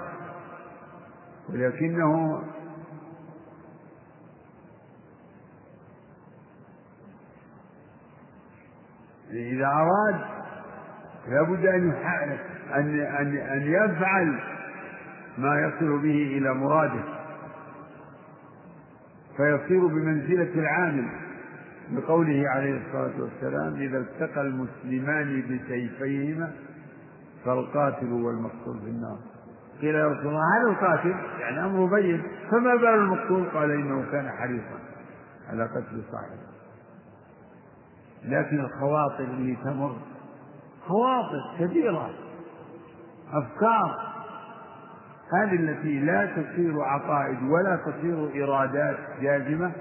ولكنه 1.49 2.43
إذا 9.31 9.65
أراد 9.67 10.15
لابد 11.27 11.65
أن 11.65 11.91
أن 12.73 12.99
أن 13.41 13.61
يفعل 13.61 14.39
ما 15.37 15.59
يصل 15.61 15.99
به 15.99 16.37
إلى 16.37 16.53
مراده 16.53 17.18
فيصير 19.39 19.87
بمنزلة 19.87 20.51
العامل 20.55 21.05
بقوله 21.91 22.49
عليه 22.49 22.77
الصلاة 22.85 23.11
والسلام 23.21 23.73
إذا 23.75 23.97
التقى 23.97 24.41
المسلمان 24.41 25.41
بسيفيهما 25.41 26.51
فالقاتل 27.45 28.05
والمقتول 28.13 28.79
في 28.79 28.85
النار 28.87 29.19
قيل 29.81 29.95
يا 29.95 30.05
رسول 30.07 30.27
الله 30.27 30.57
هذا 30.61 30.67
القاتل 30.69 31.15
يعني 31.39 31.65
أمره 31.65 31.87
بين 32.01 32.23
فما 32.51 32.75
بال 32.75 32.85
المقتول 32.85 33.43
قال 33.45 33.71
إنه 33.71 34.11
كان 34.11 34.29
حريصا 34.29 34.79
على 35.49 35.63
قتل 35.65 36.01
صاحبه 36.11 36.49
لكن 38.25 38.59
الخواطر 38.59 39.23
اللي 39.23 39.55
تمر 39.63 39.95
خواطر 40.87 41.51
كثيرة 41.65 42.09
أفكار 43.33 44.08
هذه 45.33 45.55
التي 45.55 45.99
لا 45.99 46.25
تصير 46.25 46.81
عقائد 46.81 47.43
ولا 47.49 47.75
تصير 47.75 48.43
إرادات 48.43 48.97
جازمة 49.21 49.71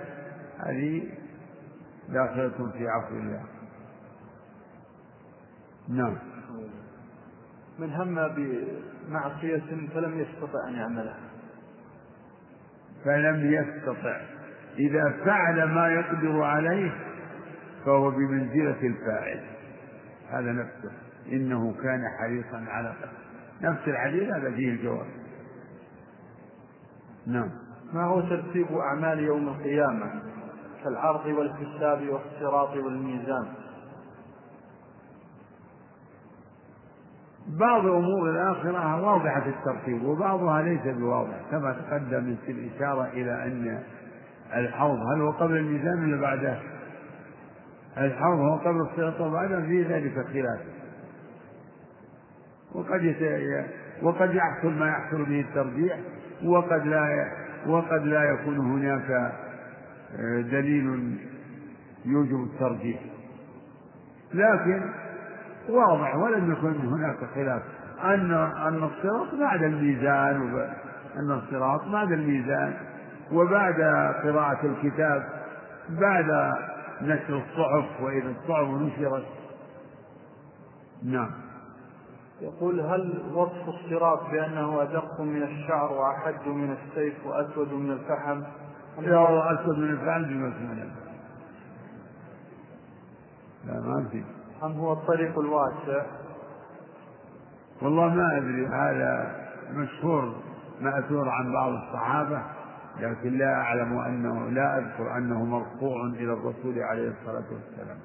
هذه 0.66 1.02
داخلة 2.08 2.70
في 2.78 2.88
عفو 2.88 3.14
الله 3.16 3.42
نعم 5.88 6.16
من 7.78 7.90
هم 7.92 8.14
بمعصية 8.28 9.62
فلم 9.94 10.18
يستطع 10.20 10.68
أن 10.68 10.74
يعملها 10.74 11.18
فلم 13.04 13.52
يستطع 13.52 14.20
إذا 14.78 15.10
فعل 15.24 15.64
ما 15.68 15.88
يقدر 15.88 16.42
عليه 16.42 16.90
فهو 17.84 18.10
بمنزلة 18.10 18.80
الفاعل 18.86 19.40
هذا 20.30 20.52
نفسه 20.52 20.90
إنه 21.32 21.72
كان 21.82 22.02
حريصا 22.18 22.64
على 22.70 22.94
نفس 23.62 23.88
الحديث 23.88 24.22
هذا 24.32 24.50
فيه 24.50 24.68
الجواب 24.70 25.06
نعم 27.28 27.50
ما 27.92 28.04
هو 28.04 28.20
ترتيب 28.20 28.66
أعمال 28.72 29.18
يوم 29.18 29.48
القيامة 29.48 30.22
كالعرض 30.84 31.26
والحساب 31.26 32.08
والصراط 32.08 32.76
والميزان 32.76 33.46
بعض 37.46 37.86
أمور 37.86 38.30
الآخرة 38.30 39.00
واضحة 39.06 39.40
في 39.40 39.48
الترتيب 39.48 40.04
وبعضها 40.04 40.62
ليس 40.62 40.96
بواضح 40.96 41.36
كما 41.50 41.72
تقدم 41.72 42.36
في 42.46 42.52
الإشارة 42.52 43.04
إلى 43.08 43.44
أن 43.44 43.82
الحوض 44.54 44.98
هل 44.98 45.20
هو 45.20 45.30
قبل 45.30 45.56
الميزان 45.56 46.04
ولا 46.12 46.20
بعده؟ 46.20 46.58
الحوض 47.98 48.38
هو 48.38 48.56
قبل 48.56 48.80
الصراط 48.80 49.20
وبعده 49.20 49.60
في 49.60 49.82
ذلك 49.82 50.26
خلاف 50.32 50.60
وقد 52.74 53.16
وقد 54.02 54.34
يحصل 54.34 54.68
ما 54.72 54.88
يحصل 54.88 55.24
به 55.24 55.40
الترجيح 55.40 55.98
وقد 56.44 56.86
لا 56.86 57.32
وقد 57.66 58.02
لا 58.06 58.22
يكون 58.22 58.56
هناك 58.58 59.32
آه، 60.20 60.40
دليل 60.40 61.16
يوجب 62.04 62.42
الترجيح 62.52 63.00
لكن 64.34 64.82
واضح 65.68 66.16
ولم 66.16 66.52
يكن 66.52 66.86
هناك 66.88 67.16
خلاف 67.34 67.62
أن 68.04 68.30
أن 68.66 68.82
الصراط 68.84 69.34
بعد 69.40 69.62
الميزان 69.62 70.58
أن 71.16 71.30
الصراط 71.30 71.88
بعد 71.88 72.12
الميزان 72.12 72.74
وبعد 73.32 73.74
قراءة 74.24 74.66
الكتاب 74.66 75.22
بعد 75.88 76.54
نشر 77.02 77.36
الصحف 77.48 78.00
وإذا 78.02 78.30
الصحف 78.30 78.68
نشرت 78.68 79.24
نعم 81.04 81.30
يقول 82.42 82.80
هل 82.80 83.22
وصف 83.34 83.68
الصراط 83.68 84.30
بأنه 84.30 84.82
أدق 84.82 85.20
من 85.20 85.42
الشعر 85.42 85.92
وأحد 85.92 86.48
من 86.48 86.72
السيف 86.76 87.26
وأسود 87.26 87.72
من 87.72 87.90
الفحم 87.90 88.42
لا 88.98 89.52
أسود 89.54 89.78
من 89.78 89.90
الفحم 89.90 90.22
بما 90.24 90.52
سمعنا 90.58 90.90
لا 93.66 93.80
ما 93.86 94.08
في 94.12 94.24
أم 94.64 94.72
هو 94.72 94.92
الطريق 94.92 95.38
الواسع 95.38 96.06
والله 97.82 98.08
ما 98.14 98.36
أدري 98.36 98.66
هذا 98.66 99.36
مشهور 99.72 100.34
مأثور 100.80 101.28
عن 101.28 101.52
بعض 101.52 101.72
الصحابة 101.72 102.42
لكن 103.00 103.38
لا 103.38 103.54
أعلم 103.54 103.98
أنه 103.98 104.50
لا 104.50 104.78
أذكر 104.78 105.16
أنه 105.16 105.44
مرفوع 105.44 106.06
إلى 106.06 106.32
الرسول 106.32 106.78
عليه 106.78 107.08
الصلاة 107.08 107.44
والسلام 107.52 107.98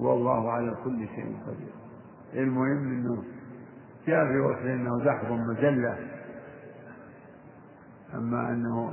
والله 0.00 0.50
على 0.52 0.74
كل 0.84 1.06
شيء 1.06 1.36
قدير 1.46 1.85
المهم 2.34 2.88
انه 2.88 3.22
جاء 4.06 4.26
في 4.28 4.38
وصف 4.40 4.62
انه 4.62 5.04
زحف 5.04 5.30
مجله 5.30 5.98
اما 8.14 8.48
انه 8.50 8.92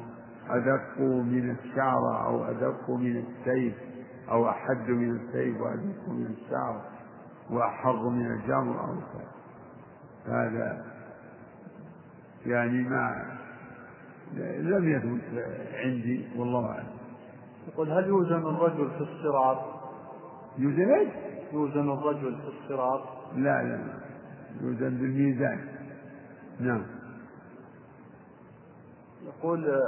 ادق 0.49 0.99
من 1.01 1.49
الشعر 1.63 2.25
او 2.25 2.43
ادق 2.43 2.89
من 2.89 3.17
السيف 3.23 3.73
او 4.31 4.49
احد 4.49 4.89
من 4.89 5.15
السيف 5.15 5.61
وادق 5.61 6.09
من 6.09 6.25
الشعر 6.38 6.81
واحر 7.49 8.09
من 8.09 8.31
الجمر 8.31 8.79
او 8.79 8.93
هذا 10.34 10.86
يعني 12.45 12.89
ما 12.89 13.25
لم 14.59 14.89
يثبت 14.89 15.45
عندي 15.73 16.27
والله 16.38 16.69
اعلم. 16.71 16.88
يقول 17.73 17.91
هل 17.91 18.07
يوزن 18.07 18.36
الرجل 18.47 18.89
في 18.91 19.01
الصراط؟ 19.01 19.57
يوزن 20.57 20.91
ايش؟ 20.93 21.09
يوزن 21.53 21.91
الرجل 21.91 22.36
في 22.41 22.47
الصراط 22.47 23.01
لا 23.36 23.63
لا 23.63 23.79
يوزن 24.61 24.97
بالميزان 24.97 25.59
نعم 26.59 26.86
يقول 29.25 29.79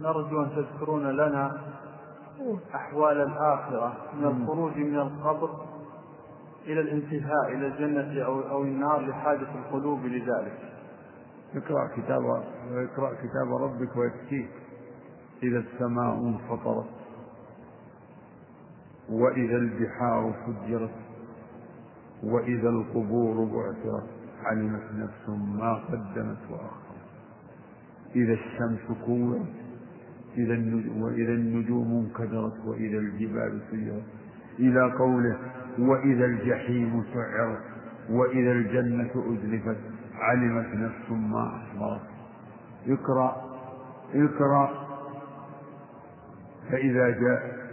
نرجو 0.00 0.42
أن 0.42 0.48
تذكرون 0.56 1.10
لنا 1.10 1.60
أحوال 2.74 3.16
الآخرة 3.20 3.92
من 4.14 4.24
الخروج 4.24 4.76
من 4.76 4.96
القبر 4.98 5.50
إلى 6.64 6.80
الانتهاء 6.80 7.48
إلى 7.48 7.66
الجنة 7.66 8.24
أو 8.26 8.40
أو 8.48 8.62
النار 8.62 9.00
لحاجة 9.06 9.48
القلوب 9.58 10.04
لذلك. 10.04 10.58
اقرأ 11.54 11.88
كتاب 11.96 12.24
اقرأ 12.72 13.14
كتاب 13.14 13.56
ربك 13.62 13.96
ويكفيك 13.96 14.50
إذا 15.42 15.58
السماء 15.58 16.14
انفطرت 16.14 16.86
وإذا 19.12 19.56
البحار 19.56 20.34
فجرت 20.46 20.90
وإذا 22.22 22.68
القبور 22.68 23.44
بعثرت 23.44 24.06
علمت 24.44 24.82
نفس 24.96 25.28
ما 25.58 25.72
قدمت 25.74 26.38
وأخرت 26.50 26.98
إذا 28.16 28.32
الشمس 28.32 28.98
كورت 29.06 29.46
إذا 30.36 30.54
وإذا 31.04 31.32
النجوم 31.32 31.90
انكدرت 32.06 32.64
وإذا 32.66 32.98
الجبال 32.98 33.60
سيرت 33.70 34.02
إلى 34.58 34.92
قوله 34.92 35.38
وإذا 35.78 36.24
الجحيم 36.24 37.04
سعرت 37.14 37.62
وإذا 38.10 38.52
الجنة 38.52 39.10
أزلفت 39.38 39.76
علمت 40.14 40.74
نفس 40.74 41.10
ما 41.10 41.56
أحضرت 41.56 42.00
اقرأ 42.88 43.36
اقرأ 44.14 44.88
فإذا 46.70 47.10
جاء 47.10 47.67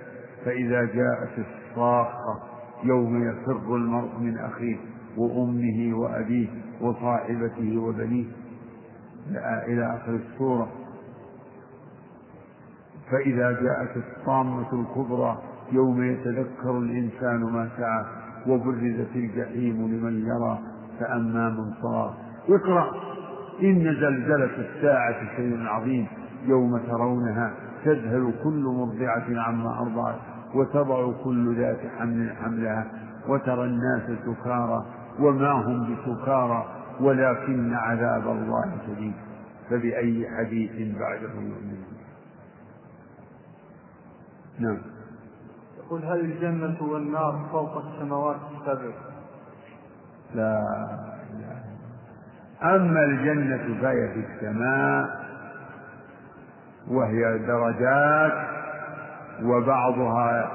فإذا 0.46 0.89
جاءت 0.96 1.30
الصاخة 1.38 2.39
يوم 2.84 3.24
يفر 3.30 3.76
المرء 3.76 4.10
من 4.20 4.38
أخيه 4.38 4.78
وأمه 5.18 5.98
وأبيه 5.98 6.48
وصاحبته 6.82 7.78
وبنيه 7.82 8.26
إلى 9.68 9.96
آخر 9.98 10.16
السورة 10.16 10.68
فإذا 13.12 13.52
جاءت 13.52 13.98
الصامة 13.98 14.66
الكبرى 14.82 15.38
يوم 15.72 16.04
يتذكر 16.04 16.78
الإنسان 16.78 17.43
ما 17.43 17.70
سعى 17.78 18.06
وبرزت 18.48 19.16
الجحيم 19.16 19.74
لمن 19.76 20.26
يرى 20.28 20.60
فأما 21.00 21.50
من 21.50 21.74
صار 21.82 22.14
اقرأ 22.50 22.91
إن 23.64 23.84
زلزلة 23.84 24.70
الساعة 24.70 25.36
شيء 25.36 25.64
عظيم 25.68 26.08
يوم 26.46 26.78
ترونها 26.78 27.54
تذهل 27.86 28.34
كل 28.43 28.64
مرضعة 28.78 29.41
عما 29.48 29.70
أرضعت 29.80 30.20
وتضع 30.56 31.12
كل 31.24 31.56
ذات 31.58 31.80
حمل 31.99 32.34
حملها 32.43 32.88
وترى 33.28 33.64
الناس 33.64 34.03
سكارى 34.26 34.86
وما 35.20 35.51
هم 35.51 35.95
بسكارى 35.95 36.66
ولكن 36.99 37.74
عذاب 37.74 38.28
الله 38.28 38.72
شديد 38.88 39.14
فبأي 39.70 40.28
حديث 40.38 40.97
بعده 40.99 41.28
يؤمنون 41.34 41.84
نعم 44.60 44.78
يقول 45.86 46.03
هل 46.06 46.20
الجنة 46.20 46.78
والنار 46.84 47.45
فوق 47.51 47.78
السماوات 47.86 48.36
السبع 48.58 48.91
لا 50.36 50.62
لا 51.36 51.56
أما 52.76 52.99
الجنة 53.06 53.82
فهي 53.82 54.08
في 54.14 54.20
السماء 54.26 55.26
وهي 56.88 57.38
درجات 57.39 58.55
وبعضها 59.44 60.52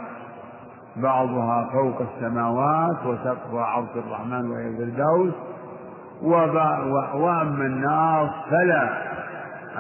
بعضها 0.97 1.70
فوق 1.72 2.01
السماوات 2.14 3.07
وسقف 3.07 3.55
عرش 3.55 3.89
الرحمن 3.97 4.51
وهي 4.51 4.66
الفردوس 4.68 5.35
وأما 7.14 7.66
النار 7.66 8.31
فلا 8.51 9.03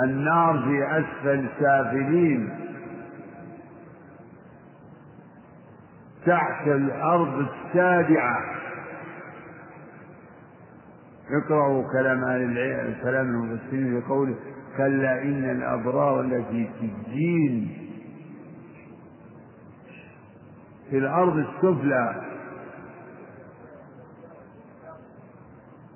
النار 0.04 0.58
في 0.58 0.98
أسفل 1.00 1.46
سافلين 1.60 2.58
تحت 6.26 6.66
الأرض 6.66 7.38
السابعة 7.46 8.38
اقرأوا 11.44 11.82
كلام 11.92 12.24
أهل 12.24 12.42
العلم 12.42 12.94
كلام 13.02 13.26
المفسرين 13.26 14.00
في 14.00 14.08
قوله 14.08 14.34
كلا 14.76 15.22
إن 15.22 15.50
الأبرار 15.50 16.20
التي 16.20 16.70
في 16.80 16.86
الدين 16.86 17.89
في 20.90 20.98
الأرض 20.98 21.36
السفلى 21.36 22.22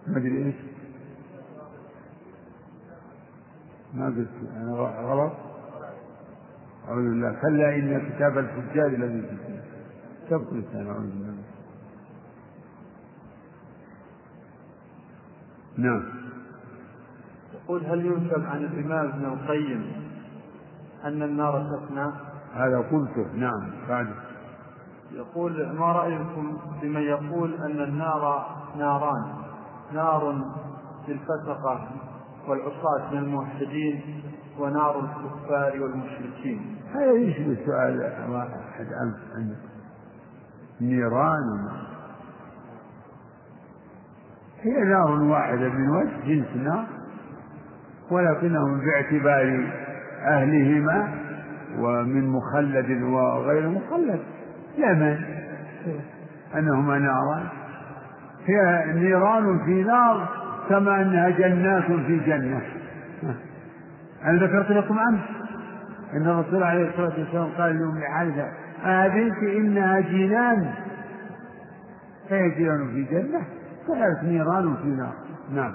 ما 0.07 0.17
أدري 0.17 0.47
إيش 0.47 0.55
ما 3.95 4.07
قلت 4.07 4.31
أنا 4.57 4.73
غلط 4.73 5.33
أعوذ 6.89 7.03
بالله 7.03 7.37
كلا 7.43 7.75
إن 7.77 8.01
كتاب 8.13 8.39
الفجار 8.39 8.91
في 8.91 8.97
الجحيم 8.97 9.61
تبقى 10.31 10.55
لسان 10.55 10.87
أعوذ 10.87 11.07
بالله 11.07 11.35
نعم 15.77 16.05
يقول 17.55 17.87
هل 17.87 18.07
ينسب 18.07 18.45
عن 18.45 18.65
الإمام 18.65 19.07
ابن 19.09 19.25
القيم 19.25 19.93
أن 21.05 21.23
النار 21.23 21.67
تفنى؟ 21.79 22.11
هذا 22.55 22.79
قلته 22.79 23.33
نعم 23.35 23.71
بعد 23.89 24.07
يقول 25.17 25.69
ما 25.79 25.93
رأيكم 25.93 26.59
بمن 26.83 27.01
يقول 27.03 27.55
أن 27.55 27.81
النار 27.83 28.47
ناران 28.79 29.33
نار 29.93 30.41
للفسقة 31.09 31.89
والعصاة 32.49 33.13
من 33.13 33.19
الموحدين 33.19 34.01
ونار 34.59 34.99
الكفار 35.01 35.83
والمشركين 35.83 36.77
هذا 36.95 37.13
يجب 37.13 37.51
السؤال 37.61 38.03
أحد 38.35 38.93
أمس 39.03 39.17
عن 39.35 39.57
نيران 40.81 41.69
هي 44.63 44.81
نار 44.83 45.13
واحدة 45.23 45.69
من 45.69 45.91
وجه 45.91 46.27
جنس 46.27 46.57
نار 46.57 46.87
ولكنهم 48.11 48.81
باعتبار 48.81 49.67
أهلهما 50.29 51.25
ومن 51.79 52.29
مخلد 52.29 53.03
وغير 53.03 53.69
مخلد 53.69 54.21
لا 54.79 54.95
مانع 54.95 55.19
أنهما 56.57 56.99
ناران 56.99 57.49
هي 58.47 58.85
نيران 58.93 59.65
في 59.65 59.83
نار 59.83 60.29
كما 60.69 61.03
أنها 61.03 61.31
جنات 61.31 61.85
في 61.85 62.19
جنة 62.27 62.61
أنا 64.25 64.45
ذكرت 64.47 64.71
لكم 64.71 64.99
أمس 64.99 65.21
أن 66.13 66.27
الرسول 66.29 66.63
عليه 66.63 66.89
الصلاة 66.89 67.19
والسلام 67.21 67.51
قال 67.59 67.79
لأم 67.79 68.01
حارثة 68.13 68.45
آذنت 68.87 69.39
إنها 69.43 70.01
جنان 70.01 70.71
فهي 72.31 72.51
جنان 72.51 72.89
في 72.91 73.03
جنة 73.11 73.41
كذلك 73.89 74.25
نيران 74.25 74.77
في 74.77 74.89
نار 74.89 75.13
نعم 75.51 75.75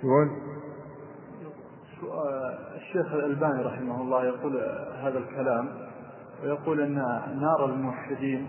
شلون؟ 0.00 0.28
الشيخ 2.76 3.14
الألباني 3.14 3.62
رحمه 3.62 4.00
الله 4.00 4.24
يقول 4.24 4.56
هذا 5.04 5.18
الكلام 5.18 5.68
ويقول 6.42 6.80
أن 6.80 6.94
نار 7.40 7.64
الموحدين 7.64 8.46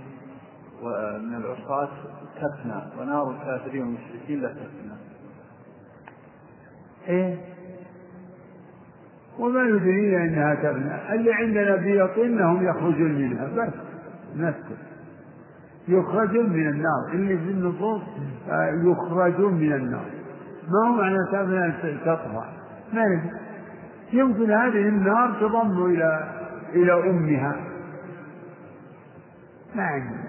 ومن 0.84 1.36
العصاة 1.36 1.90
تفنى 2.36 2.82
ونار 3.00 3.32
الكافرين 3.32 3.82
والمشركين 3.82 4.42
لا 4.42 4.48
تفنى 4.48 4.96
ايه 7.08 7.38
وما 9.40 9.64
يدرينا 9.64 10.18
انها 10.24 10.56
تفنى 10.56 11.16
اللي 11.16 11.34
عندنا 11.34 11.76
بيط 11.76 12.18
انهم 12.20 12.68
يخرجون 12.68 13.12
منها 13.14 13.46
بس 13.46 13.74
نسكت 14.36 14.78
يخرجون 15.88 16.50
من 16.50 16.68
النار 16.70 17.14
اللي 17.14 17.38
في 17.38 17.52
النصوص 17.52 18.02
آه، 18.50 18.70
يخرجون 18.86 19.54
من 19.54 19.74
النار 19.74 20.06
ما 20.70 20.88
هو 20.90 20.94
معنى 20.96 21.18
تفنى 21.32 21.98
تطفى 21.98 22.42
ما 22.94 23.06
ندري 23.06 23.45
يمكن 24.16 24.52
هذه 24.52 24.88
النار 24.88 25.32
تضم 25.40 25.86
إلى 25.86 26.30
إلى 26.74 27.10
أمها 27.10 27.56
ما 29.76 29.84
عندنا 29.84 30.26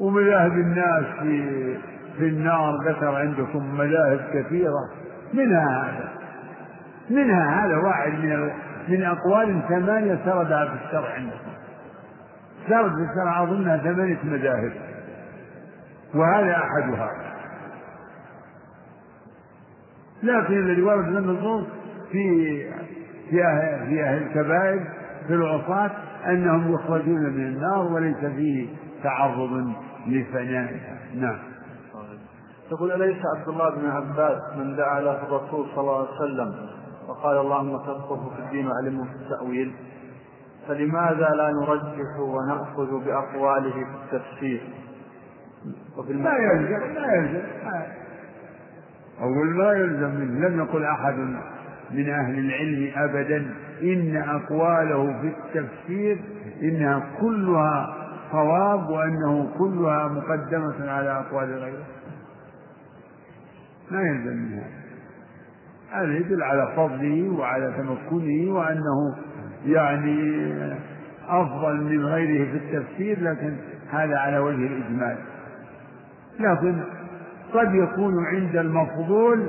ومذاهب 0.00 0.52
الناس 0.52 1.04
في 1.20 1.76
في 2.18 2.28
النار 2.28 2.78
ذكر 2.88 3.14
عندكم 3.16 3.74
مذاهب 3.74 4.20
كثيرة 4.34 4.90
منها 5.34 5.82
هذا 5.84 6.12
منها 7.10 7.66
هذا 7.66 7.76
واحد 7.76 8.12
من 8.12 8.50
من 8.88 9.02
أقوال 9.02 9.62
ثمانية 9.68 10.18
سردها 10.24 10.66
في 10.68 10.84
الشرع 10.84 11.12
عندكم 11.14 11.52
سرد 12.68 12.90
في 12.92 13.10
الشرع 13.10 13.42
أظنها 13.42 13.76
ثمانية 13.78 14.18
مذاهب 14.24 14.72
وهذا 16.14 16.56
أحدها 16.56 17.10
لكن 20.22 20.54
الذي 20.54 20.82
ورد 20.82 21.08
من 21.08 21.16
النصوص 21.16 21.64
في 22.12 22.58
في 23.30 23.44
أهل, 23.44 23.86
في 23.86 24.02
أهل 24.04 24.22
الكبائر 24.22 24.80
في 25.28 25.34
العصاة 25.34 25.90
أنهم 26.26 26.74
يخرجون 26.74 27.20
من 27.22 27.46
النار 27.46 27.92
وليس 27.92 28.16
فيه 28.16 28.68
تعرض 29.02 29.72
لفنائها 30.06 30.98
نعم 31.14 31.38
يقول 32.72 32.92
أليس 33.02 33.16
عبد 33.38 33.48
الله 33.48 33.70
بن 33.70 33.88
عباس 33.90 34.38
من 34.56 34.76
دعا 34.76 35.00
له 35.00 35.22
الرسول 35.22 35.66
صلى 35.74 35.80
الله 35.80 35.98
عليه 36.08 36.14
وسلم 36.16 36.68
وقال 37.08 37.36
اللهم 37.38 37.78
تفقه 37.78 38.30
في 38.36 38.42
الدين 38.42 38.66
وعلمه 38.66 39.04
في 39.04 39.14
التأويل 39.16 39.74
فلماذا 40.68 41.28
لا 41.36 41.50
نرجح 41.50 42.18
ونأخذ 42.20 43.04
بأقواله 43.04 43.70
في 43.72 44.14
التفسير 44.16 44.62
وفي 45.96 46.12
ما 46.12 46.34
يلزم 46.36 46.92
ما 47.00 47.14
يلزم 47.14 47.66
آه. 47.68 47.86
أقول 49.20 49.46
ما 49.48 49.72
يلزم 49.72 50.10
منه 50.14 50.48
لم 50.48 50.58
يقل 50.60 50.84
أحد 50.84 51.14
من 51.90 52.08
أهل 52.08 52.38
العلم 52.38 52.92
أبدا 52.96 53.52
إن 53.82 54.16
أقواله 54.16 55.20
في 55.20 55.28
التفسير 55.38 56.18
إنها 56.62 57.02
كلها 57.20 57.96
صواب 58.32 58.88
وأنه 58.90 59.48
كلها 59.58 60.08
مقدمة 60.08 60.90
على 60.90 61.10
أقوال 61.10 61.48
غيره 61.52 61.84
ما 63.90 64.00
يلزم 64.02 64.36
منها 64.36 64.64
هذا 65.92 66.12
يدل 66.16 66.42
على 66.42 66.72
فضله 66.76 67.30
وعلى 67.38 67.72
تمكنه 67.78 68.52
وأنه 68.54 69.14
يعني 69.66 70.16
أفضل 71.28 71.80
من 71.80 72.04
غيره 72.04 72.50
في 72.50 72.56
التفسير 72.56 73.20
لكن 73.22 73.56
هذا 73.90 74.16
على 74.18 74.38
وجه 74.38 74.66
الإجمال 74.66 75.16
لكن 76.40 76.84
قد 77.54 77.74
يكون 77.74 78.26
عند 78.26 78.56
المفضول 78.56 79.46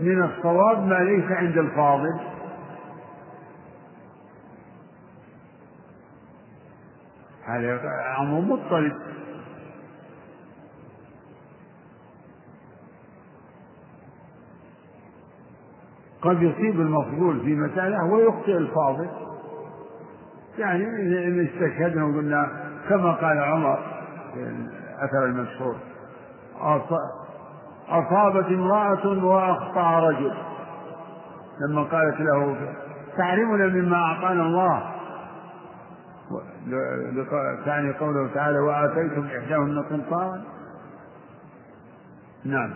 من 0.00 0.22
الصواب 0.22 0.86
ما 0.86 0.94
ليس 0.94 1.32
عند 1.32 1.58
الفاضل 1.58 2.20
هذا 7.44 7.80
أمر 8.18 8.40
مضطرب 8.40 8.92
قد 16.22 16.42
يصيب 16.42 16.80
المفضول 16.80 17.40
في 17.40 17.54
مسألة 17.54 18.04
ويخطئ 18.04 18.56
الفاضل 18.56 19.06
يعني 20.58 20.84
إن 21.28 21.44
استشهدنا 21.46 22.04
وقلنا 22.04 22.64
كما 22.88 23.12
قال 23.12 23.38
عمر 23.38 23.78
أثر 25.02 25.24
المشهور 25.24 25.76
أصابت 27.88 28.46
امرأة 28.46 29.24
وأخطأ 29.24 29.98
رجل 30.08 30.32
لما 31.60 31.82
قالت 31.82 32.20
له 32.20 32.56
تعرفنا 33.16 33.66
مما 33.66 33.96
أعطانا 33.96 34.42
الله 34.42 34.82
تعني 37.64 37.92
قوله 37.92 38.30
تعالى 38.34 38.58
وآتيتم 38.58 39.26
إحداهن 39.26 39.82
قنطارا 39.82 40.42
نعم 42.44 42.70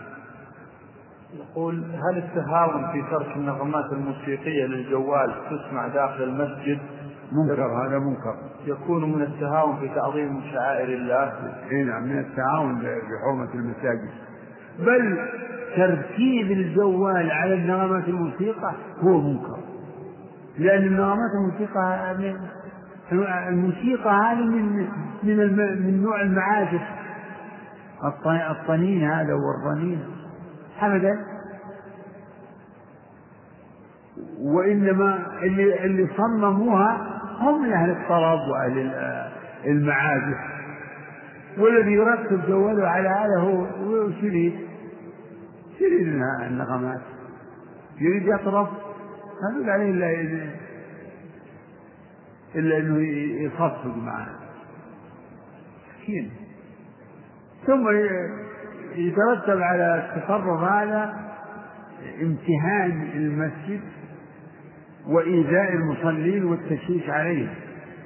يقول 1.33 1.75
هل 1.83 2.17
التهاون 2.17 2.91
في 2.91 3.01
ترك 3.11 3.35
النغمات 3.35 3.85
الموسيقية 3.93 4.65
للجوال 4.65 5.33
تسمع 5.49 5.87
داخل 5.87 6.23
المسجد 6.23 6.79
منكر 7.31 7.65
هذا 7.85 7.99
منكر 7.99 8.35
يكون 8.67 9.13
من 9.15 9.21
التهاون 9.21 9.75
في 9.79 9.87
تعظيم 9.95 10.41
شعائر 10.53 10.89
الله 10.93 11.31
اي 11.71 11.83
نعم 11.83 12.03
من 12.03 12.17
التهاون 12.19 12.75
بحرمة 12.77 13.53
المساجد 13.53 14.09
بل 14.79 15.17
تركيب 15.75 16.51
الجوال 16.51 17.31
على 17.31 17.55
نغمات 17.67 18.07
الموسيقى 18.07 18.73
هو 19.03 19.21
منكر 19.21 19.57
لأن 20.59 20.93
نغمات 20.97 21.31
الموسيقى 21.41 22.11
الموسيقى 23.49 24.09
هذه 24.13 24.45
من 24.45 24.87
من 25.23 25.53
من 25.85 26.01
نوع 26.03 26.21
المعازف 26.21 26.81
الطنين 28.51 29.03
هذا 29.03 29.33
والرنين 29.33 29.99
أبدا 30.81 31.17
وإنما 34.39 35.19
اللي 35.43 35.85
اللي 35.85 36.07
صمموها 36.17 37.10
هم 37.41 37.61
من 37.63 37.73
أهل 37.73 37.89
الطرب 37.91 38.39
وأهل 38.39 38.93
المعازف 39.65 40.37
والذي 41.57 41.91
يرتب 41.91 42.41
جواله 42.47 42.87
على 42.87 43.09
هذا 43.09 43.39
هو 43.43 43.67
شريد 44.21 44.53
شريد 45.79 46.07
النغمات 46.47 47.01
يريد 48.01 48.27
يطرب 48.27 48.67
ما 49.23 49.55
يقول 49.57 49.69
عليه 49.69 49.91
إلا 49.91 50.11
إلا 52.55 52.77
أنه 52.77 52.97
يصفق 53.43 53.85
معه 54.03 54.27
مسكين 55.99 56.31
ثم 57.67 57.89
يترتب 58.95 59.61
على 59.61 60.11
التصرف 60.15 60.61
هذا 60.61 61.31
امتهان 62.21 63.09
المسجد 63.13 63.81
وإيذاء 65.11 65.73
المصلين 65.75 66.45
والتشويش 66.45 67.09
عليهم 67.09 67.53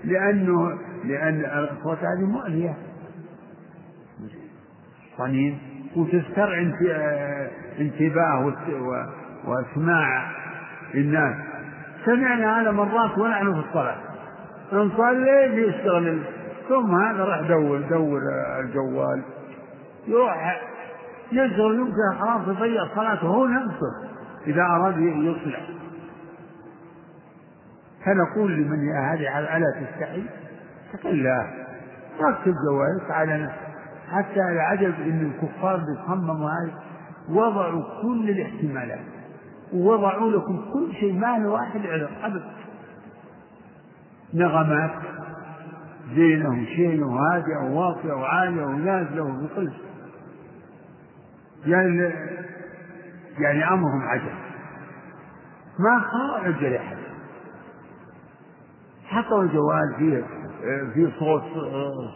لأنه 0.03 0.77
لأن 1.03 1.39
الأصوات 1.45 1.97
هذه 1.97 2.25
مؤذية 2.25 2.75
صنين 5.17 5.57
وتسترعي 5.95 6.73
آه، 6.91 7.49
انتباه 7.79 8.53
واسماع 9.47 10.31
الناس 10.95 11.35
سمعنا 12.05 12.61
هذا 12.61 12.71
مرات 12.71 13.17
ونحن 13.17 13.53
في 13.53 13.67
الصلاة 13.67 13.97
نصلي 14.73 15.49
بيشتغل 15.55 16.21
ثم 16.69 16.95
هذا 16.95 17.23
راح 17.23 17.47
دور 17.47 17.81
دور 17.81 18.19
الجوال 18.59 19.21
يروح 20.07 20.61
يشغل 21.31 21.75
يمكن 21.75 22.19
خلاص 22.19 22.47
يضيع 22.57 22.83
صلاته 22.95 23.27
هو 23.27 23.45
نفسه 23.47 24.03
إذا 24.47 24.61
أراد 24.61 24.97
يصلح 24.99 25.69
فنقول 28.05 28.55
لمن 28.55 28.89
هذه 28.89 29.39
ألا 29.39 29.71
تستحي 29.85 30.23
اتق 30.93 31.07
لا 31.09 31.45
ركب 32.21 32.53
جوالك 32.69 33.11
على 33.11 33.37
نفسك 33.37 33.75
حتى 34.11 34.41
العجب 34.41 34.93
أن 35.01 35.31
الكفار 35.33 35.77
بيصمموا 35.77 36.49
هذا 36.49 36.71
وضعوا 37.29 38.01
كل 38.01 38.29
الاحتمالات 38.29 38.99
ووضعوا 39.73 40.31
لكم 40.31 40.61
كل 40.73 40.93
شيء 40.93 41.13
ما 41.19 41.37
له 41.39 41.49
واحد 41.49 41.79
عذر 41.85 42.09
أبدا 42.23 42.51
نغمات 44.33 44.91
زينه 46.15 46.49
وشينه 46.61 47.05
وهادئة 47.15 47.57
وواطئة 47.69 48.13
وعالية 48.13 48.65
ونازلة 48.65 49.21
وبكل 49.21 49.71
يعني 51.65 52.09
يعني 53.39 53.67
أمرهم 53.69 54.01
عجب 54.07 54.35
ما 55.79 55.99
خرج 55.99 56.63
لأحد 56.63 56.97
حطوا 59.09 59.41
الجوال 59.43 59.95
فيه 59.97 60.23
في 60.93 61.11
صوت 61.19 61.43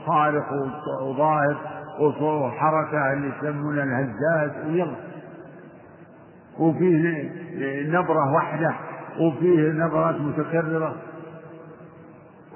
صارخ 0.06 0.44
وظاهر 1.02 1.82
وحركة 2.48 3.14
اللي 3.14 3.34
يسمونها 3.38 3.84
الهزاز 3.84 4.66
ويلا 4.68 4.96
وفيه 6.60 7.34
نبرة 7.90 8.34
واحدة 8.36 8.76
وفيه 9.20 9.72
نبرات 9.72 10.16
متكررة 10.22 10.96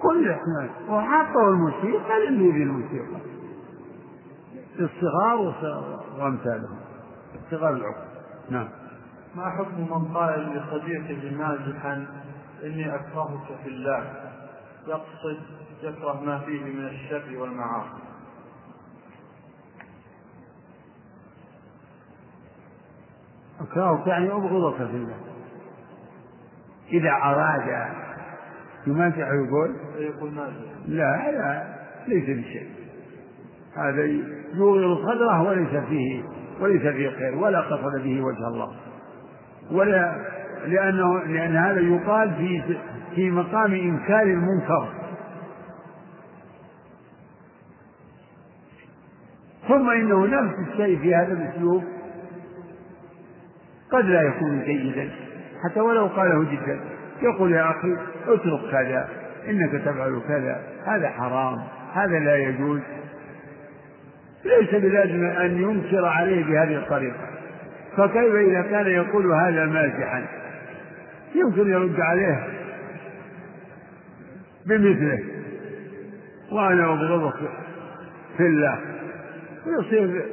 كل 0.01 0.29
احنا 0.31 0.69
وحطوا 0.89 1.49
الموسيقى 1.49 2.27
اللي 2.29 2.45
يريد 2.45 2.61
الموسيقى 2.61 3.17
الصغار 4.79 5.53
وامثالهم 6.19 6.77
الصغار 7.45 7.69
العقل 7.73 8.07
نعم 8.49 8.67
ما 9.35 9.49
حكم 9.49 9.81
من 9.81 10.15
قال 10.17 10.39
لصديقه 10.39 11.37
مازحا 11.37 12.05
اني 12.63 12.95
اكرهك 12.95 13.57
في 13.63 13.69
الله 13.69 14.22
يقصد 14.87 15.39
يكره 15.83 16.21
ما 16.23 16.39
فيه 16.39 16.61
من 16.63 16.85
الشر 16.87 17.37
والمعاصي 17.37 18.03
أكرهك 23.61 24.07
يعني 24.07 24.31
أبغضك 24.31 24.75
في 24.77 24.95
الله 24.95 25.15
إذا 26.91 27.09
أراد 27.09 27.93
يمانع 28.87 29.15
يقول 29.17 29.75
يقول 29.99 30.31
لا 30.87 31.29
هذا 31.29 31.75
ليس 32.07 32.23
بشيء 32.23 32.69
هذا 33.77 34.03
يغير 34.55 34.95
صدره 35.01 35.41
وليس 35.41 35.69
فيه 35.89 36.23
وليس 36.61 36.81
فيه 36.81 37.09
خير 37.09 37.35
ولا 37.35 37.61
قصد 37.61 37.95
به 38.01 38.21
وجه 38.21 38.47
الله 38.47 38.75
ولا 39.71 40.27
لأنه 40.65 41.23
لأن 41.23 41.55
هذا 41.55 41.79
يقال 41.79 42.35
في 42.35 42.77
في 43.15 43.29
مقام 43.31 43.73
إنكار 43.73 44.21
المنكر 44.23 44.87
ثم 49.67 49.89
إنه 49.89 50.25
نفس 50.27 50.55
الشيء 50.71 50.99
في 50.99 51.15
هذا 51.15 51.33
الأسلوب 51.33 51.83
قد 53.91 54.05
لا 54.05 54.21
يكون 54.21 54.63
جيدا 54.65 55.09
حتى 55.63 55.79
ولو 55.79 56.05
قاله 56.07 56.51
جدا 56.51 56.79
يقول 57.21 57.51
يا 57.51 57.69
أخي 57.69 57.97
اترك 58.27 58.71
كذا 58.71 59.09
إنك 59.47 59.71
تفعل 59.71 60.21
كذا 60.27 60.63
هذا 60.85 61.09
حرام 61.09 61.61
هذا 61.93 62.19
لا 62.19 62.35
يجوز 62.35 62.81
ليس 64.45 64.75
بلازم 64.75 65.23
أن 65.23 65.61
ينكر 65.61 66.05
عليه 66.05 66.45
بهذه 66.45 66.75
الطريقة 66.77 67.27
فكيف 67.97 68.35
إذا 68.35 68.61
كان 68.61 68.87
يقول 68.87 69.31
هذا 69.31 69.65
مازحا 69.65 70.25
يمكن 71.35 71.69
يرد 71.71 71.99
عليه 72.01 72.62
بمثله 74.65 75.23
وأنا 76.51 76.85
أبغضك 76.93 77.39
في 78.37 78.43
الله 78.47 78.79
ويصير 79.67 80.25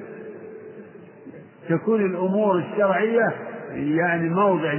تكون 1.69 2.05
الأمور 2.07 2.57
الشرعية 2.59 3.33
يعني 3.73 4.29
موضع 4.29 4.73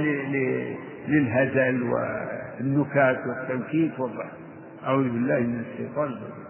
للهزل 1.08 1.82
والنكات 1.82 3.18
والتنكيك 3.26 3.98
والضحك 3.98 4.32
أعوذ 4.84 5.04
بالله 5.08 5.38
من 5.38 5.60
الشيطان 5.72 6.06
الرجيم 6.12 6.46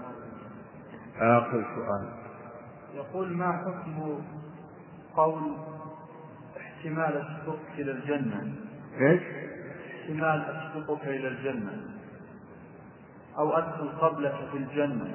آخر 1.21 1.51
سؤال 1.77 2.09
يقول 2.97 3.33
ما 3.33 3.53
حكم 3.53 4.19
قول 5.17 5.43
احتمال 6.57 7.15
أسبقك 7.23 7.69
إلى 7.79 7.91
الجنة 7.93 8.53
إيش؟ 9.01 9.21
احتمال 10.03 10.43
أسبقك 10.51 11.09
إلى 11.09 11.29
الجنة 11.29 11.73
أو 13.39 13.59
أدخل 13.59 13.89
قبلك 13.89 14.35
في 14.53 14.59
الجنة 14.59 15.11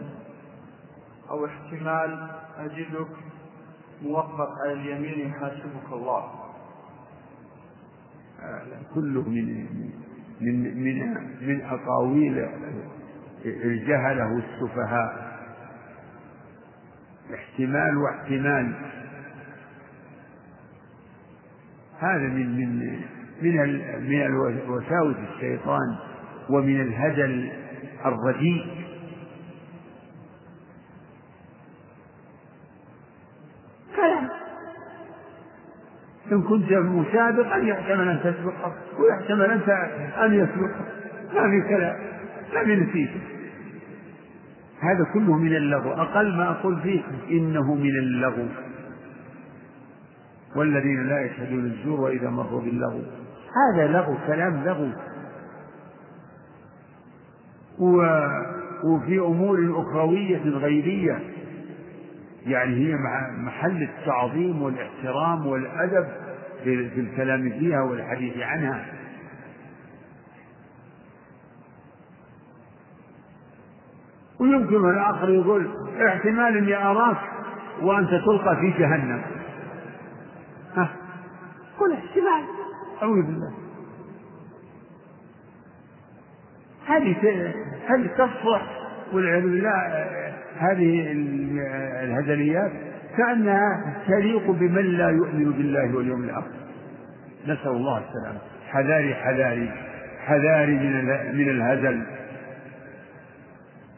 أو 1.30 1.46
احتمال 1.46 2.28
أجدك 2.58 3.08
موقف 4.04 4.58
على 4.64 4.74
اليمين 4.74 5.28
يحاسبك 5.30 5.92
الله 5.92 6.32
كله 8.96 9.30
من 9.30 9.46
من 10.42 10.84
من 10.84 11.18
من 11.48 11.62
أقاويل 11.62 12.50
الجهلة 13.46 14.34
والسفهاء 14.34 15.38
احتمال 17.34 17.98
واحتمال 17.98 18.74
هذا 22.00 22.28
من 22.28 22.58
من 22.58 23.02
من 23.42 23.56
من 24.12 24.38
وساوس 24.70 25.16
الشيطان 25.34 25.96
ومن 26.50 26.82
الهزل 26.82 27.67
الرديء 28.06 28.66
كلام 33.96 34.30
إن 36.32 36.42
كنت 36.44 36.72
مسابقا 36.72 37.58
يحتمل 37.58 38.08
أن 38.08 38.20
تسبقه 38.24 38.76
ويحتمل 39.00 39.42
أن 39.46 39.60
أن 40.24 40.34
يسبقه 40.34 40.86
ما 41.34 41.50
في 41.50 41.68
كلام 41.70 41.96
ما 42.54 42.64
في 42.66 42.76
نتيجة 42.76 43.20
هذا 44.82 45.04
كله 45.14 45.34
من 45.38 45.56
اللغو 45.56 45.90
أقل 45.92 46.38
ما 46.38 46.50
أقول 46.52 46.80
فيه 46.82 47.02
إنه 47.30 47.74
من 47.76 47.90
اللغو 47.90 48.46
والذين 50.56 51.08
لا 51.08 51.22
يشهدون 51.22 51.66
الزور 51.66 52.02
وإذا 52.02 52.30
مروا 52.30 52.62
باللغو 52.62 53.02
هذا 53.70 53.88
لغو 53.88 54.18
كلام 54.28 54.64
لغو 54.66 54.90
وفي 58.84 59.20
أمور 59.20 59.82
أخروية 59.82 60.42
غيبية 60.42 61.20
يعني 62.46 62.76
هي 62.76 62.94
محل 63.46 63.84
التعظيم 63.84 64.62
والاحترام 64.62 65.48
والأدب 65.48 66.08
في 66.64 66.74
الكلام 66.74 67.50
فيها 67.50 67.82
والحديث 67.82 68.38
عنها 68.38 68.86
ويمكن 74.40 74.90
الآخر 74.90 75.30
يقول 75.30 75.68
احتمال 76.08 76.58
أني 76.58 76.76
أراك 76.76 77.18
وأنت 77.82 78.10
تلقى 78.10 78.56
في 78.56 78.70
جهنم 78.80 79.22
ها 80.76 80.90
قل 81.80 81.94
احتمال 81.94 82.48
أعوذ 83.04 83.22
بالله 83.26 83.67
هذه 86.88 87.16
هل 87.88 88.10
تصلح 88.18 88.62
والعياذ 89.14 89.42
بالله 89.42 90.08
هذه 90.60 91.12
الهزليات 92.04 92.72
كأنها 93.18 93.94
تليق 94.08 94.52
بمن 94.52 94.86
لا 94.86 95.10
يؤمن 95.10 95.52
بالله 95.52 95.96
واليوم 95.96 96.24
الآخر 96.24 96.52
نسأل 97.44 97.68
الله 97.72 97.98
السلامة 97.98 98.40
حذاري 98.70 99.14
حذاري 99.16 99.72
حذاري 100.26 100.72
من 100.74 101.02
من 101.38 101.50
الهزل 101.50 102.04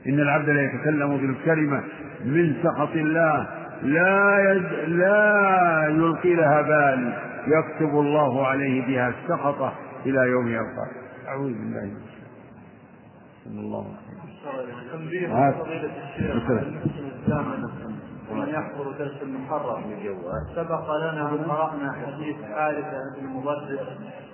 إن 0.07 0.19
العبد 0.19 0.49
لا 0.49 0.61
يتكلم 0.61 1.17
بالكلمة 1.17 1.83
من 2.25 2.55
سخط 2.63 2.91
الله 2.95 3.47
لا 3.83 4.51
يز... 4.51 4.89
لا 4.89 5.87
يلقي 5.89 6.33
لها 6.35 6.61
بال 6.61 7.13
يكتب 7.47 7.95
الله 7.99 8.47
عليه 8.47 8.85
بها 8.87 9.13
سخطه 9.27 9.73
إلى 10.05 10.19
يوم 10.31 10.47
يلقاه 10.47 10.89
أعوذ 11.27 11.53
بالله 11.53 11.83
من 11.85 12.08
الله 13.57 13.85
ومن 18.31 18.41
آه. 18.41 18.49
يحضر 18.55 18.91
درس 18.91 19.21
المحرم 19.21 19.83
سبق 20.55 20.95
لنا 20.97 21.29
ان 21.29 21.47
قرانا 21.51 21.91
حديث 21.93 22.35
حارثه 22.43 23.15
بن 23.17 23.27
مضرب 23.27 23.87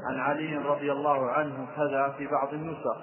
عن 0.03 0.19
علي 0.19 0.57
رضي 0.57 0.91
الله 0.91 1.31
عنه 1.31 1.67
كذا 1.75 2.13
في 2.17 2.27
بعض 2.27 2.53
النسخ 2.53 2.97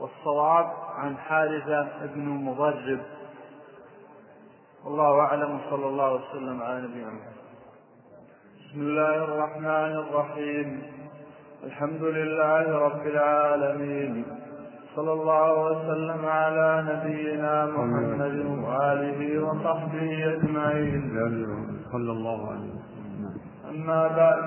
والصواب 0.00 0.70
عن 0.96 1.16
حارثه 1.16 1.88
بن 2.06 2.28
مضرب 2.28 3.00
والله 4.84 5.20
اعلم 5.20 5.60
صلى 5.70 5.86
الله 5.86 6.14
وسلم 6.14 6.62
على 6.62 6.82
نبينا 6.82 7.10
محمد 7.10 7.32
بسم 8.70 8.80
الله 8.80 9.14
الرحمن 9.14 9.96
الرحيم 10.06 10.82
الحمد 11.64 12.02
لله 12.02 12.78
رب 12.78 13.06
العالمين 13.06 14.41
صلى 14.96 15.12
الله 15.12 15.64
وسلم 15.66 16.26
على 16.26 16.84
نبينا 16.92 17.66
محمد 17.66 18.46
وآله 18.46 19.42
وصحبه 19.44 20.32
أجمعين 20.34 21.02
صلى 21.92 22.12
الله 22.12 22.50
عليه 22.50 22.68
وسلم 22.68 23.34
أما 23.70 24.08
بعد 24.08 24.42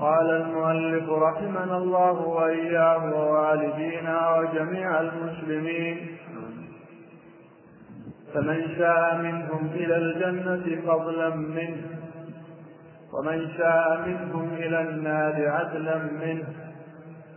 قال 0.00 0.30
المؤلف 0.30 1.10
رحمنا 1.10 1.76
الله 1.76 2.12
وإياه 2.12 3.14
ووالدينا 3.14 4.36
وجميع 4.38 5.00
المسلمين 5.00 6.06
فمن 8.34 8.68
شاء 8.78 9.16
منهم 9.22 9.66
إلى 9.74 9.96
الجنة 9.96 10.86
فضلا 10.92 11.34
منه 11.36 11.82
ومن 13.12 13.48
شاء 13.56 13.98
منهم 14.06 14.48
إلى 14.52 14.80
النار 14.82 15.48
عدلا 15.48 15.98
منه 15.98 16.44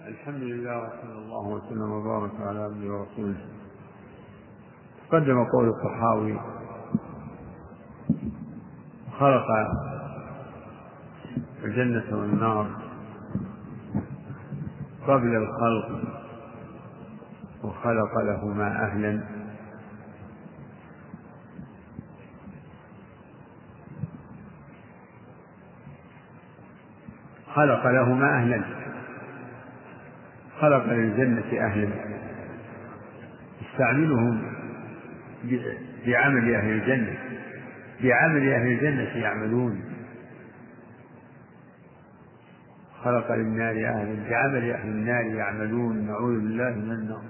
الحمد 0.07 0.41
لله 0.43 0.77
وصلى 0.77 1.13
الله 1.17 1.47
وسلم 1.47 1.91
وبارك 1.91 2.31
على 2.41 2.59
عبده 2.59 2.87
ورسوله 2.93 3.35
تقدم 5.09 5.43
قول 5.43 5.69
الصحاوي 5.69 6.39
خلق 9.19 9.45
الجنة 11.63 12.17
والنار 12.19 12.67
قبل 15.07 15.35
الخلق 15.35 16.09
وخلق 17.63 18.17
لهما 18.17 18.83
أهلا 18.83 19.23
خلق 27.55 27.87
لهما 27.87 28.39
أهلا 28.41 28.82
خلق 30.63 30.85
للجنة 30.93 31.65
أهلا 31.65 31.87
يستعملهم 33.61 34.41
بعمل 36.05 36.55
أهل 36.55 36.69
الجنة 36.69 37.15
بعمل 38.03 38.53
أهل 38.53 38.67
الجنة 38.67 39.17
يعملون 39.23 39.81
خلق 43.03 43.31
للنار 43.31 43.71
أهلا 43.71 44.29
بعمل 44.29 44.71
أهل 44.71 44.87
النار 44.89 45.25
يعملون 45.25 46.07
نعوذ 46.07 46.39
بالله 46.39 46.69
من 46.69 46.91
النار 46.91 47.23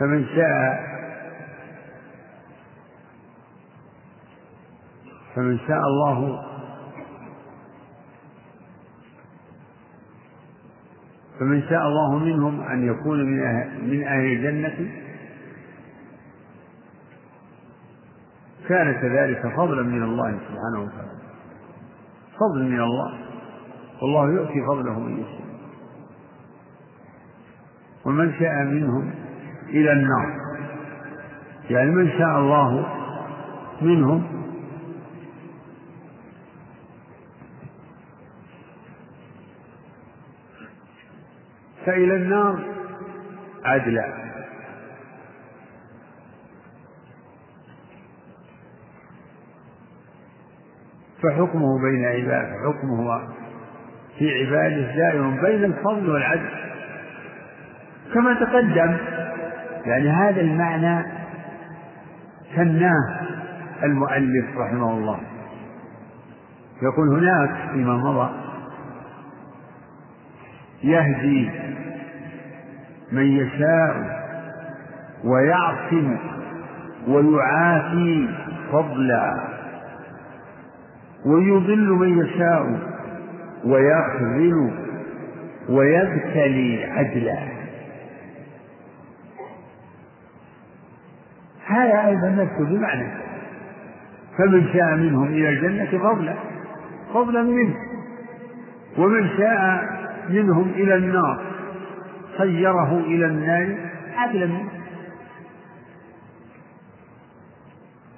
فمن 0.00 0.26
شاء 0.26 0.92
فمن 5.34 5.58
شاء 5.58 5.78
الله 5.80 6.51
فمن 11.42 11.62
شاء 11.68 11.88
الله 11.88 12.18
منهم 12.18 12.60
أن 12.60 12.86
يكون 12.86 13.26
من 13.26 13.42
أهل, 13.42 13.88
من 13.90 14.02
أهل 14.04 14.20
الجنة 14.24 14.88
كان 18.68 18.92
كذلك 18.92 19.54
فضلا 19.56 19.82
من 19.82 20.02
الله 20.02 20.30
سبحانه 20.32 20.82
وتعالى 20.86 21.18
فضل 22.40 22.62
من 22.68 22.80
الله 22.80 23.18
والله 24.02 24.30
يؤتي 24.30 24.62
فضله 24.68 25.00
من 25.00 25.12
يشاء 25.18 25.40
ومن 28.04 28.32
شاء 28.32 28.64
منهم 28.64 29.10
إلى 29.68 29.92
النار 29.92 30.36
يعني 31.70 31.90
من 31.90 32.10
شاء 32.10 32.38
الله 32.38 32.86
منهم 33.82 34.41
فإلى 41.86 42.14
النار 42.16 42.58
عدلا 43.64 44.14
فحكمه 51.22 51.78
بين 51.82 52.04
عباده 52.04 52.52
حكمه 52.66 53.20
في 54.18 54.44
عباده 54.46 54.92
دائم 54.96 55.40
بين 55.42 55.64
الفضل 55.64 56.10
والعدل 56.10 56.50
كما 58.14 58.34
تقدم 58.34 58.96
يعني 59.86 60.08
هذا 60.10 60.40
المعنى 60.40 61.04
سناه 62.56 63.20
المؤلف 63.82 64.56
رحمه 64.56 64.90
الله 64.90 65.18
يقول 66.82 67.08
هناك 67.20 67.70
فيما 67.72 67.96
مضى 67.96 68.41
يهدي 70.84 71.50
من 73.12 73.22
يشاء 73.36 74.22
ويعصم 75.24 76.16
ويعافي 77.08 78.28
فضلا 78.72 79.48
ويضل 81.26 81.90
من 81.92 82.18
يشاء 82.26 82.78
ويخذل 83.64 84.82
ويبتلي 85.68 86.84
عدلا 86.84 87.38
هذا 91.66 92.06
أيضا 92.06 92.28
نفسه 92.28 92.64
بمعنى 92.64 93.06
فمن 94.38 94.72
شاء 94.72 94.94
منهم 94.96 95.24
إلى 95.26 95.48
الجنة 95.48 95.98
فضلا 96.02 96.34
فضلا 97.14 97.42
منه 97.42 97.74
ومن 98.98 99.28
شاء 99.28 100.01
منهم 100.30 100.68
إلى 100.70 100.94
النار 100.94 101.42
خيره 102.38 102.98
إلى 103.00 103.26
النار 103.26 103.90
عدلا 104.16 104.62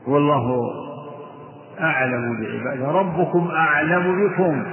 والله 0.07 0.59
أعلم 1.81 2.41
بعباده 2.41 2.89
ربكم 2.89 3.49
أعلم 3.51 4.27
بكم 4.27 4.65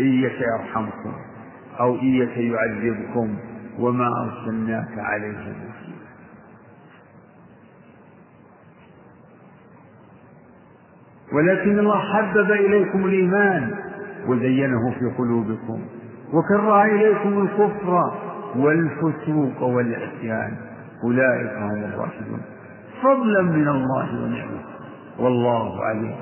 إن 0.00 0.04
يرحمكم 0.06 1.12
أو 1.80 1.94
إيك 1.94 2.36
يعذبكم 2.36 3.36
وما 3.78 4.06
أرسلناك 4.08 4.98
عليهم 4.98 5.54
ولكن 11.32 11.78
الله 11.78 11.98
حبب 11.98 12.52
إليكم 12.52 13.04
الإيمان 13.04 13.74
وزينه 14.28 14.90
في 14.90 15.16
قلوبكم 15.18 15.80
وكره 16.34 16.84
إليكم 16.84 17.42
الكفر 17.42 18.12
والفسوق 18.56 19.62
والعصيان 19.62 20.52
أولئك 21.04 21.54
هم 21.58 21.84
الراشدون 21.84 22.40
فضلا 23.02 23.42
من 23.42 23.68
الله 23.68 24.24
ونعمه 24.24 24.60
والله 25.18 25.84
عليم 25.84 26.14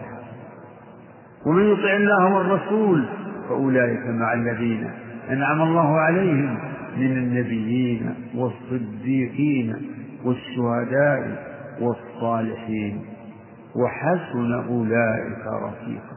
ومن 1.47 1.63
يطع 1.63 1.95
الله 1.97 2.35
والرسول 2.35 3.05
فأولئك 3.49 4.07
مع 4.07 4.33
الذين 4.35 4.91
أنعم 5.31 5.63
الله 5.63 6.01
عليهم 6.01 6.59
من 6.97 7.13
النبيين 7.13 8.15
والصديقين 8.37 9.77
والشهداء 10.25 11.45
والصالحين 11.81 13.05
وحسن 13.77 14.53
أولئك 14.53 15.47
رفيقا 15.47 16.17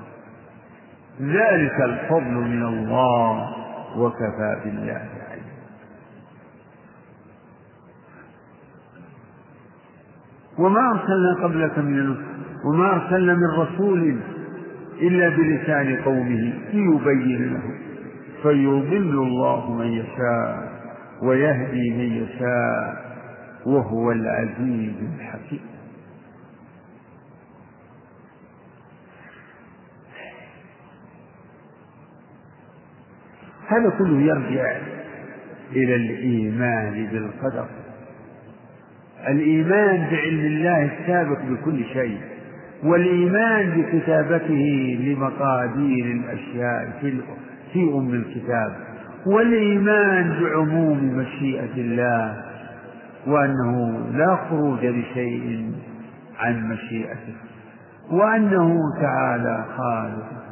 ذلك 1.21 1.81
الفضل 1.81 2.31
من 2.33 2.63
الله 2.63 3.49
وكفى 3.97 4.59
بالله 4.65 5.05
عليم 5.31 5.43
وما 10.57 10.89
أرسلنا 10.91 11.33
قبلك 11.43 11.79
من 11.79 12.15
وما 12.65 12.89
أرسلنا 12.93 13.33
من 13.33 13.45
رسول 13.47 14.17
إلا 15.01 15.29
بلسان 15.29 15.95
قومه 15.95 16.53
ليبين 16.73 17.53
لهم 17.53 17.77
فيضل 18.43 19.21
الله 19.27 19.71
من 19.73 19.87
يشاء 19.87 20.75
ويهدي 21.21 21.89
من 21.89 22.23
يشاء 22.23 23.05
وهو 23.65 24.11
العزيز 24.11 24.93
الحكيم 25.19 25.74
هذا 33.67 33.89
كله 33.97 34.21
يرجع 34.21 34.77
إلى 35.71 35.95
الإيمان 35.95 37.07
بالقدر 37.11 37.65
الإيمان 39.27 39.97
بعلم 40.11 40.39
الله 40.45 40.85
السابق 40.97 41.39
بكل 41.49 41.83
شيء 41.93 42.17
والإيمان 42.83 43.69
بكتابته 43.81 44.97
لمقادير 45.03 46.05
الأشياء 46.05 47.01
في 47.73 47.83
أم 47.93 48.13
الكتاب 48.13 48.75
والإيمان 49.25 50.39
بعموم 50.43 51.17
مشيئة 51.17 51.73
الله 51.77 52.43
وأنه 53.27 54.01
لا 54.13 54.35
خروج 54.35 54.85
لشيء 54.85 55.71
عن 56.39 56.69
مشيئته 56.69 57.33
وأنه 58.11 58.77
تعالى 59.01 59.65
خالق 59.77 60.44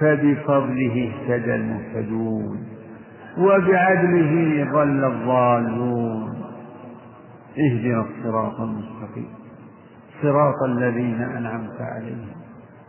فبفضله 0.00 1.12
اهتدى 1.12 1.54
المهتدون 1.54 2.68
وبعدله 3.38 4.64
ضل 4.72 5.04
الضالون 5.04 6.42
اهدنا 7.58 8.00
الصراط 8.00 8.60
المستقيم 8.60 9.28
صراط 10.22 10.62
الذين 10.68 11.22
أنعمت 11.36 11.80
عليهم 11.80 12.28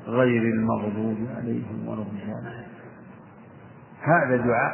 غير 0.07 0.41
المغضوب 0.53 1.17
عليهم 1.37 1.87
ولا 1.87 2.01
الضالين 2.01 2.67
هذا 4.03 4.35
دعاء 4.37 4.73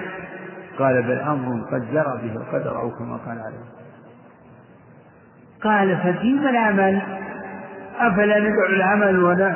قال 0.78 1.02
بل 1.02 1.18
أمر 1.18 1.62
قد 1.72 1.90
جرى 1.92 2.18
به 2.24 2.32
القدر 2.34 2.76
أو 2.80 2.90
كما 2.90 3.16
قال 3.16 3.38
عليه 3.38 3.87
قال 5.62 5.96
فكيف 5.96 6.40
العمل 6.50 7.02
أفلا 7.98 8.38
ندع 8.40 8.66
العمل 8.76 9.22
ولا 9.24 9.54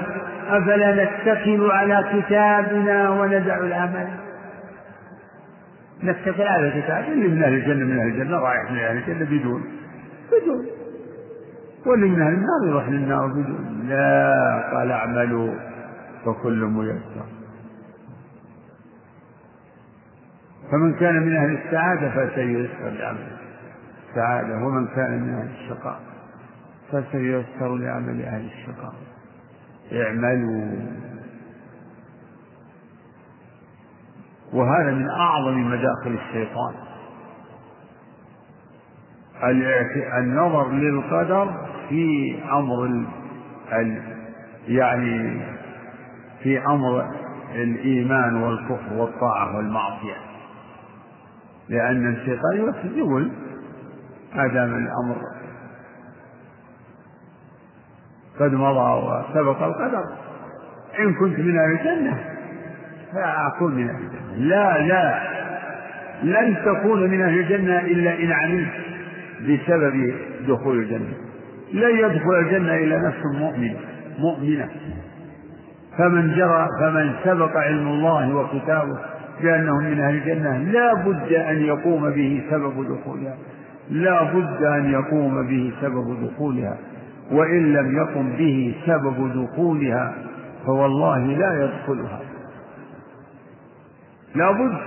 أفلا 0.49 1.05
نتكل 1.05 1.71
على 1.71 2.05
كتابنا 2.13 3.11
وندع 3.11 3.57
العمل 3.57 4.09
نتكل 6.05 6.43
على 6.43 6.71
كتاب 6.83 7.05
اللي 7.13 7.29
من 7.29 7.43
أهل 7.43 7.55
الجنة 7.55 7.85
من 7.87 7.99
أهل 8.01 8.07
الجنة 8.09 8.37
رايح 8.39 8.71
من 8.71 8.79
أهل 8.79 8.97
الجنة 8.97 9.25
بدون 9.25 9.63
بدون 10.33 10.67
واللي 11.87 12.09
من 12.09 12.23
أهل 12.23 12.35
النار 12.35 12.69
يروح 12.69 12.89
للنار 12.89 13.27
بدون 13.27 13.87
لا 13.89 14.71
قال 14.73 14.91
اعملوا 14.91 15.55
فكل 16.25 16.65
ميسر 16.65 17.27
فمن 20.73 20.95
كان 20.95 21.15
من 21.23 21.37
أهل 21.37 21.59
السعادة 21.67 22.11
فسيسر 22.11 22.89
العمل 22.89 23.32
السعادة 24.13 24.67
ومن 24.67 24.87
كان 24.87 25.11
من 25.23 25.35
أهل 25.35 25.49
الشقاء 25.61 26.01
فسييسر 26.93 27.77
لعمل 27.77 28.23
أهل 28.23 28.45
الشقاء 28.45 28.95
اعملوا 29.93 30.77
وهذا 34.53 34.91
من 34.93 35.09
أعظم 35.11 35.63
مداخل 35.71 36.19
الشيطان 36.29 36.75
النظر 40.19 40.71
للقدر 40.71 41.69
في 41.89 42.35
أمر 42.53 42.85
ال... 43.73 44.03
يعني 44.69 45.41
في 46.43 46.67
أمر 46.67 47.11
الإيمان 47.55 48.37
والكفر 48.37 48.93
والطاعة 48.93 49.57
والمعصية 49.57 50.17
لأن 51.69 52.07
الشيطان 52.13 52.73
يقول 52.95 53.33
ما 54.35 54.47
دام 54.47 54.75
الأمر 54.75 55.17
قد 58.41 58.53
مضى 58.55 59.07
وسبق 59.07 59.63
القدر 59.63 60.05
إن 60.99 61.15
كنت 61.15 61.39
من 61.39 61.59
أهل 61.59 61.79
الجنة 61.79 62.19
فأكون 63.13 63.75
من 63.75 63.89
أهل 63.91 63.97
الجنة 64.03 64.37
لا 64.47 64.79
لا 64.87 65.33
لن 66.23 66.57
تكون 66.65 67.11
من 67.11 67.23
أهل 67.23 67.39
الجنة 67.39 67.79
إلا 67.81 68.23
إن 68.23 68.33
عملت 68.33 68.73
بسبب 69.41 70.15
دخول 70.49 70.79
الجنة 70.79 71.15
لن 71.73 71.97
يدخل 71.99 72.35
الجنة 72.41 72.75
إلا 72.77 72.99
نفس 73.09 73.19
مؤمنة 73.39 73.77
مؤمنة 74.19 74.69
فمن 75.99 76.35
جرى 76.35 76.69
فمن 76.81 77.13
سبق 77.25 77.57
علم 77.57 77.89
الله 77.89 78.35
وكتابه 78.37 78.99
بأنه 79.43 79.79
من 79.81 80.01
أهل 80.01 80.15
الجنة 80.15 80.57
لا 80.59 80.95
بد 80.95 81.33
أن 81.33 81.57
يقوم 81.57 82.11
به 82.11 82.45
سبب 82.51 82.73
دخولها 82.73 83.35
لا 83.91 84.23
بد 84.23 84.63
أن 84.63 84.91
يقوم 84.93 85.47
به 85.47 85.73
سبب 85.81 86.29
دخولها 86.29 86.77
وإن 87.31 87.73
لم 87.73 87.97
يقم 87.97 88.31
به 88.33 88.75
سبب 88.87 89.33
دخولها 89.45 90.15
فوالله 90.67 91.19
لا 91.19 91.65
يدخلها 91.65 92.21
لا 94.35 94.51
بد 94.53 94.79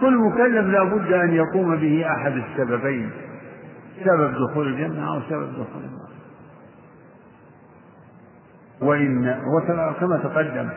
كل 0.00 0.16
مكلف 0.18 0.66
لا 0.66 0.84
بد 0.84 1.12
أن 1.12 1.34
يقوم 1.34 1.76
به 1.76 2.12
أحد 2.12 2.32
السببين 2.32 3.10
سبب 4.04 4.34
دخول 4.34 4.66
الجنة 4.68 5.14
أو 5.16 5.20
سبب 5.28 5.50
دخول 5.52 5.82
النار 5.84 6.06
وإن 8.80 9.34
كما 10.00 10.16
تقدم 10.18 10.68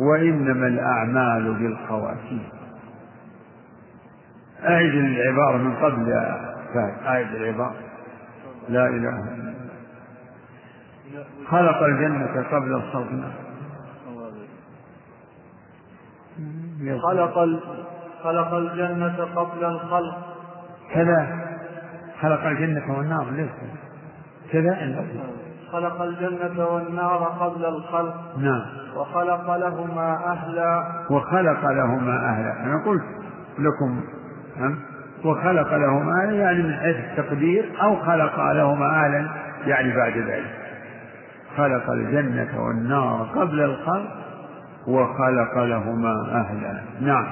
وإنما 0.00 0.66
الأعمال 0.66 1.54
بالخواتيم 1.54 2.42
أعد 4.64 4.94
العبارة 4.94 5.56
من 5.56 5.74
قبل 5.74 6.12
الكفار 6.76 7.12
آية 7.16 7.36
العظام 7.50 7.72
لا 8.68 8.86
إله 8.86 9.28
إلا 9.34 9.54
خلق 11.48 11.82
الجنة 11.82 12.44
قبل 12.52 12.74
الخلق 12.74 13.30
خلق 17.02 17.34
خلق 18.22 18.54
الجنة 18.54 19.24
قبل 19.36 19.64
الخلق 19.64 20.16
كذا 20.92 21.44
خلق 22.20 22.44
الجنة 22.44 22.98
والنار 22.98 23.30
ليس 23.30 23.50
كذا 24.50 25.04
خلق 25.72 26.02
الجنة 26.02 26.64
والنار 26.66 27.24
قبل 27.24 27.64
الخلق 27.64 28.38
نعم 28.38 28.62
وخلق 28.96 29.56
لهما 29.56 30.32
أهلا 30.32 30.92
وخلق 31.10 31.70
لهما 31.70 32.28
أهلا 32.30 32.64
أنا 32.66 32.84
قلت 32.84 33.04
لكم 33.58 34.00
نعم 34.56 34.93
وخلق 35.24 35.74
لهم 35.74 36.08
أهلا 36.10 36.32
يعني 36.36 36.62
من 36.62 36.74
حيث 36.74 36.96
التقدير 36.96 37.70
أو 37.82 37.96
خلق 37.96 38.52
لهم 38.52 38.82
أهلا 38.82 39.30
يعني 39.66 39.96
بعد 39.96 40.16
ذلك 40.16 40.50
خلق 41.56 41.90
الجنة 41.90 42.64
والنار 42.64 43.28
قبل 43.34 43.60
الخلق 43.60 44.12
وخلق 44.88 45.58
لهما 45.62 46.12
أهلا 46.32 46.80
نعم 47.00 47.26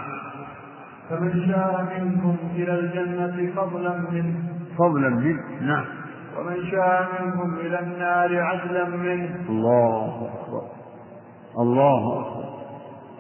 فمن 1.11 1.33
شاء 1.47 1.87
منكم 2.03 2.37
إلى 2.55 2.75
الجنة 2.79 3.53
فضلا 3.57 3.97
منه 4.11 4.35
فضلا 4.79 5.09
منه 5.09 5.43
نعم 5.61 5.85
ومن 6.39 6.57
شاء 6.71 7.09
منكم 7.23 7.55
إلى 7.55 7.81
النار 7.81 8.43
عدلا 8.43 8.89
منه 8.89 9.31
الله 9.49 10.29
أكبر 10.41 10.63
الله 11.59 12.21
أكبر 12.21 12.53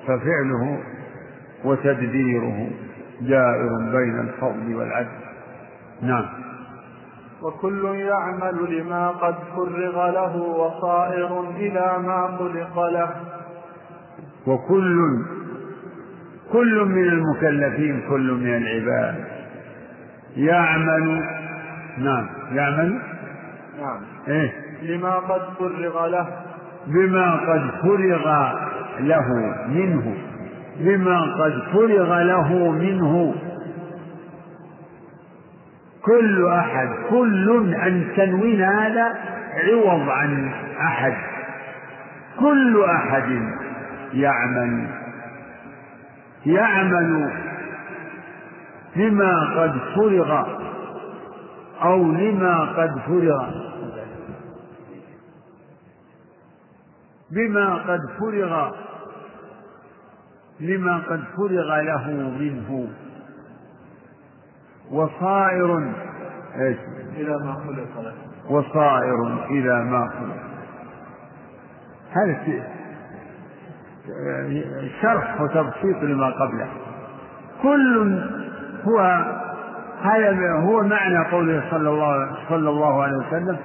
ففعله 0.07 0.79
وتدبيره 1.64 2.68
جائر 3.29 3.77
بين 3.93 4.18
الفضل 4.18 4.75
والعدل 4.75 5.09
نعم 6.03 6.25
وكل 7.43 7.85
يعمل 7.85 8.79
لما 8.79 9.09
قد 9.09 9.35
فرغ 9.57 10.11
له 10.11 10.37
وصائر 10.37 11.51
إلى 11.57 11.93
ما 12.07 12.29
خلق 12.39 12.79
له 12.87 13.11
وكل 14.47 14.99
كل 16.53 16.85
من 16.85 17.03
المكلفين 17.05 18.03
كل 18.11 18.33
من 18.33 18.57
العباد 18.57 19.25
يعمل 20.37 21.23
نعم 21.99 22.29
يعمل 22.53 22.93
نعم 23.81 24.01
إيه 24.29 24.53
لما 24.83 25.14
قد 25.14 25.41
فرغ 25.59 26.07
له 26.07 26.27
بما 26.87 27.33
قد 27.53 27.70
فرغ 27.83 28.53
له 29.01 29.55
منه 29.68 30.14
بما 30.77 31.45
قد 31.45 31.53
فرغ 31.73 32.23
له 32.23 32.70
منه 32.70 33.35
كل 36.03 36.47
أحد 36.49 36.89
كل 37.11 37.75
عن 37.75 38.09
تنوين 38.16 38.61
هذا 38.62 39.18
عوض 39.55 40.09
عن 40.09 40.51
أحد 40.81 41.14
كل 42.41 42.85
أحد 42.85 43.43
يعمل 44.12 44.87
يعمل 46.47 47.31
لما 48.97 49.62
قد 49.62 49.73
فرغ 49.95 50.59
أو 51.85 52.12
لما 52.12 52.61
قد 52.61 52.99
فرغ 53.07 53.62
بما 57.31 57.75
قد 57.75 58.01
فرغ 58.18 58.73
لما 60.62 60.98
قد 61.08 61.20
فرغ 61.36 61.80
له 61.80 62.10
منه 62.38 62.88
وصائر 64.92 65.92
ايش؟ 66.60 66.76
إلى 67.16 67.30
ما 67.38 67.52
خلق 67.52 68.00
له 68.04 68.14
وصائر 68.50 69.44
إلى 69.50 69.84
ما 69.84 70.08
خلق 70.08 70.36
هذا 72.12 72.64
يعني 74.26 74.90
شرح 75.02 75.40
وتبسيط 75.40 76.02
لما 76.02 76.26
قبله 76.26 76.66
كل 77.62 78.20
هو 78.84 78.98
هذا 80.02 80.52
هو 80.58 80.82
معنى 80.82 81.18
قوله 81.30 81.64
صلى 81.70 81.88
الله 81.88 82.36
صلى 82.48 82.68
الله 82.70 83.02
عليه 83.02 83.16
وسلم 83.16 83.56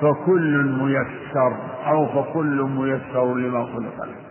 فكل 0.00 0.74
ميسر 0.82 1.56
أو 1.86 2.06
فكل 2.22 2.62
ميسر 2.76 3.34
لما 3.34 3.64
خلق 3.64 4.04
له 4.04 4.23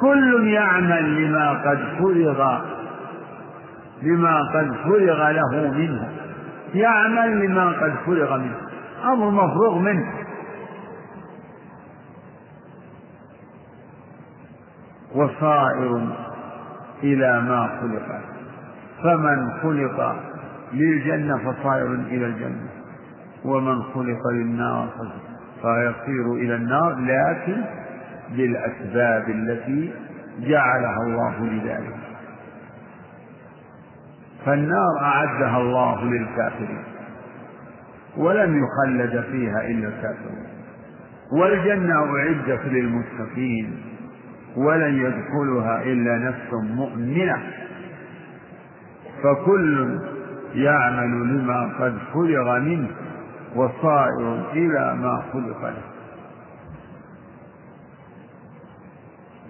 كل 0.00 0.48
يعمل 0.52 1.24
لما 1.24 1.50
قد 1.50 1.78
فرغ 1.98 2.62
لما 4.02 4.38
قد 4.40 4.72
فرغ 4.84 5.30
له 5.30 5.70
منه 5.70 6.08
يعمل 6.74 7.40
لما 7.46 7.68
قد 7.72 7.94
فرغ 8.06 8.38
منه 8.38 8.56
أمر 9.04 9.30
مفروغ 9.30 9.78
منه 9.78 10.12
وصائر 15.14 16.00
إلى 17.02 17.40
ما 17.40 17.66
خلق 17.80 18.20
فمن 19.02 19.50
خلق 19.62 20.16
للجنة 20.72 21.38
فصائر 21.52 21.94
إلى 21.94 22.26
الجنة 22.26 22.68
ومن 23.44 23.82
خلق 23.82 24.28
للنار 24.32 24.88
فيصير 25.62 26.32
إلى 26.32 26.54
النار 26.54 26.94
لكن 26.98 27.62
للأسباب 28.32 29.28
التي 29.28 29.90
جعلها 30.40 31.02
الله 31.02 31.34
لذلك 31.44 31.96
فالنار 34.46 34.98
أعدها 35.02 35.56
الله 35.56 36.04
للكافرين 36.04 36.82
ولم 38.16 38.62
يخلد 38.64 39.24
فيها 39.32 39.60
إلا 39.60 39.88
الكافرون 39.88 40.46
والجنة 41.32 41.94
أعدت 41.94 42.60
للمتقين 42.64 43.80
ولن 44.56 44.94
يدخلها 44.94 45.82
إلا 45.82 46.18
نفس 46.18 46.52
مؤمنة 46.52 47.38
فكل 49.22 49.98
يعمل 50.54 51.08
لما 51.10 51.74
قد 51.80 51.98
خلق 52.14 52.50
منه 52.58 52.88
وصائر 53.56 54.46
إلى 54.52 54.96
ما 55.02 55.22
خلق 55.32 55.62
له 55.62 55.97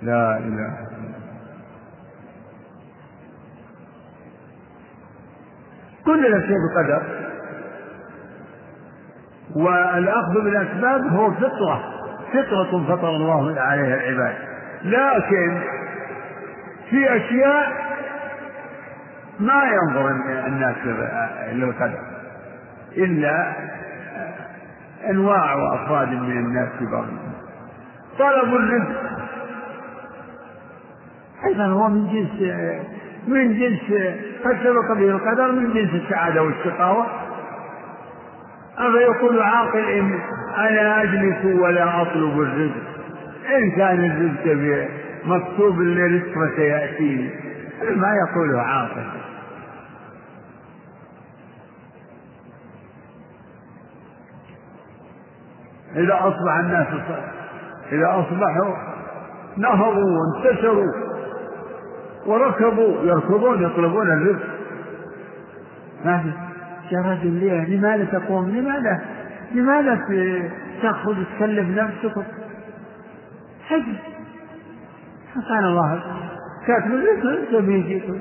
لا 0.03 0.39
إله 0.39 0.77
كل 6.05 6.27
الأشياء 6.27 6.59
بقدر 6.67 7.03
والأخذ 9.55 10.35
بالأسباب 10.45 11.07
هو 11.07 11.31
فطرة 11.31 11.85
فطرة 12.33 12.87
فطر 12.97 13.09
الله 13.11 13.61
عليها 13.61 13.95
العباد 13.95 14.35
لكن 14.85 15.61
في 16.91 17.17
أشياء 17.17 17.89
ما 19.41 19.63
ينظر 19.65 20.09
الناس 20.47 20.77
للقدر 21.53 21.99
إلا 22.97 23.53
أنواع 25.11 25.55
وأفراد 25.55 26.09
من 26.09 26.31
الناس 26.39 26.69
في 26.79 26.87
بعضهم 26.87 27.19
طلب 28.19 28.55
الرزق 28.55 29.28
أيضا 31.45 31.65
هو 31.67 31.89
من 31.89 32.07
جنس 32.13 32.31
من 33.29 33.59
جنس 33.61 33.83
السبق 34.47 34.93
به 34.93 35.11
القدر 35.11 35.53
من 35.53 35.73
جنس 35.75 35.91
السعادة 35.95 36.43
والشقاوة 36.43 37.07
أما 38.81 38.99
يقول 39.01 39.43
عاقل 39.43 39.85
إن 39.85 40.19
أنا 40.59 41.03
أجلس 41.03 41.45
ولا 41.61 42.03
أطلب 42.03 42.41
الرزق 42.41 42.75
إن 43.57 43.71
كان 43.71 44.05
الرزق 44.05 44.87
مكتوب 45.25 45.81
الرزق 45.81 46.29
فسيأتيني 46.53 47.31
ما 47.97 48.13
يقوله 48.27 48.61
عاقل 48.63 49.05
إذا 55.97 56.15
أصبح 56.15 56.57
الناس 56.61 56.87
إذا 57.93 58.11
أصبحوا 58.11 58.75
نهضوا 59.57 60.17
وانتشروا 60.19 61.08
وركبوا 62.29 63.03
يركضون 63.05 63.63
يطلبون 63.63 64.07
الرزق 64.13 64.47
ما 66.05 66.19
في 66.89 66.95
يا 66.95 67.01
رجل 67.01 67.31
ليه 67.31 67.65
لماذا 67.77 68.05
تقوم 68.05 68.51
لماذا 68.51 69.01
لماذا 69.55 70.03
تأخذ 70.83 71.15
تكلف 71.37 71.69
نفسك 71.79 72.19
حج 73.63 73.83
سبحان 75.35 75.65
الله 75.65 76.03
كاتب 76.67 76.91
الرزق 76.95 77.27
انتم 77.27 77.67
بيجيكم 77.67 78.19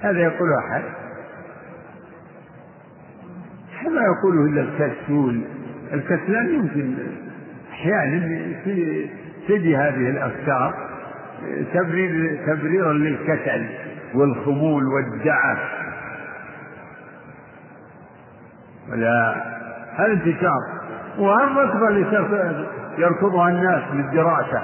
هذا 0.00 0.20
يقول 0.20 0.48
أحد 0.64 0.82
ما 3.86 4.02
يقوله 4.02 4.44
إلا 4.52 4.62
الكسول 4.88 5.40
الكسلان 5.92 6.54
يمكن 6.54 6.94
أحيانا 7.72 8.18
تجي 9.48 9.76
هذه 9.76 10.10
الأفكار 10.10 10.95
تبرير 11.74 12.38
تبريرا 12.46 12.92
للكسل 12.92 13.66
والخمول 14.14 14.82
والدعة 14.84 15.58
ولا 18.92 19.34
هل 19.96 20.10
انتشار 20.10 20.60
وهم 21.18 21.58
الركبة 21.58 21.88
اللي 21.88 22.66
يركضها 22.98 23.48
الناس 23.50 23.82
للدراسة 23.92 24.62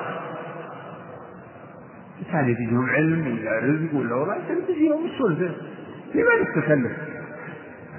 كان 2.33 2.49
يجيهم 2.49 2.91
علم 2.91 3.39
ولا 3.39 3.59
رزق 3.59 3.95
ولا 3.95 4.15
وراء 4.15 4.39
تجيهم 4.69 5.05
السلطة 5.07 5.55
لماذا 6.15 6.43
التكلف؟ 6.49 6.93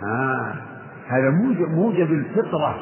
آه 0.03 0.51
هذا 1.07 1.29
موجب 1.29 1.69
موجب 1.71 2.11
الفطرة 2.11 2.75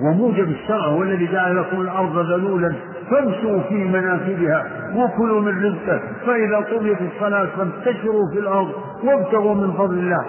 وموجب 0.00 0.48
الشرع 0.48 0.84
هو 0.84 1.02
الذي 1.02 1.32
جعل 1.32 1.56
لكم 1.56 1.80
الأرض 1.80 2.18
ذلولا 2.18 2.74
فامشوا 3.10 3.62
في 3.68 3.74
منافذها 3.74 4.66
وكلوا 4.94 5.40
من 5.40 5.64
رزقه 5.64 6.02
فإذا 6.26 6.56
قضيت 6.56 6.98
الصلاة 7.00 7.44
فانتشروا 7.56 8.30
في 8.32 8.38
الأرض 8.38 8.72
وابتغوا 9.04 9.54
من 9.54 9.72
فضل 9.72 9.98
الله 9.98 10.26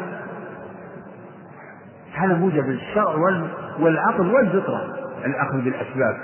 هذا 2.13 2.33
موجب 2.33 2.69
الشرع 2.69 3.15
والعقل 3.79 4.33
والفطرة 4.33 4.95
الأخذ 5.25 5.61
بالأسباب 5.61 6.15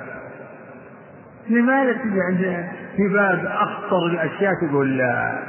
لماذا 1.50 1.92
تجي 1.94 2.22
عند 2.22 2.70
في 2.98 3.14
باب 3.14 3.46
أخطر 3.46 4.06
الأشياء 4.06 4.52
تقول 4.70 4.98
لا 4.98 5.40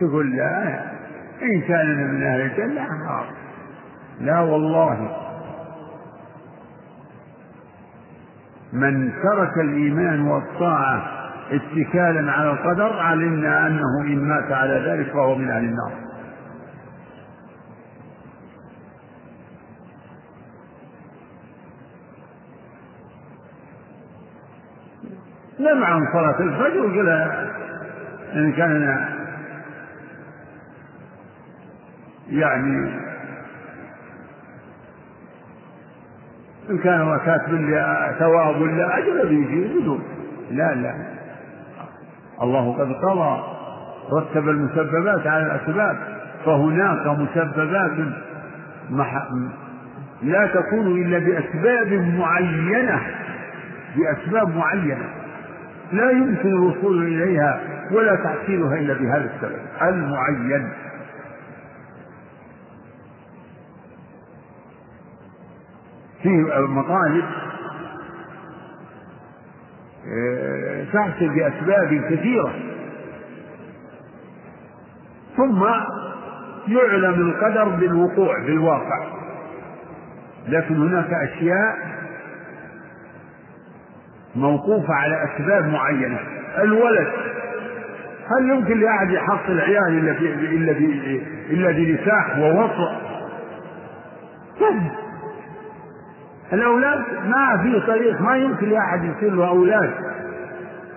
تقول 0.00 0.36
لا 0.36 0.80
إن 1.42 1.60
كان 1.60 2.12
من 2.14 2.22
أهل 2.22 2.40
الجنة 2.40 2.86
لا 4.20 4.40
والله 4.40 5.16
من 8.76 9.12
ترك 9.22 9.58
الإيمان 9.58 10.20
والطاعة 10.20 11.02
اتكالا 11.50 12.32
على 12.32 12.50
القدر 12.50 12.92
علمنا 13.00 13.66
أنه 13.66 14.00
إن 14.00 14.18
مات 14.28 14.52
على 14.52 14.72
ذلك 14.90 15.12
فهو 15.12 15.34
من 15.34 15.50
أهل 15.50 15.64
النار 15.64 15.92
لم 25.58 25.84
عن 25.84 26.12
صلاة 26.12 26.40
الفجر 26.40 26.80
وقل 26.80 27.08
إن 28.34 28.52
كان 28.52 29.08
يعني 32.30 33.05
إن 36.70 36.78
كان 36.78 37.00
هو 37.00 37.18
كاتب 37.26 37.82
ثواب 38.18 38.60
ولا 38.60 38.98
أجر 38.98 39.28
بيجي 39.28 39.64
بدون 39.80 40.02
لا 40.50 40.74
لا 40.74 40.94
الله 42.42 42.72
قد 42.78 42.92
قضى 42.92 43.42
رتب 44.12 44.48
المسببات 44.48 45.26
على 45.26 45.42
الأسباب 45.46 45.96
فهناك 46.44 47.06
مسببات 47.06 47.92
مح... 48.90 49.22
لا 50.22 50.46
تكون 50.46 50.86
إلا 51.02 51.18
بأسباب 51.18 51.92
معينة 52.18 53.00
بأسباب 53.96 54.56
معينة 54.56 55.04
لا 55.92 56.10
يمكن 56.10 56.48
الوصول 56.48 57.02
إليها 57.08 57.60
ولا 57.92 58.14
تحصيلها 58.16 58.74
إلا 58.78 58.94
بهذا 58.94 59.24
السبب 59.34 59.58
المعين 59.82 60.68
فيه 66.26 66.58
مطالب 66.66 67.24
آه، 70.08 70.84
تحصل 70.92 71.28
بأسباب 71.28 71.94
كثيرة 72.10 72.54
ثم 75.36 75.62
يعلم 76.68 77.28
القدر 77.30 77.64
بالوقوع 77.68 78.38
بالواقع 78.46 79.04
لكن 80.48 80.76
هناك 80.76 81.12
أشياء 81.12 81.76
موقوفة 84.36 84.94
على 84.94 85.24
أسباب 85.24 85.64
معينة 85.68 86.18
الولد 86.58 87.08
هل 88.30 88.48
يمكن 88.50 88.80
لأحد 88.80 89.10
يحصل 89.10 89.60
عيال 89.60 89.88
إلا 89.98 90.12
إلا 90.20 90.72
إلا 91.50 91.70
بلساح 91.70 92.38
ووطأ؟ 92.38 92.96
الأولاد 96.52 97.02
ما 97.28 97.56
في 97.62 97.80
طريق 97.86 98.22
ما 98.22 98.36
يمكن 98.36 98.68
لأحد 98.68 99.04
يصير 99.04 99.34
له 99.34 99.48
أولاد 99.48 99.90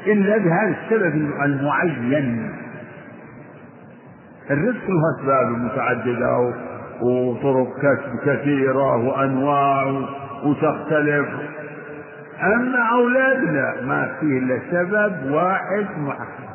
إلا 0.07 0.37
بهذا 0.37 0.75
السبب 0.85 1.13
المعين 1.43 2.51
الرزق 4.51 4.89
له 4.89 4.99
أسباب 5.17 5.49
متعددة 5.61 6.53
وطرق 7.01 7.67
كسب 7.79 8.09
كثيرة 8.25 8.95
وأنواع 9.07 9.85
وتختلف 10.43 11.27
أما 12.43 12.79
أولاد 12.93 13.43
لا 13.43 13.73
ما 13.85 14.11
فيه 14.19 14.39
إلا 14.39 14.59
سبب 14.71 15.31
واحد 15.33 15.85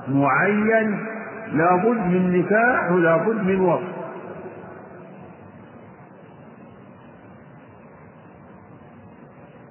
معين 0.09 0.99
لابد 1.53 1.99
من 1.99 2.39
نكاح 2.41 2.91
ولابد 2.93 3.43
من 3.47 3.61
وقت 3.61 3.94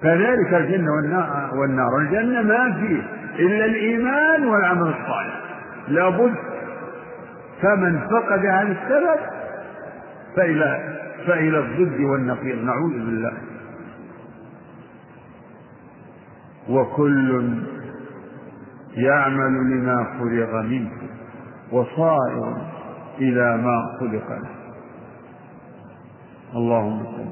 فذلك 0.04 0.54
الجنة 0.54 0.92
والنار, 0.92 1.50
والنار 1.56 1.98
الجنة 1.98 2.42
ما 2.42 2.74
فيه 2.74 3.02
إلا 3.46 3.64
الإيمان 3.64 4.46
والعمل 4.46 4.82
الصالح 4.88 5.40
لابد 5.88 6.34
فمن 7.62 8.00
فقد 8.00 8.46
عن 8.46 8.66
السبب 8.72 9.20
فإلى 10.36 10.94
فإلى 11.26 11.58
الضد 11.58 12.00
والنقيض 12.00 12.64
نعوذ 12.64 12.92
بالله 12.92 13.32
وكل 16.68 17.52
يعمل 18.94 19.70
لما 19.70 20.04
خلق 20.18 20.54
منه 20.60 20.90
وصائر 21.72 22.56
إلى 23.18 23.56
ما 23.56 23.82
خلق 24.00 24.30
له 24.38 24.48
اللهم 26.54 27.04
صل 27.04 27.26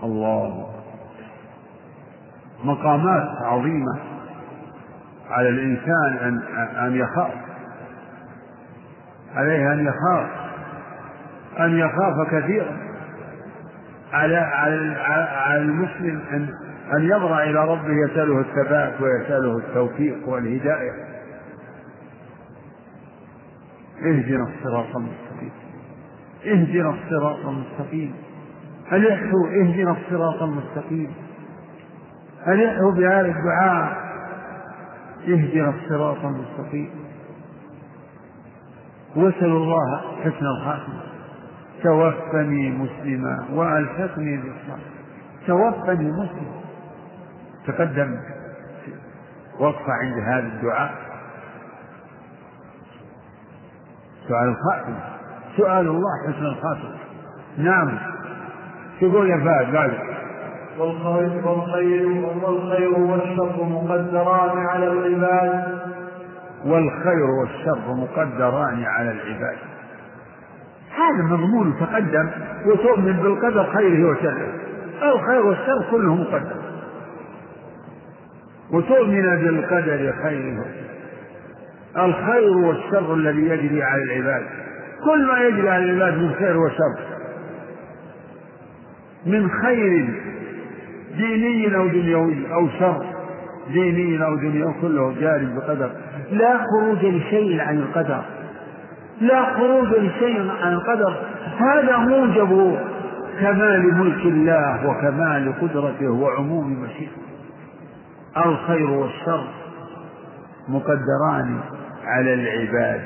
صل 0.00 0.75
مقامات 2.64 3.28
عظيمة 3.42 3.98
على 5.30 5.48
الإنسان 5.48 6.18
أن 6.26 6.40
أن 6.86 6.96
يخاف 6.96 7.30
عليه 9.34 9.72
أن 9.72 9.86
يخاف 9.86 10.26
أن 11.60 11.78
يخاف 11.78 12.28
كثيرا 12.30 12.76
على 14.12 14.36
على 14.36 14.94
على 15.36 15.60
المسلم 15.62 16.20
أن 16.32 16.48
أن 16.96 17.02
يضرع 17.02 17.42
إلى 17.42 17.64
ربه 17.64 17.92
يسأله 17.92 18.40
الثبات 18.40 18.92
ويسأله 19.00 19.58
التوفيق 19.58 20.28
والهداية 20.28 20.90
اهدنا 24.02 24.42
الصراط 24.44 24.96
المستقيم 24.96 25.50
اهدنا 26.46 26.90
الصراط 26.90 27.38
المستقيم 27.46 28.14
ألحوا 28.92 29.48
اهدنا 29.52 29.90
الصراط 29.90 30.42
المستقيم 30.42 31.12
ألحوا 32.48 32.92
بهذا 32.92 33.20
الدعاء 33.26 33.96
اهدنا 35.28 35.68
الصراط 35.70 36.16
المستقيم 36.24 36.90
واسألوا 39.16 39.58
الله 39.64 40.00
حسن 40.20 40.46
الخاتمة 40.46 41.00
توفني 41.82 42.70
مسلما 42.70 43.44
وألحقني 43.54 44.36
بالصالحين 44.36 44.92
توفني 45.46 46.10
مسلما 46.12 46.60
تقدم 47.66 48.16
وقف 49.60 49.86
عند 49.90 50.18
هذا 50.28 50.46
الدعاء 50.46 50.94
سؤال 54.28 54.48
الخاتمة 54.48 55.00
سؤال 55.56 55.86
الله 55.88 56.26
حسن 56.32 56.44
الخاتمة 56.46 56.96
نعم 57.58 57.98
تقول 59.00 59.30
يا 59.30 59.36
فهد 59.36 59.76
قال 59.76 60.05
والخير 60.78 61.46
والخير 61.48 62.06
والخير 62.42 62.94
والشر 62.98 63.62
مقدران 63.64 64.66
على 64.68 64.86
العباد 64.92 65.78
والخير 66.64 67.24
والشر 67.40 67.94
مقدران 67.94 68.84
على 68.84 69.10
العباد 69.10 69.56
هذا 70.96 71.22
مضمون 71.24 71.76
تقدم 71.80 72.30
وتؤمن 72.66 73.12
بالقدر 73.12 73.64
خيره 73.76 74.08
وشره 74.10 74.52
الخير 75.02 75.46
والشر 75.46 75.84
كله 75.90 76.14
مقدر 76.14 76.56
وتؤمن 78.70 79.22
بالقدر 79.36 80.14
خيره 80.22 80.64
الخير 81.96 82.56
والشر 82.56 83.14
الذي 83.14 83.42
يجري 83.42 83.82
على 83.82 84.02
العباد 84.02 84.46
كل 85.04 85.26
ما 85.26 85.38
يجري 85.46 85.70
على 85.70 85.84
العباد 85.84 86.22
من 86.22 86.34
خير 86.34 86.56
وشر 86.56 87.02
من 89.26 89.50
خير 89.50 90.06
ديني 91.16 91.76
أو 91.76 91.86
دنيوي 91.88 92.52
أو 92.54 92.68
شر 92.78 93.06
ديني 93.72 94.24
أو 94.24 94.34
دنيوي 94.36 94.74
كله 94.82 95.14
جاري 95.20 95.46
بقدر 95.46 95.90
لا 96.32 96.58
خروج 96.64 97.04
لشيء 97.04 97.60
عن 97.60 97.78
القدر 97.78 98.22
لا 99.20 99.54
خروج 99.54 99.94
لشيء 99.94 100.50
عن 100.62 100.72
القدر 100.72 101.16
هذا 101.58 101.96
موجب 101.96 102.78
كمال 103.42 103.94
ملك 103.94 104.26
الله 104.26 104.90
وكمال 104.90 105.52
قدرته 105.60 106.08
وعموم 106.10 106.80
مشيئته 106.82 107.16
الخير 108.46 108.90
والشر 108.90 109.44
مقدران 110.68 111.56
على 112.04 112.34
العباد 112.34 113.00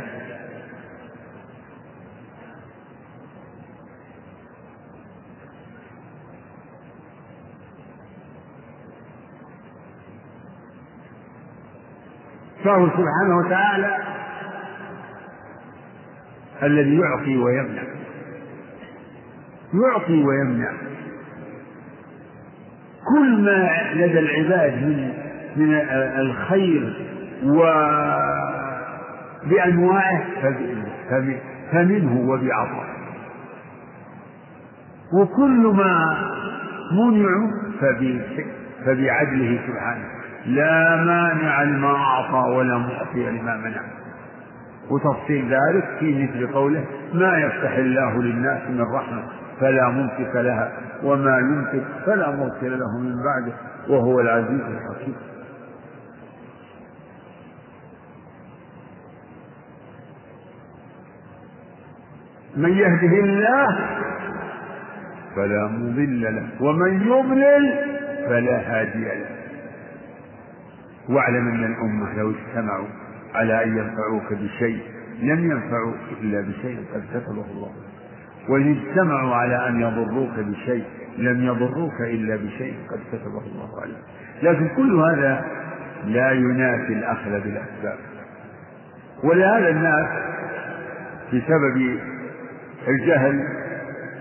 فهو 12.65 12.87
سبحانه 12.87 13.37
وتعالى 13.37 13.97
الذي 16.63 16.99
يعطي 17.01 17.37
ويمنع 17.37 17.83
يعطي 19.85 20.25
ويمنع 20.25 20.73
كل 23.15 23.43
ما 23.45 23.93
لدى 23.95 24.19
العباد 24.19 24.73
من 24.75 25.13
من 25.57 25.75
الخير 26.21 27.03
وبأنواعه 27.45 30.25
فمنه 31.73 32.21
وبعطائه 32.29 32.91
وكل 35.15 35.61
ما 35.77 36.19
منع 36.93 37.51
فبعدله 38.85 39.59
سبحانه 39.67 40.20
لا 40.47 40.97
مانع 40.97 41.63
لما 41.63 41.89
أعطى 41.97 42.51
ولا 42.51 42.79
معطي 42.79 43.31
لما 43.31 43.57
منع 43.57 43.81
وتفصيل 44.91 45.45
ذلك 45.55 45.85
في 46.01 46.23
مثل 46.23 46.53
قوله 46.55 46.85
ما 47.15 47.39
يفتح 47.39 47.77
الله 47.77 48.23
للناس 48.23 48.69
من 48.71 48.83
رحمة 48.95 49.23
فلا 49.61 49.89
ممسك 49.89 50.31
لها 50.37 50.73
وما 51.03 51.39
يمسك 51.39 51.85
فلا 52.07 52.31
مرسل 52.31 52.79
له 52.79 52.99
من 52.99 53.13
بعده 53.25 53.53
وهو 53.89 54.21
العزيز 54.21 54.61
الحكيم 54.61 55.15
من 62.57 62.73
يهده 62.73 63.13
الله 63.19 63.79
فلا 65.37 65.67
مضل 65.67 66.23
له 66.37 66.47
ومن 66.67 67.03
يضلل 67.07 67.75
فلا 68.27 68.57
هادي 68.61 69.05
له 69.05 69.40
واعلم 71.09 71.49
أن 71.49 71.65
الأمة 71.65 72.13
لو 72.17 72.31
اجتمعوا 72.31 72.87
على 73.35 73.65
أن 73.65 73.77
ينفعوك 73.79 74.33
بشيء 74.33 74.83
لم 75.23 75.51
ينفعوك 75.53 75.99
إلا 76.21 76.41
بشيء 76.41 76.85
قد 76.95 77.03
كتبه 77.15 77.45
الله 77.51 77.71
وإن 78.49 78.77
اجتمعوا 78.79 79.35
على 79.35 79.69
أن 79.69 79.81
يضروك 79.81 80.31
بشيء 80.39 80.85
لم 81.19 81.43
يضروك 81.47 82.01
إلا 82.01 82.37
بشيء 82.37 82.75
قد 82.91 83.01
كتبه 83.13 83.41
الله 83.47 83.81
عليك 83.83 83.97
لكن 84.43 84.75
كل 84.77 84.95
هذا 85.01 85.45
لا 86.05 86.33
ينافي 86.33 86.93
الأخذ 86.93 87.31
بالأسباب 87.31 87.99
ولهذا 89.25 89.69
الناس 89.69 90.09
بسبب 91.29 91.99
الجهل 92.89 93.41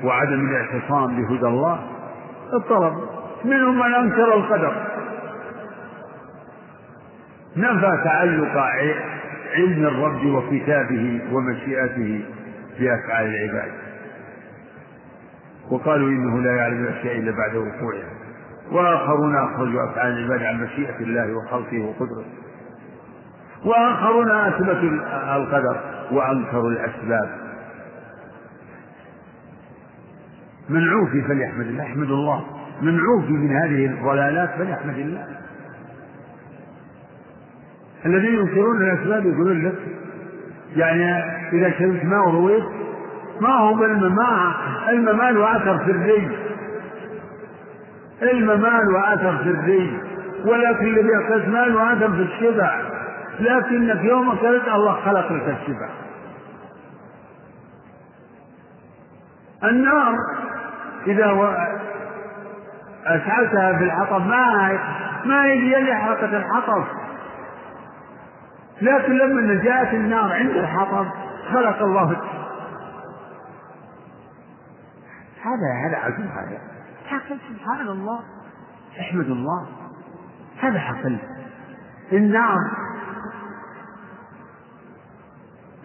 وعدم 0.03 0.49
الاعتصام 0.49 1.15
بهدى 1.21 1.45
الله 1.45 1.79
اضطرب 2.53 2.93
منهم 3.45 3.77
من 3.79 3.95
أنكر 3.95 4.33
القدر 4.35 4.88
نفى 7.57 8.01
تعلق 8.03 8.57
علم 9.55 9.85
الرب 9.85 10.25
وكتابه 10.25 11.21
ومشيئته 11.31 12.21
بأفعال 12.79 13.25
العباد 13.35 13.71
وقالوا 15.69 16.09
إنه 16.09 16.39
لا 16.41 16.55
يعلم 16.55 16.83
الأشياء 16.83 17.17
إلا 17.19 17.31
بعد 17.31 17.55
وقوعها 17.55 18.09
وآخرون 18.71 19.35
أخرجوا 19.37 19.91
أفعال 19.91 20.17
العباد 20.17 20.45
عن 20.45 20.63
مشيئة 20.63 20.99
الله 20.99 21.37
وخلقه 21.37 21.79
وقدرته 21.79 22.29
وآخرون 23.65 24.31
أثبتوا 24.31 24.89
القدر 25.35 25.79
وأنكروا 26.11 26.69
الأسباب 26.69 27.29
من 30.69 30.89
عوفي 30.89 31.21
فليحمد 31.21 31.65
الله 31.67 31.83
يحمد 31.85 32.11
الله 32.11 32.45
من 32.81 32.99
عوفي 32.99 33.33
من 33.33 33.55
هذه 33.55 33.85
الضلالات 33.85 34.49
فليحمد 34.49 34.97
الله 34.97 35.27
الذين 38.05 38.33
ينكرون 38.39 38.81
الأسباب 38.81 39.25
يقولون 39.25 39.65
لك 39.65 39.75
يعني 40.75 41.03
إذا 41.53 41.71
شربت 41.79 42.05
ماء 42.05 42.27
ورويت 42.27 42.63
ما 43.41 43.49
هو 43.49 43.73
بالمماع 43.73 44.55
الممال 44.89 45.37
وأثر 45.37 45.77
في 45.85 45.91
الري 45.91 46.37
الممال 48.23 48.95
وأثر 48.95 49.37
في 49.37 49.49
الري 49.49 49.99
ولكن 50.45 50.85
الذي 50.87 51.17
أكلت 51.25 51.47
مال 51.47 51.75
وأثر 51.75 52.11
في 52.13 52.21
الشبع 52.21 52.81
لكنك 53.39 54.03
يوم 54.03 54.29
أكلت 54.29 54.67
الله 54.67 54.93
خلق 55.05 55.31
لك 55.31 55.55
الشبع 55.61 55.89
النار 59.63 60.13
إذا 61.07 61.53
أشعلتها 63.05 63.71
بالحطب 63.71 64.21
ما 64.27 64.71
ما 65.25 65.43
هي 65.45 65.77
إلا 65.81 65.95
حركة 65.95 66.37
الحطب 66.37 66.83
لكن 68.81 69.11
لما 69.13 69.53
جاءت 69.63 69.93
النار 69.93 70.33
عند 70.33 70.49
الحطب 70.51 71.07
خلق 71.53 71.81
الله 71.81 72.11
هذا 75.41 75.87
هذا 75.87 75.97
عجيب 75.97 76.25
هذا 76.25 76.57
حقل 77.05 77.37
سبحان 77.49 77.87
الله 77.87 78.19
احمد 78.99 79.25
الله 79.25 79.67
هذا 80.61 80.79
حقل 80.79 81.17
النار 82.13 82.57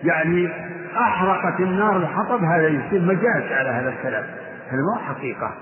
يعني 0.03 0.49
أحرقت 0.97 1.61
النار 1.61 1.97
الحطب 1.97 2.45
هذا 2.45 2.66
يصير 2.69 3.03
مجاز 3.03 3.53
على 3.53 3.69
هذا 3.69 3.89
الكلام 3.89 4.25
هذا 4.69 4.83
ما 4.95 4.99
حقيقة 5.03 5.53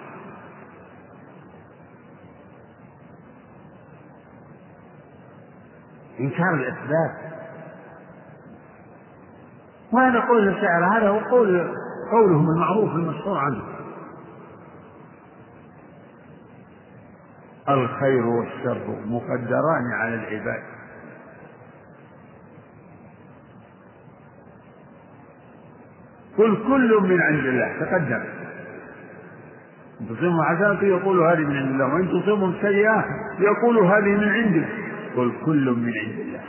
إنكار 6.23 6.55
الأسباب 6.55 7.33
وهذا 9.93 10.21
قول 10.21 10.49
الشاعر 10.49 10.99
هذا 10.99 11.09
هو 11.09 11.19
قول 11.19 11.75
قولهم 12.13 12.49
المعروف 12.51 12.91
المشهور 12.95 13.39
عنه 13.39 13.63
الخير 17.69 18.27
والشر 18.27 18.81
مقدران 19.07 19.93
على 19.95 20.15
العباد 20.15 20.63
قل 26.39 26.57
كل 26.69 26.97
من 27.03 27.21
عند 27.21 27.45
الله 27.47 27.81
تقدم 27.81 28.25
ان 30.01 30.09
تصيبهم 30.17 30.41
عذاب 30.41 30.83
يقول 30.83 31.19
هذه 31.21 31.39
من 31.39 31.57
عند 31.57 31.71
الله 31.71 31.95
وان 31.95 32.09
تصيبهم 32.09 32.55
سيئة 32.61 33.05
يقول 33.39 33.79
هذه 33.79 34.17
من 34.21 34.29
عندك 34.29 34.82
قل 35.17 35.33
كل 35.45 35.71
من 35.71 35.93
عند 35.99 36.19
الله 36.21 36.41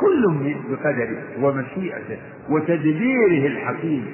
كل 0.00 0.54
بقدره 0.70 1.22
ومشيئته 1.44 2.18
وتدبيره 2.50 3.46
الحكيم 3.46 4.06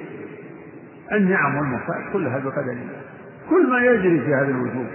النعم 1.11 1.55
والمصائب 1.55 2.13
كلها 2.13 2.39
بقدر 2.39 2.71
الله 2.71 3.01
كل 3.49 3.69
ما 3.69 3.79
يجري 3.91 4.19
في 4.21 4.33
هذا 4.33 4.47
الوجود 4.47 4.87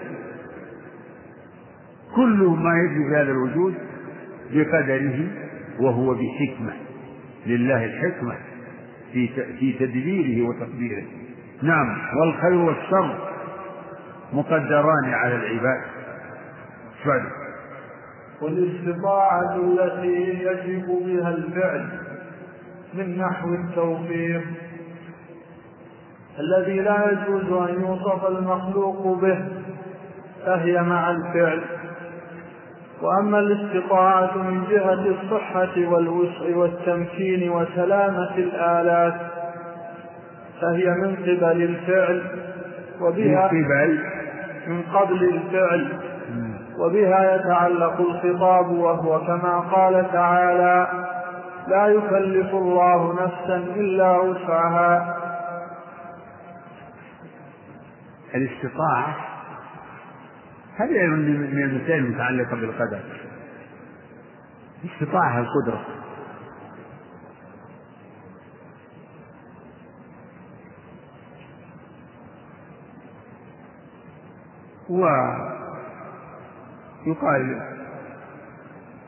كل 2.17 2.57
ما 2.63 2.71
يجري 2.79 3.11
في 3.11 3.17
هذا 3.17 3.33
الوجود 3.33 3.75
بقدره 4.53 5.27
وهو 5.81 6.15
بحكمة 6.15 6.73
لله 7.47 7.85
الحكمة 7.85 8.35
في 9.13 9.29
في 9.59 9.73
تدبيره 9.73 10.49
وتقديره 10.49 11.03
نعم 11.63 11.97
والخير 12.21 12.53
والشر 12.55 13.19
مقدران 14.33 15.05
على 15.15 15.35
العباد 15.35 15.83
فعلا 17.05 17.29
والاستطاعة 18.43 19.57
التي 19.57 20.29
يجب 20.43 20.87
بها 20.87 21.29
الفعل 21.31 21.87
من 22.95 23.19
نحو 23.19 23.49
التوفيق 23.55 24.43
الذي 26.39 26.81
لا 26.81 27.13
يجوز 27.13 27.69
أن 27.69 27.81
يوصف 27.81 28.25
المخلوق 28.29 29.07
به 29.23 29.39
فهي 30.47 30.83
مع 30.83 31.11
الفعل 31.11 31.63
وأما 33.03 33.39
الاستطاعة 33.39 34.37
من 34.37 34.65
جهة 34.71 35.05
الصحة 35.07 35.89
والوسع 35.89 36.57
والتمكين 36.57 37.51
وسلامة 37.51 38.37
الآلات 38.39 39.15
فهي 40.61 40.89
من 40.91 41.17
قبل 41.17 41.63
الفعل 41.63 42.23
وبها 43.01 43.51
من 44.67 44.83
قبل 44.83 45.25
الفعل 45.25 45.89
وبها 46.79 47.35
يتعلق 47.35 48.01
الخطاب 48.01 48.71
وهو 48.71 49.27
كما 49.27 49.59
قال 49.61 50.09
تعالى 50.13 51.05
لا 51.69 51.87
يكلف 51.87 52.55
الله 52.55 53.13
نفسا 53.25 53.57
إلا 53.57 54.17
وسعها 54.19 55.17
الاستطاعة 58.35 59.17
هذه 60.77 61.07
من 61.07 61.63
المسائل 61.65 61.99
المتعلقة 62.05 62.57
بالقدر 62.57 63.01
الاستطاعة 64.85 65.39
القدرة 65.41 65.81
و 74.91 75.07
يقال 77.07 77.61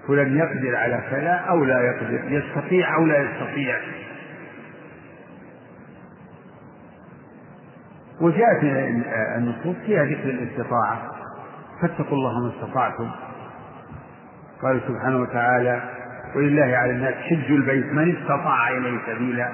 فلان 0.08 0.36
يقدر 0.36 0.76
على 0.76 1.00
كذا 1.10 1.32
أو 1.32 1.64
لا 1.64 1.80
يقدر 1.80 2.32
يستطيع 2.32 2.94
أو 2.94 3.06
لا 3.06 3.18
يستطيع 3.22 3.76
وجاءت 8.20 8.62
النصوص 9.36 9.76
فيها 9.86 10.04
ذكر 10.04 10.30
الاستطاعة 10.30 11.12
فاتقوا 11.82 12.16
الله 12.18 12.32
ما 12.40 12.52
استطعتم 12.54 13.10
قال 14.62 14.80
سبحانه 14.88 15.20
وتعالى 15.20 15.82
ولله 16.36 16.76
على 16.76 16.90
الناس 16.90 17.14
حج 17.14 17.52
البيت 17.52 17.86
من 17.92 18.16
استطاع 18.16 18.68
إليه 18.70 18.98
سبيلا 19.06 19.52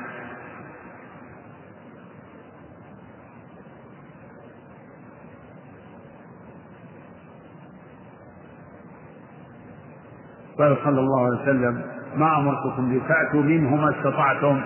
قال 10.58 10.76
صلى 10.84 11.00
الله 11.00 11.26
عليه 11.26 11.42
وسلم 11.42 11.82
ما 12.16 12.36
أمرتكم 12.38 12.92
به 12.94 13.00
فأتوا 13.08 13.42
منه 13.42 13.76
ما 13.76 13.90
استطعتم 13.98 14.60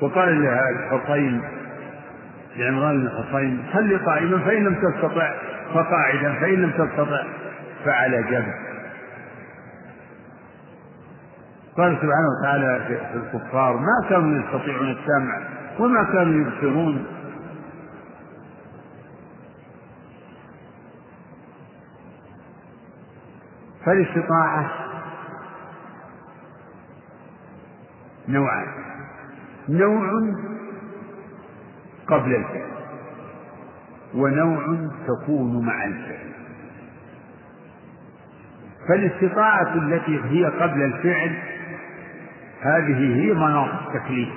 وقال 0.00 0.42
لها 0.42 0.62
الحصين 0.70 1.42
لعمران 2.56 3.00
بن 3.00 3.06
الحصين 3.06 3.62
صل 3.72 3.98
قائما 4.06 4.38
فإن 4.38 4.64
لم 4.64 4.74
تستطع 4.74 5.32
فقاعدا 5.74 6.32
فإن 6.40 6.54
لم 6.54 6.70
تستطع 6.70 7.22
فعلى 7.84 8.22
جبل 8.22 8.52
قال 11.76 11.92
سبحانه 11.96 12.28
وتعالى 12.40 12.80
في 13.12 13.36
الكفار 13.36 13.76
ما 13.76 14.08
كانوا 14.08 14.38
يستطيعون 14.40 14.90
السمع 14.90 15.38
وما 15.78 16.02
كانوا 16.04 16.42
يبصرون 16.44 17.04
فالاستطاعة 23.86 24.70
نوعان 28.28 28.66
نوع 29.68 30.08
قبل 32.08 32.34
الفعل 32.34 32.74
ونوع 34.14 34.88
تكون 35.06 35.66
مع 35.66 35.84
الفعل 35.84 36.24
فالاستطاعة 38.88 39.74
التي 39.74 40.20
هي 40.24 40.44
قبل 40.44 40.82
الفعل 40.82 41.38
هذه 42.62 43.14
هي 43.22 43.32
مناط 43.32 43.70
التكليف 43.86 44.28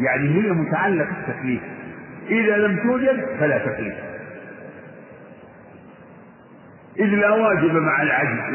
يعني 0.00 0.28
هي 0.28 0.52
متعلقة 0.52 1.10
التكليف 1.10 1.62
إذا 2.26 2.56
لم 2.56 2.76
توجد 2.76 3.36
فلا 3.40 3.58
تكليف 3.66 4.15
إذ 6.98 7.04
لا 7.06 7.30
واجب 7.30 7.72
مع 7.74 8.02
العجز 8.02 8.52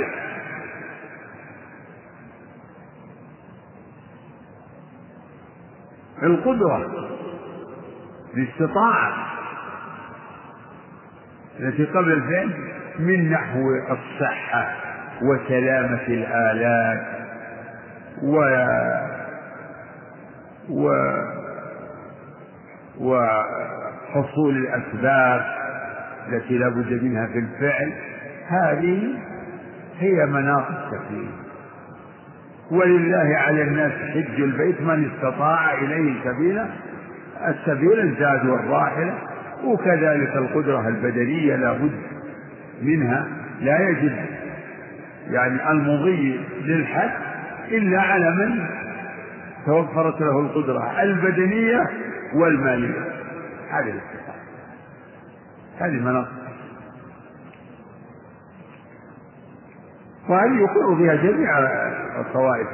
القدرة 6.24 6.86
الاستطاعة 8.38 9.28
التي 11.60 11.86
قبل 11.86 12.12
الفعل 12.12 12.52
من 13.00 13.30
نحو 13.32 13.60
الصحة 13.92 14.72
وسلامة 15.22 16.02
الآلات 16.08 17.22
و 18.24 18.48
و 20.70 20.92
وحصول 23.00 24.58
الأسباب 24.58 25.42
التي 26.28 26.58
لا 26.58 26.70
بد 26.70 27.04
منها 27.04 27.28
في 27.28 27.40
الفعل 27.40 28.11
هذه 28.48 29.14
هي 30.00 30.26
مناط 30.26 30.66
التكليف 30.70 31.30
ولله 32.72 33.38
على 33.38 33.62
الناس 33.62 33.92
حج 33.92 34.42
البيت 34.42 34.82
من 34.82 35.12
استطاع 35.12 35.74
إليه 35.74 36.24
سبيلا 36.24 36.66
السبيل 37.48 38.00
الزاد 38.00 38.46
والراحلة 38.50 39.14
وكذلك 39.64 40.36
القدرة 40.36 40.88
البدنية 40.88 41.56
لابد 41.56 41.92
منها 42.82 43.28
لا 43.62 43.90
يجب 43.90 44.14
يعني 45.30 45.72
المضي 45.72 46.40
للحج 46.66 47.10
إلا 47.72 48.02
على 48.02 48.32
من 48.36 48.66
توفرت 49.66 50.22
له 50.22 50.40
القدرة 50.40 51.02
البدنية 51.02 51.84
والمالية 52.36 53.06
هذه 53.72 53.90
الاستطاعة 53.92 54.36
هذه 55.80 56.00
مناطق 56.00 56.41
وهذه 60.32 60.54
يقر 60.60 60.94
بها 60.94 61.16
جميع 61.16 61.58
الطوائف 62.20 62.68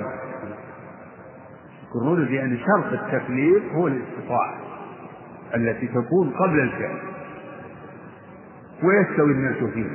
يقرون 1.90 2.26
بأن 2.26 2.58
شرط 2.58 2.94
التكليف 2.94 3.64
هو 3.74 3.88
الاستطاعة 3.88 4.56
التي 5.56 5.88
تكون 5.88 6.30
قبل 6.40 6.60
الفعل 6.60 6.98
ويستوي 8.84 9.32
الناس 9.32 9.58
فيه 9.74 9.88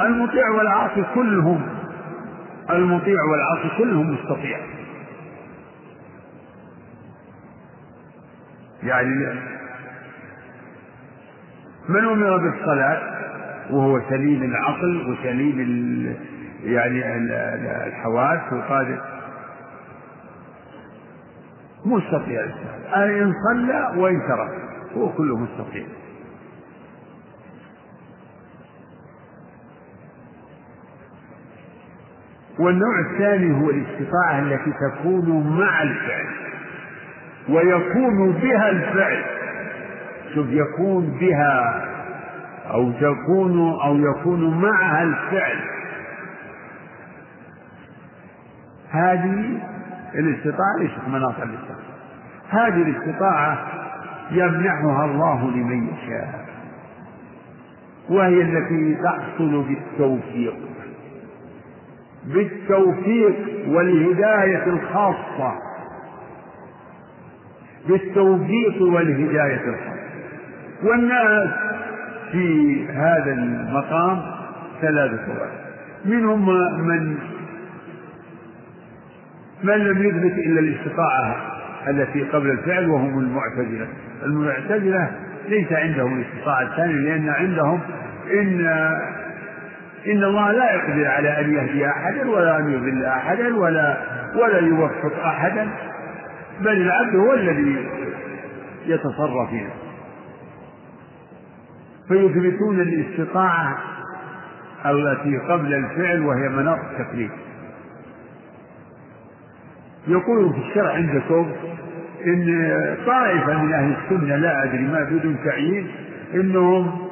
المطيع 0.00 0.48
والعاصي 0.48 1.04
كلهم 1.14 1.68
المطيع 2.70 3.16
والعاصي 3.22 3.78
كلهم 3.78 4.14
مستطيع 4.14 4.58
يعني 8.82 9.40
من 11.88 12.04
أمر 12.04 12.36
بالصلاة 12.36 13.20
وهو 13.70 14.00
سليم 14.08 14.42
العقل 14.42 15.10
وسليم 15.10 15.58
يعني 16.64 17.02
الحواس 17.86 18.40
القادر 18.52 19.00
مستطيع 21.84 22.40
السهل 22.44 23.10
إن 23.22 23.32
صلى 23.54 23.92
وإن 23.96 24.20
ترك 24.28 24.58
هو 24.96 25.08
كله 25.12 25.36
مستطيع 25.36 25.86
والنوع 32.58 32.98
الثاني 33.10 33.60
هو 33.62 33.70
الاستطاعة 33.70 34.38
التي 34.38 34.72
تكون 34.90 35.58
مع 35.60 35.82
الفعل 35.82 36.26
ويكون 37.48 38.32
بها 38.32 38.70
الفعل 38.70 39.24
شوف 40.34 40.46
يكون 40.48 41.18
بها 41.20 41.84
أو 42.70 42.92
تكون 42.92 43.80
أو 43.80 43.96
يكون 43.96 44.60
معها 44.60 45.02
الفعل 45.02 45.79
هذه 48.90 49.58
الاستطاعة 50.14 50.76
ليست 50.78 51.08
مناطا 51.08 51.42
الاستطاعة 51.42 51.90
هذه 52.48 52.82
الاستطاعة 52.82 53.66
يمنحها 54.30 55.04
الله 55.04 55.50
لمن 55.50 55.86
يشاء 55.88 56.44
وهي 58.10 58.42
التي 58.42 58.94
تحصل 59.02 59.62
بالتوفيق 59.62 60.54
بالتوفيق 62.26 63.34
والهداية 63.68 64.64
الخاصة 64.66 65.52
بالتوفيق 67.88 68.82
والهداية 68.82 69.68
الخاصة 69.68 70.00
والناس 70.82 71.48
في 72.32 72.86
هذا 72.88 73.32
المقام 73.32 74.22
ثلاثة 74.80 75.24
أوائل 75.24 75.60
منهم 76.06 76.46
من 76.88 77.16
من 79.62 79.74
لم 79.74 80.06
يثبت 80.06 80.38
إلا 80.38 80.60
الاستطاعة 80.60 81.36
التي 81.88 82.22
قبل 82.22 82.50
الفعل 82.50 82.88
وهم 82.90 83.18
المعتزلة 83.18 83.88
المعتزلة 84.22 85.10
ليس 85.48 85.72
عندهم 85.72 86.20
الاستطاعة 86.20 86.62
الثانية 86.62 86.94
لأن 86.98 87.28
عندهم 87.28 87.80
إن 88.32 88.60
إن 90.06 90.24
الله 90.24 90.52
لا 90.52 90.74
يقدر 90.74 91.06
على 91.06 91.40
أن 91.40 91.54
يهدي 91.54 91.86
أحدا 91.88 92.30
ولا 92.30 92.58
أن 92.58 92.72
يضل 92.72 93.04
أحدا 93.04 93.56
ولا 93.56 93.96
ولا 94.36 94.58
يوفق 94.58 95.24
أحدا 95.24 95.68
بل 96.60 96.72
العبد 96.82 97.16
هو 97.16 97.34
الذي 97.34 97.86
يتصرف 98.86 99.50
فيه 99.50 99.68
فيثبتون 102.08 102.80
الاستطاعة 102.80 103.78
التي 104.86 105.38
قبل 105.38 105.74
الفعل 105.74 106.22
وهي 106.24 106.48
مناط 106.48 106.78
التكليف 106.78 107.30
يقول 110.10 110.52
في 110.52 110.58
الشرع 110.68 110.92
عندكم 110.92 111.52
إن 112.26 112.44
طائفة 113.06 113.62
من 113.62 113.72
أهل 113.72 113.94
السنة 114.04 114.36
لا 114.36 114.64
أدري 114.64 114.82
ما 114.84 115.02
بدون 115.04 115.36
تعيين 115.44 115.86
إنهم 116.34 117.08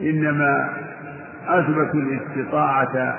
إنما 0.00 0.70
أثبتوا 1.48 2.00
الاستطاعة 2.00 3.18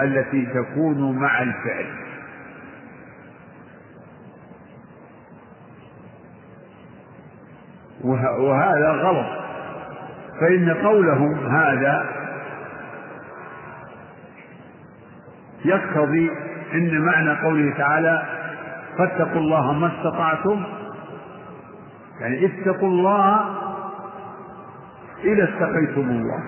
التي 0.00 0.46
تكون 0.46 1.18
مع 1.18 1.42
الفعل 1.42 1.84
وهذا 8.40 8.90
غلط 8.90 9.26
فإن 10.40 10.70
قولهم 10.70 11.34
هذا 11.46 12.06
يقتضي 15.64 16.30
إن 16.74 16.98
معنى 17.00 17.30
قوله 17.40 17.74
تعالى 17.78 18.22
فاتقوا 18.98 19.40
الله 19.40 19.72
ما 19.72 19.86
استطعتم 19.98 20.64
يعني 22.20 22.46
اتقوا 22.46 22.88
الله 22.88 23.44
إذا 25.24 25.44
اتقيتم 25.44 26.00
الله 26.10 26.42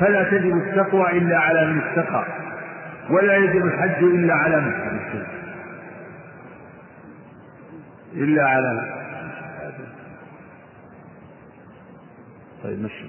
فلا 0.00 0.30
تجب 0.30 0.56
التقوى 0.56 1.18
إلا 1.18 1.38
على 1.38 1.72
من 1.72 1.80
استقى 1.82 2.24
ولا 3.10 3.36
يجب 3.36 3.66
الحج 3.66 4.02
إلا 4.04 4.34
على 4.34 4.60
من 4.60 4.70
استقى 4.72 5.32
إلا 8.16 8.48
على 8.48 8.72
من 8.76 8.82
طيب 12.64 12.82
مشي 12.82 13.04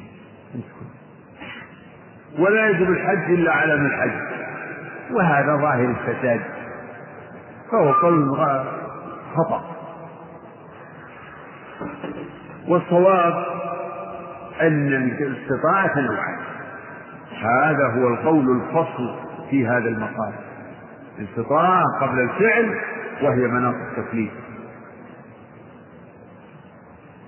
ولا 2.39 2.69
يجب 2.69 2.89
الحج 2.91 3.31
إلا 3.33 3.51
على 3.53 3.77
من 3.77 3.89
حج 3.91 4.42
وهذا 5.11 5.55
ظاهر 5.55 5.85
الفساد 5.89 6.41
فهو 7.71 7.91
قول 7.91 8.35
خطأ 9.37 9.61
والصواب 12.67 13.43
أن 14.61 14.87
الاستطاعة 14.93 15.99
نوعان 15.99 16.37
هذا 17.41 17.87
هو 17.87 18.07
القول 18.07 18.61
الفصل 18.61 19.15
في 19.49 19.67
هذا 19.67 19.89
المقام 19.89 20.33
الاستطاعة 21.19 21.83
قبل 22.01 22.19
الفعل 22.19 22.75
وهي 23.23 23.47
مناط 23.47 23.75
التكليف 23.91 24.31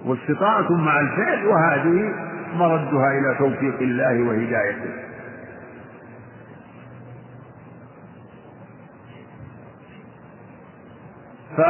واستطاعة 0.06 0.72
مع 0.72 1.00
الفعل 1.00 1.46
وهذه 1.46 2.14
مردها 2.58 3.12
إلى 3.12 3.36
توفيق 3.40 3.80
الله 3.82 4.22
وهدايته 4.22 5.15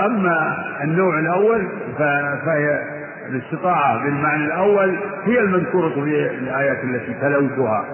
وأما 0.05 0.57
النوع 0.83 1.19
الأول 1.19 1.67
فهي 2.45 2.81
الاستطاعة 3.29 4.03
بالمعنى 4.03 4.45
الأول 4.45 4.95
هي 5.23 5.39
المذكورة 5.39 5.89
في 5.93 6.29
الآيات 6.29 6.83
التي 6.83 7.13
تلوتها 7.21 7.85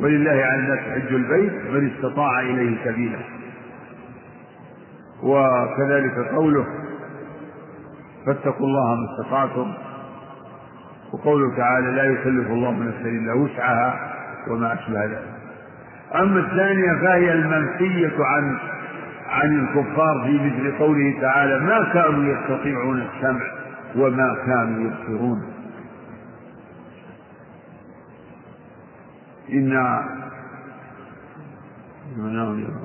ولله 0.00 0.30
على 0.32 0.54
الناس 0.56 0.78
حج 0.78 1.14
البيت 1.14 1.52
من 1.52 1.90
استطاع 1.96 2.40
إليه 2.40 2.84
سبيلا 2.84 3.18
وكذلك 5.22 6.18
قوله 6.34 6.66
فاتقوا 8.26 8.66
الله 8.66 8.94
ما 8.94 9.06
استطعتم 9.12 9.72
وقوله 11.12 11.56
تعالى 11.56 11.90
لا 11.90 12.04
يكلف 12.04 12.46
الله 12.50 12.70
نفسا 12.70 13.08
إلا 13.08 13.32
وسعها 13.32 14.12
وما 14.50 14.74
أشبه 14.74 15.04
ذلك 15.04 15.22
أما 16.14 16.40
الثانية 16.40 16.92
فهي 17.00 17.32
المنفية 17.32 18.24
عن 18.24 18.58
عن 19.44 19.58
الكفار 19.60 20.22
في 20.26 20.38
مثل 20.46 20.78
قوله 20.78 21.20
تعالى 21.20 21.60
ما 21.64 21.84
كانوا 21.92 22.24
يستطيعون 22.24 23.02
السمع 23.02 23.44
وما 23.96 24.36
كانوا 24.46 24.90
يبصرون 24.90 25.42
إنا 29.52 30.04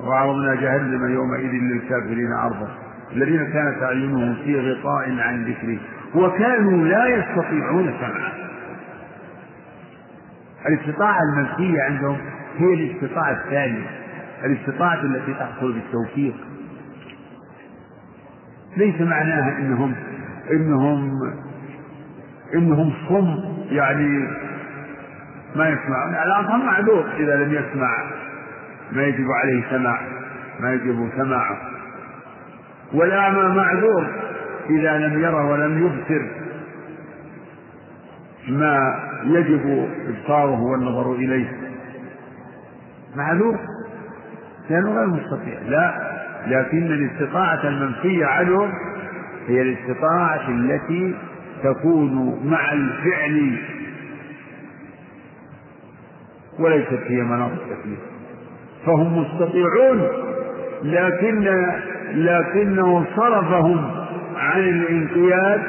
وعرضنا 0.02 0.54
جهنم 0.54 1.12
يومئذ 1.14 1.50
للكافرين 1.52 2.32
عرضا 2.32 2.68
الذين 3.12 3.52
كانت 3.52 3.82
أعينهم 3.82 4.34
في 4.44 4.72
غطاء 4.72 5.10
عن 5.20 5.44
ذكره 5.44 5.78
وكانوا 6.14 6.86
لا 6.88 7.06
يستطيعون 7.06 7.94
سمعه 8.00 8.32
الاستطاعة 10.68 11.18
المنفية 11.22 11.82
عندهم 11.82 12.16
هي 12.58 12.74
الاستطاعة 12.74 13.42
الثانية 13.44 14.03
الاستطاعة 14.44 15.02
التي 15.02 15.34
تحصل 15.34 15.72
بالتوفيق 15.72 16.34
ليس 18.76 19.00
معناها 19.00 19.58
انهم 19.58 19.94
انهم 20.50 21.10
انهم 22.54 22.92
صم 23.08 23.44
يعني 23.70 24.08
ما 25.56 25.68
يسمعون 25.68 26.14
الأمر 26.26 26.64
معذور 26.64 27.04
إذا 27.16 27.44
لم 27.44 27.52
يسمع 27.54 28.10
ما 28.92 29.02
يجب 29.04 29.26
عليه 29.30 29.64
سماع 29.70 30.00
ما 30.60 30.72
يجب 30.72 31.08
سماعه 31.16 31.56
والأعمى 32.94 33.56
معذور 33.56 34.06
إذا 34.70 34.98
لم 34.98 35.20
يرى 35.22 35.34
ولم 35.44 35.86
يبصر 35.86 36.22
ما 38.48 38.94
يجب 39.24 39.88
إبصاره 40.08 40.60
والنظر 40.62 41.12
إليه 41.12 41.52
معذور 43.16 43.58
لأنه 44.70 44.94
غير 44.96 45.06
مستطيع 45.06 45.58
لا 45.68 46.14
لكن 46.46 46.86
الاستطاعة 46.86 47.68
المنفية 47.68 48.26
عنهم 48.26 48.72
هي 49.48 49.62
الاستطاعة 49.62 50.48
التي 50.48 51.14
تكون 51.62 52.40
مع 52.46 52.72
الفعل 52.72 53.58
وليست 56.58 57.00
هي 57.06 57.22
مناط 57.22 57.50
التكليف 57.50 57.98
فهم 58.86 59.18
مستطيعون 59.18 60.02
لكن 60.82 61.40
لكنه 62.14 63.04
صرفهم 63.16 63.90
عن 64.36 64.60
الانقياد 64.60 65.62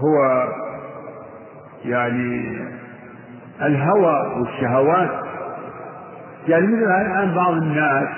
هو 0.00 0.48
يعني 1.84 2.58
الهوى 3.62 4.34
والشهوات 4.36 5.10
يعني 6.48 6.66
مثل 6.66 6.82
الآن 7.00 7.34
بعض 7.34 7.52
الناس 7.54 8.08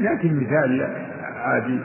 نأتي 0.00 0.30
مثال 0.30 0.96
عادي 1.36 1.80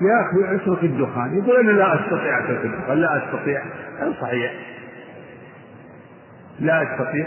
يا 0.00 0.22
أخي 0.50 0.54
اترك 0.56 0.84
الدخان 0.84 1.38
يقول 1.38 1.56
أنا 1.60 1.70
لا 1.70 1.94
أستطيع 1.94 2.38
أترك 2.38 2.64
الدخان 2.64 2.98
لا 2.98 3.18
أستطيع 3.24 3.62
هذا 3.98 4.12
صحيح 4.20 4.52
لا 6.60 6.82
أستطيع 6.82 7.26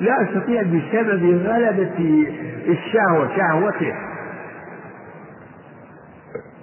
لا 0.00 0.22
أستطيع 0.22 0.62
بسبب 0.62 1.42
غلبة 1.46 2.26
الشهوة 2.68 3.36
شهوته 3.36 3.94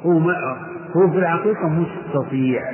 هو 0.05 0.29
هو 0.95 1.09
في 1.11 1.17
الحقيقة 1.19 1.69
مستطيع 1.69 2.71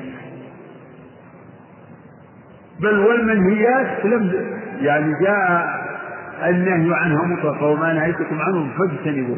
بل 2.80 3.00
والمنهيات 3.00 4.06
لم 4.06 4.48
يعني 4.82 5.14
جاء 5.20 5.70
النهي 6.50 6.96
عنها 7.00 7.24
مطلقا 7.24 7.66
وما 7.68 7.94
نهيتكم 7.94 8.42
عنه 8.42 8.68
فاجتنبوه 8.78 9.38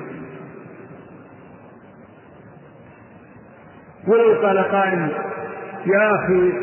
ولو 4.07 4.47
قال 4.47 4.57
قائل 4.57 5.09
يا 5.85 6.15
أخي 6.15 6.53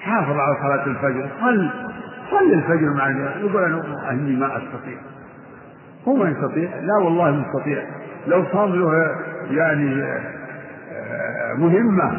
حافظ 0.00 0.36
على 0.38 0.56
صلاة 0.62 0.86
الفجر 0.86 1.28
صل 1.40 1.70
صل 2.30 2.52
الفجر 2.52 2.90
مع 2.98 3.06
الناس 3.06 3.36
يقول 3.36 3.64
أنا 3.64 4.10
أني 4.10 4.36
ما 4.36 4.46
أستطيع 4.46 4.98
هو 6.08 6.14
ما 6.16 6.28
يستطيع 6.30 6.70
لا 6.80 7.04
والله 7.04 7.30
مستطيع 7.44 7.82
لو 8.26 8.44
صار 8.52 8.66
له 8.66 8.90
يعني 9.50 10.02
آه، 10.02 11.54
مهمة 11.58 12.16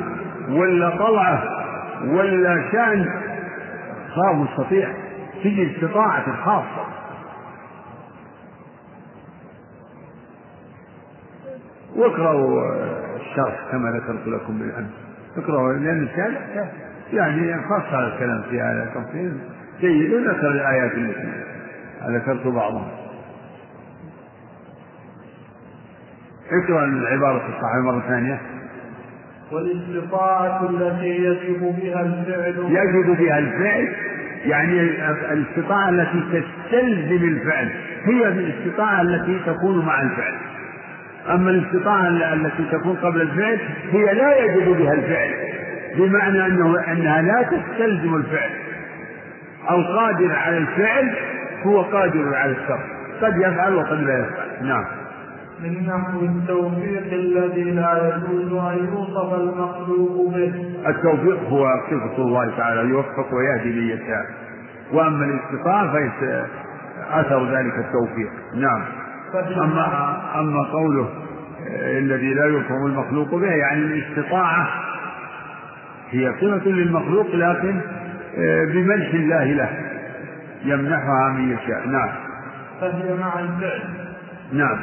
ولا 0.50 0.90
طلعة 0.90 1.63
ولا 2.02 2.72
شأن 2.72 3.10
صار 4.16 4.34
مستطيع 4.34 4.94
تجي 5.44 5.72
استطاعة 5.76 6.28
الخاصة 6.28 6.86
واقرأوا 11.96 12.62
الشرح 13.16 13.72
كما 13.72 13.92
ذكرت 13.92 14.28
لكم 14.28 14.56
من 14.56 14.72
أمس 14.72 14.92
اقرأوا 15.38 15.74
لأن 15.74 16.04
الشارع 16.04 16.70
يعني 17.14 17.62
خاص 17.64 17.94
على 17.94 18.08
الكلام 18.14 18.42
في 18.50 18.62
هذا 18.62 18.84
التفصيل 18.84 19.38
جيد 19.80 20.14
وذكر 20.14 20.52
الآيات 20.52 20.92
التي 20.94 21.30
ذكرت 22.08 22.48
بعضها 22.48 22.88
اقرأ 26.66 26.86
العبارة 26.86 27.38
الصحيحة 27.48 27.80
مرة 27.86 28.00
ثانية 28.08 28.40
والاستطاعة 29.52 30.70
التي 30.70 31.08
يجب 31.10 31.62
بها 31.62 32.02
الفعل 32.02 32.56
يجب 32.70 33.18
بها 33.18 33.40
الفعل 33.40 33.90
يعني 34.46 34.80
الاستطاعة 35.34 35.90
التي 35.90 36.22
تستلزم 36.32 37.28
الفعل 37.28 37.70
هي 38.06 38.28
الاستطاعة 38.28 39.02
التي 39.02 39.40
تكون 39.46 39.86
مع 39.86 40.02
الفعل 40.02 40.34
أما 41.30 41.50
الاستطاعة 41.52 42.08
التي 42.34 42.64
تكون 42.72 42.96
قبل 42.96 43.22
الفعل 43.22 43.60
هي 43.92 44.14
لا 44.14 44.38
يجب 44.38 44.78
بها 44.78 44.94
الفعل 44.94 45.30
بمعنى 45.98 46.46
أنه 46.46 46.80
أنها 46.92 47.22
لا 47.22 47.44
تستلزم 47.44 48.16
الفعل 48.16 48.50
القادر 49.72 50.32
على 50.36 50.58
الفعل 50.58 51.12
هو 51.66 51.82
قادر 51.82 52.36
على 52.36 52.52
الشر 52.52 52.80
قد 53.22 53.38
يفعل 53.38 53.76
وقد 53.76 54.02
لا 54.04 54.20
يفعل 54.20 54.68
نعم 54.68 54.86
من 55.64 55.86
نحو 55.88 56.20
التوفيق 56.22 57.04
الذي 57.14 57.64
لا 57.64 57.94
يجوز 58.08 58.54
أن 58.54 58.88
يوصف 58.94 59.34
المخلوق 59.34 60.30
به 60.36 60.68
التوفيق 60.90 61.40
هو 61.50 61.68
صفة 61.92 62.18
الله 62.24 62.58
تعالى 62.58 62.82
يوفق 62.90 63.34
ويهدي 63.36 63.70
من 63.80 63.88
يشاء 63.88 64.26
وأما 64.94 65.26
الاستطاعة 65.26 65.94
فليس 65.94 66.42
أثر 67.12 67.52
ذلك 67.58 67.74
التوفيق 67.80 68.30
نعم 68.56 68.84
أما 69.64 70.16
أما 70.40 70.62
قوله 70.64 71.08
الذي 71.76 72.34
لا 72.34 72.46
يوصف 72.46 72.72
المخلوق 72.72 73.32
به 73.36 73.48
يعني 73.52 73.82
الاستطاعة 73.84 74.68
هي 76.10 76.34
صفة 76.42 76.70
للمخلوق 76.72 77.28
لكن 77.36 77.80
آه، 78.38 78.66
بمنح 78.66 79.14
الله 79.14 79.44
له 79.46 79.70
يمنحها 80.66 81.30
من 81.30 81.52
يشاء 81.54 81.88
نعم 81.88 82.10
فهي 82.82 83.14
مع 83.20 83.40
الفعل 83.40 83.84
نعم 84.54 84.78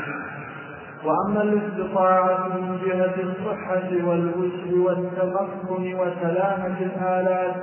وأما 1.04 1.42
الاستطاعة 1.42 2.48
من 2.48 2.78
جهة 2.86 3.14
الصحة 3.22 4.08
والوسع 4.08 4.72
والتمكن 4.86 5.94
وسلامة 5.98 6.76
الآلات 6.80 7.54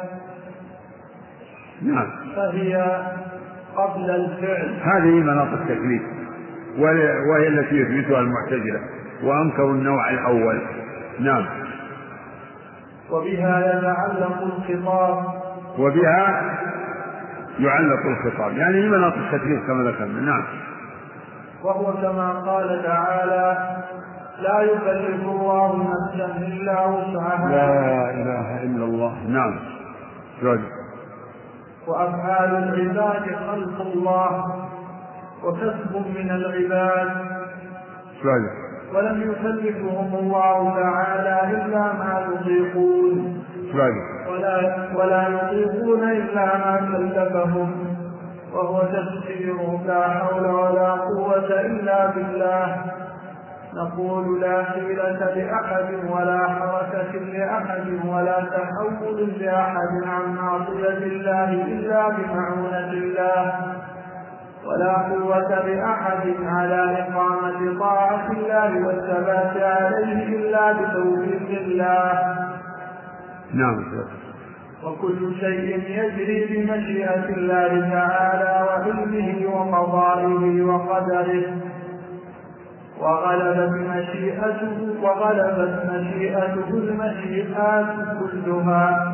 نعم 1.81 2.07
فهي 2.35 3.01
قبل 3.75 4.09
الفعل 4.09 4.75
هذه 4.83 5.09
مناط 5.15 5.47
التكليف 5.47 6.01
وهي 7.31 7.47
التي 7.47 7.75
يثبتها 7.75 8.19
المعتزلة 8.19 8.79
وأنكروا 9.23 9.71
النوع 9.71 10.09
الأول 10.09 10.61
نعم 11.19 11.45
وبها 13.11 13.77
يتعلق 13.77 14.41
الخطاب 14.41 15.23
وبها 15.79 16.55
يعلق 17.59 17.99
الخطاب 18.05 18.57
يعني 18.57 18.81
لمناط 18.81 19.13
التكليف 19.17 19.67
كما 19.67 19.83
ذكرنا 19.91 20.21
نعم 20.21 20.43
وهو 21.67 21.93
كما 21.93 22.33
قال 22.51 22.83
تعالى 22.83 23.57
لا 24.41 24.61
يكلف 24.61 25.21
الله 25.23 25.75
نفسا 25.77 26.37
إلا 26.37 26.85
وسعها 26.85 27.49
لا 27.49 28.09
إله 28.09 28.63
إلا 28.63 28.83
الله 28.85 29.13
نعم 29.27 29.59
جد. 30.43 30.61
وأفعال 31.87 32.49
العباد 32.55 33.35
خلق 33.35 33.81
الله 33.81 34.55
وكسب 35.43 35.95
من 36.17 36.29
العباد 36.31 37.09
جد. 38.23 38.49
ولم 38.95 39.21
يكلفهم 39.31 40.15
الله 40.19 40.69
تعالى 40.81 41.57
إلا 41.57 41.79
ما 41.79 42.27
يطيقون 42.33 43.43
ولا, 44.31 44.77
ولا 44.99 45.27
يطيقون 45.27 46.03
إلا 46.03 46.45
ما 46.57 46.81
كلفهم 46.91 47.96
وهو 48.53 48.81
تفسيره 48.81 49.81
لا 49.87 50.01
حول 50.01 50.45
ولا 50.45 50.91
قوة 50.91 51.61
إلا 51.61 52.05
بالله 52.11 52.77
نقول 53.73 54.41
لا 54.41 54.63
حيلة 54.63 55.11
لأحد 55.35 55.93
ولا 56.09 56.39
حركة 56.47 57.19
لأحد 57.19 57.87
ولا 58.07 58.39
تحول 58.45 59.29
لأحد 59.39 60.03
عن 60.07 60.35
معصية 60.35 60.97
الله 60.97 61.53
إلا 61.53 62.09
بمعونة 62.09 62.89
الله 62.91 63.53
ولا 64.65 64.93
قوة 64.95 65.59
لأحد 65.67 66.33
على 66.45 66.99
إقامة 67.01 67.79
طاعة 67.79 68.31
الله 68.31 68.87
والثبات 68.87 69.57
عليه 69.63 70.35
إلا 70.37 70.71
بتوفيق 70.71 71.49
الله. 71.59 72.35
نعم. 73.53 73.85
وكل 74.83 75.35
شيء 75.39 75.81
يجري 75.89 76.45
بمشيئة 76.45 77.29
الله 77.29 77.89
تعالى 77.91 78.65
وعلمه 78.67 79.55
وقضائه 79.55 80.61
وقدره 80.61 81.51
وغلبت 83.01 83.73
مشيئته 83.89 84.95
وغلبت 85.03 85.79
مشيئته 85.93 86.69
المشيئات 86.71 87.85
كلها 88.19 89.13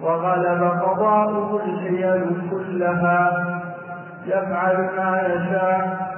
وغلب 0.00 0.62
قضاؤه 0.64 1.64
الحيل 1.64 2.24
كلها 2.50 3.46
يفعل 4.26 4.76
ما 4.76 5.22
يشاء 5.26 6.12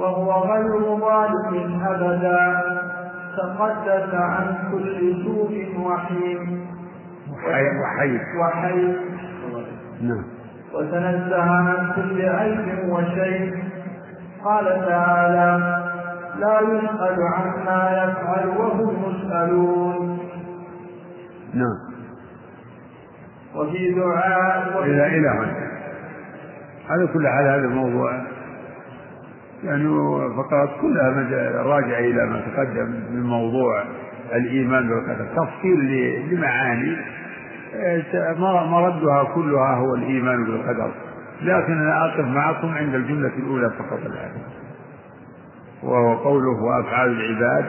وهو 0.00 0.32
غير 0.52 0.96
ظالم 1.00 1.82
أبدا 1.88 2.62
تقدس 3.36 4.14
عن 4.14 4.54
كل 4.72 5.22
سوء 5.24 5.80
وحيم 5.86 6.68
وحي 7.46 7.76
وحي 7.76 8.20
نعم 10.00 10.24
وتنزه 10.74 11.42
عن 11.70 11.92
كل 11.96 12.22
عيب 12.28 12.88
وشيء 12.88 13.64
قال 14.44 14.64
تعالى 14.86 15.78
لا 16.38 16.60
يسأل 16.60 17.16
عما 17.34 17.90
يفعل 17.90 18.48
وهم 18.48 19.02
مسألون 19.08 20.18
نعم 21.54 21.98
وفي 23.54 23.90
دعاء 23.94 24.82
إلى 24.84 25.06
إلى 25.06 25.54
هذا 26.90 27.06
كل 27.14 27.26
على 27.26 27.48
هذا 27.48 27.64
الموضوع 27.64 28.22
يعني 29.64 29.88
فقط 30.36 30.80
كلها 30.80 31.08
راجعة 31.62 31.98
إلى 31.98 32.26
ما 32.26 32.40
تقدم 32.40 32.94
من 33.10 33.22
موضوع 33.22 33.84
الإيمان 34.34 34.88
بالقدر 34.88 35.26
تفصيل 35.36 35.80
لمعاني 36.34 36.96
مردها 38.66 39.24
كلها 39.24 39.74
هو 39.76 39.94
الإيمان 39.94 40.44
بالقدر 40.44 40.90
لكن 41.42 41.72
أنا 41.72 42.04
أقف 42.04 42.24
معكم 42.24 42.74
عند 42.74 42.94
الجملة 42.94 43.32
الأولى 43.36 43.70
فقط 43.70 43.98
الآن 44.06 44.30
وهو 45.82 46.14
قوله 46.16 46.62
وأفعال 46.68 47.10
العباد 47.10 47.64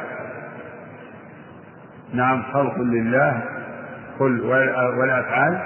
نعم 2.13 2.43
خلق 2.53 2.77
لله 2.77 3.41
قل 4.19 4.41
والأفعال 4.99 5.61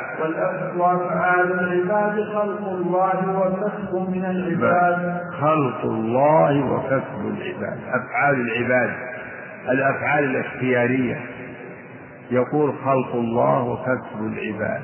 وأفعال 0.77 1.59
العباد 1.59 2.13
خلق 2.33 2.67
الله 2.67 3.39
وكسب 3.39 4.09
من 4.09 4.25
العباد 4.25 5.21
خلق 5.41 5.81
الله 5.83 6.65
وكسب 6.65 7.37
العباد 7.37 7.79
أفعال 7.93 8.35
العباد 8.35 8.93
الأفعال 9.69 10.23
الاختيارية 10.23 11.19
يقول 12.31 12.73
خلق 12.85 13.15
الله 13.15 13.63
وكسب 13.63 14.21
العباد 14.33 14.81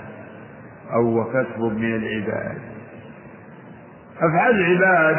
أو 0.93 1.19
وكسب 1.21 1.59
من 1.77 1.95
العباد 1.95 2.57
أفعال 4.21 4.55
العباد 4.55 5.17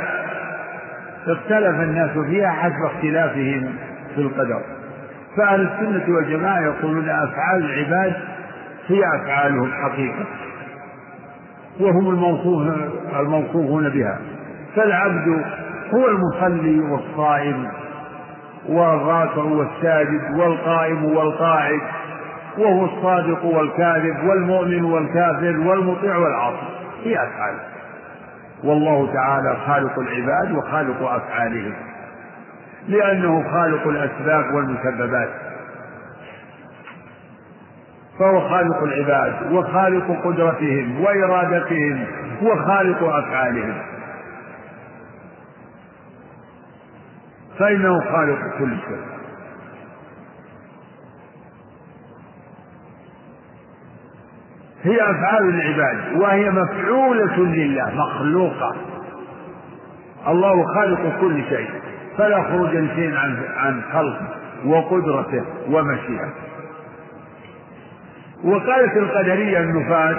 اختلف 1.26 1.80
الناس 1.80 2.10
فيها 2.18 2.48
حسب 2.50 2.84
اختلافهم 2.84 3.74
في 4.14 4.20
القدر 4.20 4.62
فأهل 5.36 5.60
السنة 5.60 6.14
والجماعة 6.14 6.60
يقولون 6.60 7.08
أفعال 7.08 7.64
العباد 7.64 8.16
هي 8.86 9.04
أفعالهم 9.22 9.70
حقيقة 9.72 10.24
وهم 11.80 12.08
الموصوفون 13.22 13.88
بها 13.88 14.18
فالعبد 14.76 15.44
هو 15.94 16.08
المصلي 16.08 16.80
والصائم 16.80 17.68
والراكع 18.68 19.42
والساجد 19.42 20.38
والقائم 20.40 21.04
والقاعد 21.04 21.80
وهو 22.58 22.84
الصادق 22.84 23.44
والكاذب 23.44 24.24
والمؤمن 24.24 24.84
والكافر 24.84 25.60
والمطيع 25.68 26.16
والعاصي 26.16 26.66
في 27.04 27.14
أفعاله 27.22 27.60
والله 28.64 29.12
تعالى 29.14 29.56
خالق 29.66 29.98
العباد 29.98 30.52
وخالق 30.56 31.02
أفعالهم 31.02 31.74
لأنه 32.88 33.50
خالق 33.50 33.88
الأسباب 33.88 34.54
والمسببات 34.54 35.28
فهو 38.18 38.48
خالق 38.48 38.82
العباد 38.82 39.52
وخالق 39.52 40.24
قدرتهم 40.24 41.00
وإرادتهم 41.00 42.04
وخالق 42.42 43.02
أفعالهم 43.02 43.74
فإنه 47.58 48.00
خالق 48.00 48.38
كل 48.58 48.76
شيء 48.78 49.20
هي 54.84 55.10
أفعال 55.10 55.48
العباد 55.48 56.16
وهي 56.20 56.50
مفعولة 56.50 57.36
لله 57.38 57.90
مخلوقة 57.94 58.76
الله 60.28 60.64
خالق 60.74 61.20
كل 61.20 61.42
شيء 61.48 61.68
فلا 62.18 62.42
خروج 62.42 62.76
لشيء 62.76 63.16
عن 63.16 63.36
عن 63.56 63.82
خلقه 63.92 64.28
وقدرته 64.66 65.44
ومشيئته 65.70 66.34
وقالت 68.44 68.96
القدرية 68.96 69.58
النفاة 69.60 70.16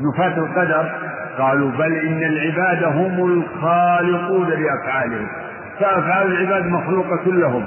نفاة 0.00 0.38
القدر 0.38 0.90
قالوا 1.38 1.70
بل 1.70 1.92
إن 1.92 2.22
العباد 2.22 2.84
هم 2.84 3.26
الخالقون 3.42 4.48
لأفعالهم 4.48 5.28
فأفعال 5.80 6.26
العباد 6.32 6.64
مخلوقة 6.70 7.24
لهم 7.26 7.64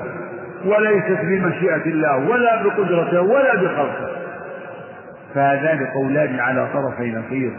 وليست 0.65 1.19
بمشيئة 1.21 1.85
الله 1.85 2.15
ولا 2.29 2.63
بقدرته 2.63 3.21
ولا 3.21 3.55
بخلقه 3.55 4.22
فهذان 5.33 5.85
قولان 5.85 6.39
على 6.39 6.67
طرفي 6.73 7.11
نصير 7.11 7.57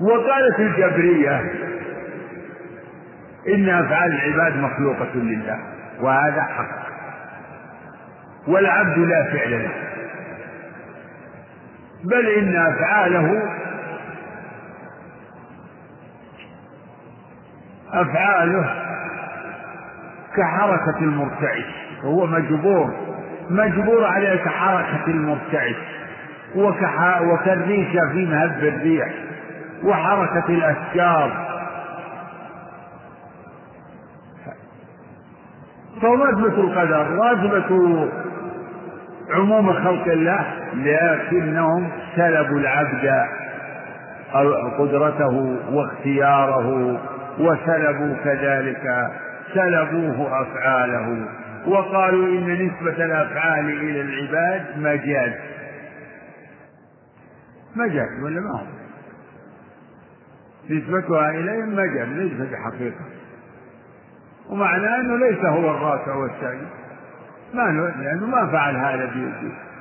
وقالت 0.00 0.58
الجبرية 0.58 1.40
إن 3.48 3.68
أفعال 3.68 4.12
العباد 4.12 4.56
مخلوقة 4.56 5.10
لله 5.14 5.58
وهذا 6.00 6.42
حق 6.42 6.82
والعبد 8.48 8.98
لا 8.98 9.24
فعل 9.24 9.62
له 9.62 9.70
بل 12.04 12.26
إن 12.28 12.56
أفعاله 12.60 13.42
أفعاله 17.92 18.81
كحركة 20.36 20.98
المرتعش 20.98 21.64
هو 22.04 22.26
مجبور 22.26 22.90
مجبور 23.50 24.04
عليه 24.04 24.36
كحركة 24.44 25.06
المرتعش 25.10 25.74
وكح... 26.56 27.22
وكالريشة 27.22 28.08
في 28.12 28.26
مهب 28.26 28.64
الريح 28.64 29.08
وحركة 29.84 30.48
الأشجار 30.48 31.52
فوجبة 36.02 36.48
القدر 36.54 37.18
وجبة 37.18 38.08
عموم 39.34 39.72
خلق 39.72 40.04
الله 40.06 40.44
لكنهم 40.74 41.88
سلبوا 42.16 42.58
العبد 42.60 43.26
قدرته 44.78 45.58
واختياره 45.72 46.98
وسلبوا 47.38 48.14
كذلك 48.24 49.12
سلبوه 49.54 50.42
أفعاله 50.42 51.26
وقالوا 51.66 52.26
إن 52.28 52.46
نسبة 52.52 53.04
الأفعال 53.04 53.66
إلى 53.70 54.00
العباد 54.00 54.78
مجاز 54.78 55.32
مجاز 57.76 58.22
ولا 58.24 58.40
ما 58.40 58.52
هو 58.60 58.64
نسبتها 60.70 61.30
إليهم 61.30 61.74
مجاز 61.76 62.08
ليس 62.08 62.32
بحقيقة 62.48 63.04
ومعناه 64.50 65.00
أنه 65.00 65.16
ليس 65.26 65.44
هو 65.44 65.70
الرافع 65.70 66.14
والثاني 66.14 66.66
ما 67.54 67.92
لأنه 68.02 68.26
ما 68.26 68.46
فعل 68.46 68.76
هذا 68.76 69.14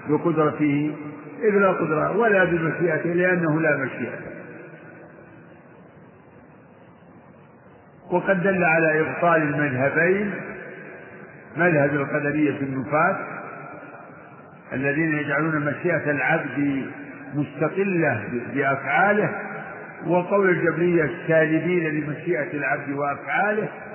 بقدرته 0.10 0.96
إذ 1.42 1.58
لا 1.58 1.68
قدرة 1.72 2.18
ولا 2.18 2.44
بمشيئته 2.46 3.10
لأنه 3.14 3.62
لا 3.62 3.78
مشيئة 3.78 4.31
وقد 8.12 8.44
دل 8.44 8.64
على 8.64 9.00
إبطال 9.02 9.42
المذهبين 9.42 10.32
مذهب 11.58 11.94
القدرية 11.96 12.60
النفاة 12.62 13.18
الذين 14.74 15.14
يجعلون 15.14 15.56
مشيئة 15.66 16.12
العبد 16.12 16.86
مستقلة 17.34 18.24
بأفعاله 18.56 19.30
وقول 20.08 20.50
الجبرية 20.50 21.04
السالبين 21.24 21.84
لمشيئة 21.90 22.54
العبد 22.54 22.90
وأفعاله 22.90 23.91